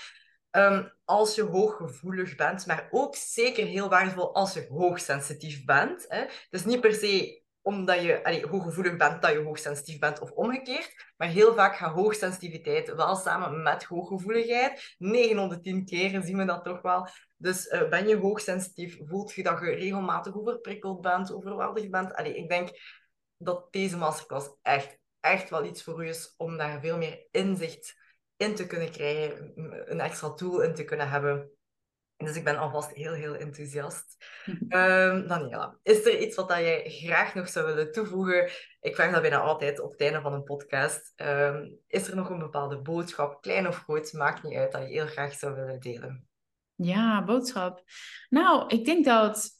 Um, 0.50 0.92
als 1.04 1.34
je 1.34 1.42
hooggevoelig 1.42 2.34
bent, 2.34 2.66
maar 2.66 2.88
ook 2.90 3.16
zeker 3.16 3.66
heel 3.66 3.88
waardevol 3.88 4.34
als 4.34 4.54
je 4.54 4.66
hoogsensitief 4.68 5.64
bent. 5.64 6.04
Hè. 6.08 6.24
Dus 6.50 6.64
niet 6.64 6.80
per 6.80 6.94
se 6.94 7.41
omdat 7.62 8.02
je 8.02 8.46
hooggevoelig 8.50 8.96
bent, 8.96 9.22
dat 9.22 9.32
je 9.32 9.42
hoogsensitief 9.42 9.98
bent 9.98 10.20
of 10.20 10.30
omgekeerd. 10.30 11.12
Maar 11.16 11.28
heel 11.28 11.54
vaak 11.54 11.76
gaat 11.76 11.92
hoogsensitiviteit 11.92 12.94
wel 12.94 13.16
samen 13.16 13.62
met 13.62 13.84
hooggevoeligheid. 13.84 14.94
910 14.98 15.84
keren 15.84 16.22
zien 16.22 16.36
we 16.36 16.44
dat 16.44 16.64
toch 16.64 16.82
wel. 16.82 17.08
Dus 17.36 17.66
uh, 17.66 17.88
ben 17.88 18.08
je 18.08 18.16
hoogsensitief, 18.16 18.98
voelt 19.04 19.32
je 19.32 19.42
dat 19.42 19.60
je 19.60 19.70
regelmatig 19.70 20.34
overprikkeld 20.34 21.00
bent, 21.00 21.32
overweldigd 21.32 21.90
bent. 21.90 22.14
Allee, 22.14 22.36
ik 22.36 22.48
denk 22.48 22.70
dat 23.36 23.72
deze 23.72 23.96
masterclass 23.96 24.50
echt, 24.62 24.98
echt 25.20 25.50
wel 25.50 25.64
iets 25.64 25.82
voor 25.82 26.04
u 26.04 26.08
is 26.08 26.34
om 26.36 26.56
daar 26.56 26.80
veel 26.80 26.96
meer 26.96 27.26
inzicht 27.30 28.00
in 28.36 28.54
te 28.54 28.66
kunnen 28.66 28.90
krijgen, 28.90 29.52
een 29.90 30.00
extra 30.00 30.32
tool 30.32 30.60
in 30.60 30.74
te 30.74 30.84
kunnen 30.84 31.10
hebben 31.10 31.50
dus 32.24 32.36
ik 32.36 32.44
ben 32.44 32.58
alvast 32.58 32.90
heel, 32.90 33.12
heel 33.12 33.34
enthousiast. 33.34 34.16
Um, 34.46 35.26
Daniela, 35.26 35.78
is 35.82 36.06
er 36.06 36.18
iets 36.18 36.36
wat 36.36 36.48
jij 36.48 36.84
graag 36.84 37.34
nog 37.34 37.48
zou 37.48 37.66
willen 37.66 37.92
toevoegen? 37.92 38.50
Ik 38.80 38.94
vraag 38.94 39.12
dat 39.12 39.20
bijna 39.20 39.38
altijd 39.38 39.80
op 39.80 39.90
het 39.90 40.00
einde 40.00 40.20
van 40.20 40.32
een 40.32 40.42
podcast. 40.42 41.12
Um, 41.16 41.78
is 41.86 42.08
er 42.08 42.16
nog 42.16 42.30
een 42.30 42.38
bepaalde 42.38 42.80
boodschap, 42.80 43.42
klein 43.42 43.68
of 43.68 43.76
groot, 43.76 44.12
maakt 44.12 44.42
niet 44.42 44.56
uit, 44.56 44.72
dat 44.72 44.82
je 44.82 44.88
heel 44.88 45.06
graag 45.06 45.34
zou 45.34 45.54
willen 45.54 45.80
delen? 45.80 46.26
Ja, 46.74 47.24
boodschap. 47.24 47.82
Nou, 48.28 48.66
ik 48.66 48.84
denk 48.84 49.04
dat 49.04 49.50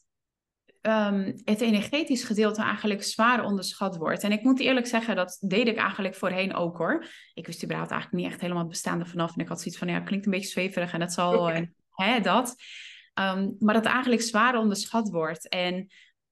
um, 0.82 1.40
het 1.44 1.60
energetisch 1.60 2.24
gedeelte 2.24 2.62
eigenlijk 2.62 3.02
zwaar 3.02 3.44
onderschat 3.44 3.96
wordt. 3.96 4.22
En 4.22 4.32
ik 4.32 4.42
moet 4.42 4.60
eerlijk 4.60 4.86
zeggen, 4.86 5.16
dat 5.16 5.38
deed 5.40 5.68
ik 5.68 5.76
eigenlijk 5.76 6.14
voorheen 6.14 6.54
ook 6.54 6.76
hoor. 6.76 7.06
Ik 7.34 7.46
wist 7.46 7.64
überhaupt 7.64 7.90
eigenlijk 7.90 8.22
niet 8.22 8.32
echt 8.32 8.40
helemaal 8.40 8.62
het 8.62 8.72
bestaande 8.72 9.06
vanaf. 9.06 9.34
En 9.34 9.42
ik 9.42 9.48
had 9.48 9.58
zoiets 9.60 9.78
van, 9.78 9.88
ja, 9.88 10.00
klinkt 10.00 10.26
een 10.26 10.32
beetje 10.32 10.50
zweverig 10.50 10.92
en 10.92 11.00
dat 11.00 11.12
zal... 11.12 11.50
hè, 11.92 12.20
dat. 12.20 12.54
Um, 13.20 13.56
maar 13.58 13.74
dat 13.74 13.84
eigenlijk 13.84 14.22
zwaar 14.22 14.58
onderschat 14.58 15.10
wordt. 15.10 15.48
En 15.48 15.86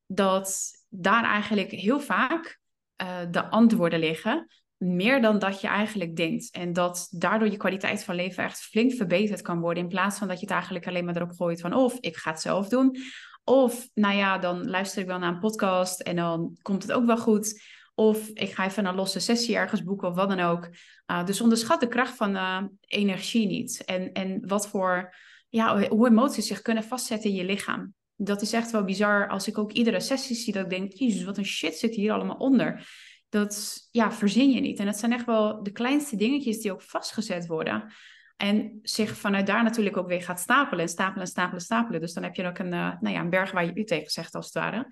dat 0.06 0.70
daar 0.88 1.24
eigenlijk 1.24 1.70
heel 1.70 2.00
vaak 2.00 2.60
uh, 3.02 3.18
de 3.30 3.48
antwoorden 3.50 3.98
liggen. 3.98 4.46
Meer 4.76 5.22
dan 5.22 5.38
dat 5.38 5.60
je 5.60 5.66
eigenlijk 5.66 6.16
denkt. 6.16 6.50
En 6.50 6.72
dat 6.72 7.08
daardoor 7.10 7.50
je 7.50 7.56
kwaliteit 7.56 8.04
van 8.04 8.14
leven 8.14 8.44
echt 8.44 8.60
flink 8.60 8.92
verbeterd 8.92 9.42
kan 9.42 9.60
worden. 9.60 9.82
In 9.82 9.88
plaats 9.88 10.18
van 10.18 10.28
dat 10.28 10.36
je 10.36 10.44
het 10.44 10.54
eigenlijk 10.54 10.86
alleen 10.86 11.04
maar 11.04 11.16
erop 11.16 11.32
gooit 11.32 11.60
van 11.60 11.74
of 11.74 11.96
ik 12.00 12.16
ga 12.16 12.30
het 12.30 12.40
zelf 12.40 12.68
doen. 12.68 12.96
Of 13.44 13.88
nou 13.94 14.16
ja, 14.16 14.38
dan 14.38 14.70
luister 14.70 15.02
ik 15.02 15.06
wel 15.06 15.18
naar 15.18 15.32
een 15.32 15.38
podcast 15.38 16.00
en 16.00 16.16
dan 16.16 16.58
komt 16.62 16.82
het 16.82 16.92
ook 16.92 17.06
wel 17.06 17.18
goed. 17.18 17.62
Of 17.94 18.28
ik 18.28 18.52
ga 18.52 18.64
even 18.64 18.86
een 18.86 18.94
losse 18.94 19.20
sessie 19.20 19.56
ergens 19.56 19.82
boeken 19.82 20.08
of 20.08 20.14
wat 20.14 20.28
dan 20.28 20.40
ook. 20.40 20.68
Uh, 21.06 21.24
dus 21.24 21.40
onderschat 21.40 21.80
de 21.80 21.88
kracht 21.88 22.16
van 22.16 22.36
uh, 22.36 22.62
energie 22.80 23.46
niet. 23.46 23.84
En, 23.84 24.12
en 24.12 24.46
wat 24.46 24.68
voor 24.68 25.14
ja, 25.50 25.88
hoe 25.88 26.08
emoties 26.08 26.46
zich 26.46 26.62
kunnen 26.62 26.84
vastzetten 26.84 27.30
in 27.30 27.36
je 27.36 27.44
lichaam. 27.44 27.94
Dat 28.16 28.42
is 28.42 28.52
echt 28.52 28.70
wel 28.70 28.84
bizar 28.84 29.28
als 29.28 29.48
ik 29.48 29.58
ook 29.58 29.72
iedere 29.72 30.00
sessie 30.00 30.36
zie 30.36 30.52
dat 30.52 30.64
ik 30.64 30.70
denk, 30.70 30.92
jezus, 30.92 31.24
wat 31.24 31.38
een 31.38 31.44
shit 31.44 31.74
zit 31.74 31.94
hier 31.94 32.12
allemaal 32.12 32.36
onder. 32.36 32.88
Dat 33.28 33.76
ja, 33.90 34.12
verzin 34.12 34.50
je 34.50 34.60
niet. 34.60 34.78
En 34.78 34.86
dat 34.86 34.98
zijn 34.98 35.12
echt 35.12 35.26
wel 35.26 35.62
de 35.62 35.70
kleinste 35.70 36.16
dingetjes 36.16 36.60
die 36.60 36.72
ook 36.72 36.82
vastgezet 36.82 37.46
worden. 37.46 37.92
En 38.36 38.78
zich 38.82 39.16
vanuit 39.16 39.46
daar 39.46 39.62
natuurlijk 39.62 39.96
ook 39.96 40.08
weer 40.08 40.22
gaat 40.22 40.40
stapelen 40.40 40.80
en 40.80 40.88
stapelen 40.88 41.20
en 41.20 41.30
stapelen 41.30 41.60
stapelen. 41.60 42.00
Dus 42.00 42.12
dan 42.12 42.22
heb 42.22 42.34
je 42.34 42.46
ook 42.46 42.58
een, 42.58 42.72
uh, 42.72 43.00
nou 43.00 43.14
ja, 43.14 43.20
een 43.20 43.30
berg 43.30 43.50
waar 43.50 43.64
je 43.64 43.74
u 43.74 43.84
tegen 43.84 44.10
zegt 44.10 44.34
als 44.34 44.44
het 44.44 44.54
ware. 44.54 44.86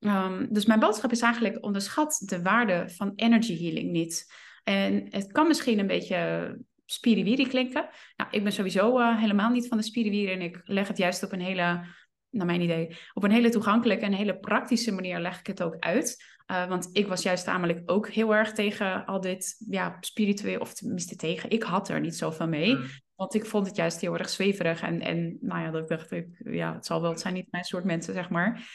Um, 0.00 0.46
dus 0.50 0.66
mijn 0.66 0.80
boodschap 0.80 1.10
is 1.10 1.20
eigenlijk 1.20 1.64
onderschat 1.64 2.22
de 2.24 2.42
waarde 2.42 2.84
van 2.88 3.12
energy 3.14 3.62
healing 3.62 3.90
niet. 3.90 4.32
En 4.64 5.06
het 5.10 5.32
kan 5.32 5.46
misschien 5.46 5.78
een 5.78 5.86
beetje 5.86 6.58
spiriwiri 6.84 7.48
klinken. 7.48 7.88
Nou, 8.16 8.30
ik 8.30 8.42
ben 8.42 8.52
sowieso 8.52 8.98
uh, 8.98 9.20
helemaal 9.20 9.50
niet 9.50 9.68
van 9.68 9.78
de 9.78 9.84
spiriwiri 9.84 10.32
en 10.32 10.42
ik 10.42 10.60
leg 10.64 10.88
het 10.88 10.98
juist 10.98 11.22
op 11.22 11.32
een 11.32 11.40
hele 11.40 11.86
naar 12.34 12.46
mijn 12.46 12.60
idee, 12.60 12.96
op 13.12 13.22
een 13.22 13.30
hele 13.30 13.48
toegankelijke 13.48 14.04
en 14.04 14.12
hele 14.12 14.38
praktische 14.38 14.92
manier 14.92 15.18
leg 15.18 15.38
ik 15.38 15.46
het 15.46 15.62
ook 15.62 15.76
uit. 15.78 16.24
Uh, 16.50 16.68
want 16.68 16.88
ik 16.92 17.06
was 17.06 17.22
juist 17.22 17.46
namelijk 17.46 17.82
ook 17.90 18.08
heel 18.08 18.34
erg 18.34 18.52
tegen 18.52 19.04
al 19.04 19.20
dit 19.20 19.56
ja, 19.70 19.96
spiritueel, 20.00 20.60
of 20.60 20.74
tenminste 20.74 21.16
tegen. 21.16 21.50
Ik 21.50 21.62
had 21.62 21.88
er 21.88 22.00
niet 22.00 22.16
zoveel 22.16 22.48
mee. 22.48 22.74
Mm. 22.74 22.84
Want 23.14 23.34
ik 23.34 23.46
vond 23.46 23.66
het 23.66 23.76
juist 23.76 24.00
heel 24.00 24.18
erg 24.18 24.28
zweverig. 24.28 24.82
En, 24.82 25.00
en 25.00 25.36
nou 25.40 25.60
ja, 25.60 25.70
dat 25.70 25.88
dacht 25.88 26.10
ik, 26.10 26.26
ja, 26.44 26.74
het 26.74 26.86
zal 26.86 27.00
wel, 27.00 27.10
het 27.10 27.20
zijn 27.20 27.34
niet 27.34 27.50
mijn 27.50 27.64
soort 27.64 27.84
mensen, 27.84 28.14
zeg 28.14 28.30
maar. 28.30 28.68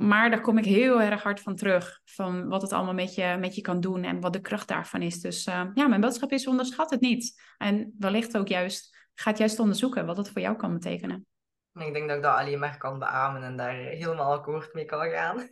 Maar 0.00 0.30
daar 0.30 0.40
kom 0.40 0.58
ik 0.58 0.64
heel 0.64 1.02
erg 1.02 1.22
hard 1.22 1.40
van 1.40 1.56
terug. 1.56 2.00
Van 2.04 2.48
wat 2.48 2.62
het 2.62 2.72
allemaal 2.72 2.94
met 2.94 3.14
je, 3.14 3.36
met 3.40 3.54
je 3.54 3.60
kan 3.60 3.80
doen 3.80 4.04
en 4.04 4.20
wat 4.20 4.32
de 4.32 4.40
kracht 4.40 4.68
daarvan 4.68 5.02
is. 5.02 5.20
Dus 5.20 5.46
uh, 5.46 5.66
ja, 5.74 5.88
mijn 5.88 6.00
boodschap 6.00 6.32
is 6.32 6.46
onderschat 6.46 6.90
het 6.90 7.00
niet. 7.00 7.42
En 7.58 7.94
wellicht 7.98 8.36
ook 8.36 8.48
juist, 8.48 8.96
ga 9.14 9.30
het 9.30 9.38
juist 9.38 9.58
onderzoeken 9.58 10.06
wat 10.06 10.16
het 10.16 10.30
voor 10.30 10.40
jou 10.40 10.56
kan 10.56 10.72
betekenen. 10.72 11.26
Ik 11.74 11.92
denk 11.92 12.08
dat 12.08 12.16
ik 12.16 12.22
dat 12.22 12.36
alleen 12.36 12.58
maar 12.58 12.78
kan 12.78 12.98
beamen 12.98 13.42
en 13.42 13.56
daar 13.56 13.74
helemaal 13.74 14.32
akkoord 14.32 14.74
mee 14.74 14.84
kan 14.84 15.10
gaan. 15.10 15.48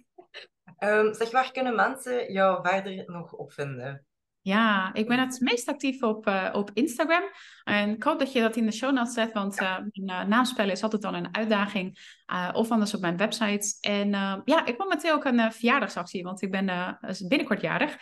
Um, 0.78 1.14
zeg, 1.18 1.30
waar 1.30 1.52
kunnen 1.52 1.74
mensen 1.74 2.32
jou 2.32 2.68
verder 2.68 3.02
nog 3.06 3.32
op 3.32 3.52
vinden? 3.52 4.06
Ja, 4.40 4.94
ik 4.94 5.08
ben 5.08 5.18
het 5.18 5.40
meest 5.40 5.68
actief 5.68 6.02
op, 6.02 6.26
uh, 6.26 6.48
op 6.52 6.70
Instagram. 6.74 7.22
En 7.68 7.90
ik 7.94 8.02
hoop 8.02 8.18
dat 8.18 8.32
je 8.32 8.40
dat 8.40 8.56
in 8.56 8.66
de 8.66 8.72
show 8.72 8.92
notes 8.92 9.14
zet, 9.14 9.32
want 9.32 9.60
uh, 9.60 9.76
mijn 9.92 10.22
uh, 10.22 10.28
naamspellen 10.28 10.72
is 10.72 10.82
altijd 10.82 11.04
al 11.04 11.14
een 11.14 11.34
uitdaging. 11.34 12.16
of 12.52 12.70
anders 12.70 12.94
op 12.94 13.00
mijn 13.00 13.16
website. 13.16 13.76
En 13.80 14.10
ja, 14.44 14.66
ik 14.66 14.78
momenteel 14.78 15.14
ook 15.14 15.24
een 15.24 15.52
verjaardagsactie, 15.52 16.22
want 16.22 16.42
ik 16.42 16.50
ben 16.50 16.98
binnenkort 17.28 17.60
jarig. 17.60 17.96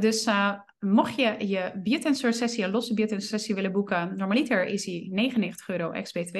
dus 0.00 0.28
mocht 0.78 1.14
je 1.14 1.48
je 1.48 1.72
biotensor 1.82 2.32
sessie, 2.32 2.64
een 2.64 2.70
losse 2.70 2.94
biotensor 2.94 3.28
sessie 3.28 3.54
willen 3.54 3.72
boeken, 3.72 4.16
normaliter 4.16 4.64
is 4.64 4.84
die 4.84 5.12
99 5.12 5.68
euro 5.68 5.90
ex-BTW. 5.90 6.36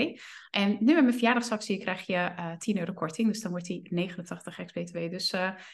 En 0.50 0.76
nu 0.80 0.94
met 0.94 1.02
mijn 1.02 1.12
verjaardagsactie 1.12 1.78
krijg 1.78 2.06
je 2.06 2.30
10 2.58 2.78
euro 2.78 2.92
korting, 2.92 3.28
dus 3.28 3.40
dan 3.40 3.50
wordt 3.50 3.66
die 3.66 3.86
89 3.90 4.58
ex-BTW. 4.58 5.10
Dus 5.10 5.30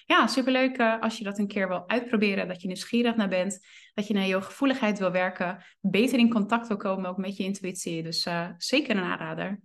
ja, 0.07 0.27
superleuk 0.27 0.81
als 1.01 1.19
je 1.19 1.25
dat 1.25 1.39
een 1.39 1.49
keer 1.49 1.69
wil 1.69 1.89
uitproberen, 1.89 2.49
dat 2.49 2.63
je 2.63 2.67
nieuwsgierig 2.67 3.17
naar 3.17 3.29
bent, 3.29 3.59
dat 3.95 4.07
je 4.07 4.15
naar 4.15 4.27
je 4.27 4.43
gevoeligheid 4.43 4.99
wil 4.99 5.11
werken, 5.11 5.65
beter 5.81 6.19
in 6.19 6.31
contact 6.31 6.69
wil 6.69 6.77
komen 6.77 6.96
ook 7.05 7.17
met 7.17 7.37
je 7.37 7.45
intuïtie. 7.45 8.03
Dus 8.03 8.29
zeker 8.57 8.97
een 8.97 9.03
aanrader. 9.03 9.61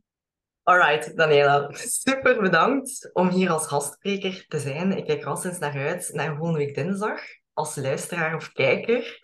Alright, 0.64 1.18
Daniela, 1.18 1.70
super 1.72 2.42
bedankt 2.42 3.10
om 3.14 3.30
hier 3.30 3.50
als 3.50 3.68
gastspreker 3.68 4.46
te 4.48 4.60
zijn. 4.60 4.98
Ik 4.98 5.06
kijk 5.06 5.22
er 5.22 5.28
al 5.28 5.38
sinds 5.38 5.60
naar 5.60 5.78
uit 5.78 6.10
naar 6.14 6.36
volgende 6.36 6.66
week 6.66 6.76
dinsdag 6.76 7.22
als 7.54 7.76
luisteraar 7.76 8.36
of 8.36 8.52
kijker, 8.52 9.20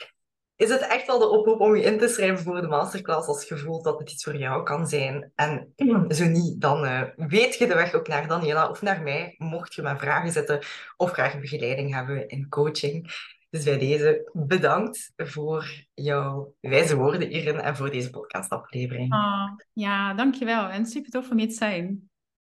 is 0.56 0.70
het 0.70 0.82
echt 0.82 1.08
wel 1.08 1.20
de 1.20 1.30
oproep 1.30 1.60
om 1.60 1.76
je 1.76 1.84
in 1.84 1.98
te 1.98 2.08
schrijven 2.08 2.44
voor 2.44 2.62
de 2.62 2.68
masterclass 2.68 3.28
als 3.28 3.48
je 3.48 3.58
voelt 3.58 3.84
dat 3.84 4.00
het 4.00 4.12
iets 4.12 4.24
voor 4.24 4.38
jou 4.38 4.64
kan 4.64 4.88
zijn. 4.88 5.32
En 5.36 5.74
zo 6.10 6.26
niet, 6.26 6.62
dan 6.62 6.86
uh, 6.86 7.02
weet 7.16 7.58
je 7.58 7.68
de 7.68 7.74
weg 7.74 7.94
ook 7.94 8.08
naar 8.08 8.28
Daniela 8.28 8.70
of 8.70 8.82
naar 8.82 9.02
mij, 9.02 9.36
mocht 9.38 9.74
je 9.74 9.82
mijn 9.82 10.00
vragen 10.00 10.32
zetten 10.32 10.60
of 10.98 11.12
graag 11.12 11.40
begeleiding 11.40 11.94
hebben 11.94 12.28
in 12.28 12.50
coaching. 12.50 13.12
Dus 13.50 13.64
bij 13.64 13.78
deze 13.78 14.30
bedankt 14.34 15.12
voor 15.16 15.86
jouw 15.94 16.54
wijze 16.60 16.96
woorden 16.96 17.28
hierin 17.28 17.60
en 17.60 17.76
voor 17.76 17.92
deze 17.92 18.10
podcastaflevering. 18.10 19.14
Oh, 19.14 19.52
ja, 19.74 20.14
dankjewel. 20.14 20.70
En 20.70 20.86
super 20.86 21.12
tof 21.12 21.32
om 21.32 21.40
je 21.40 21.48
te 21.48 21.54
zijn. 21.54 22.10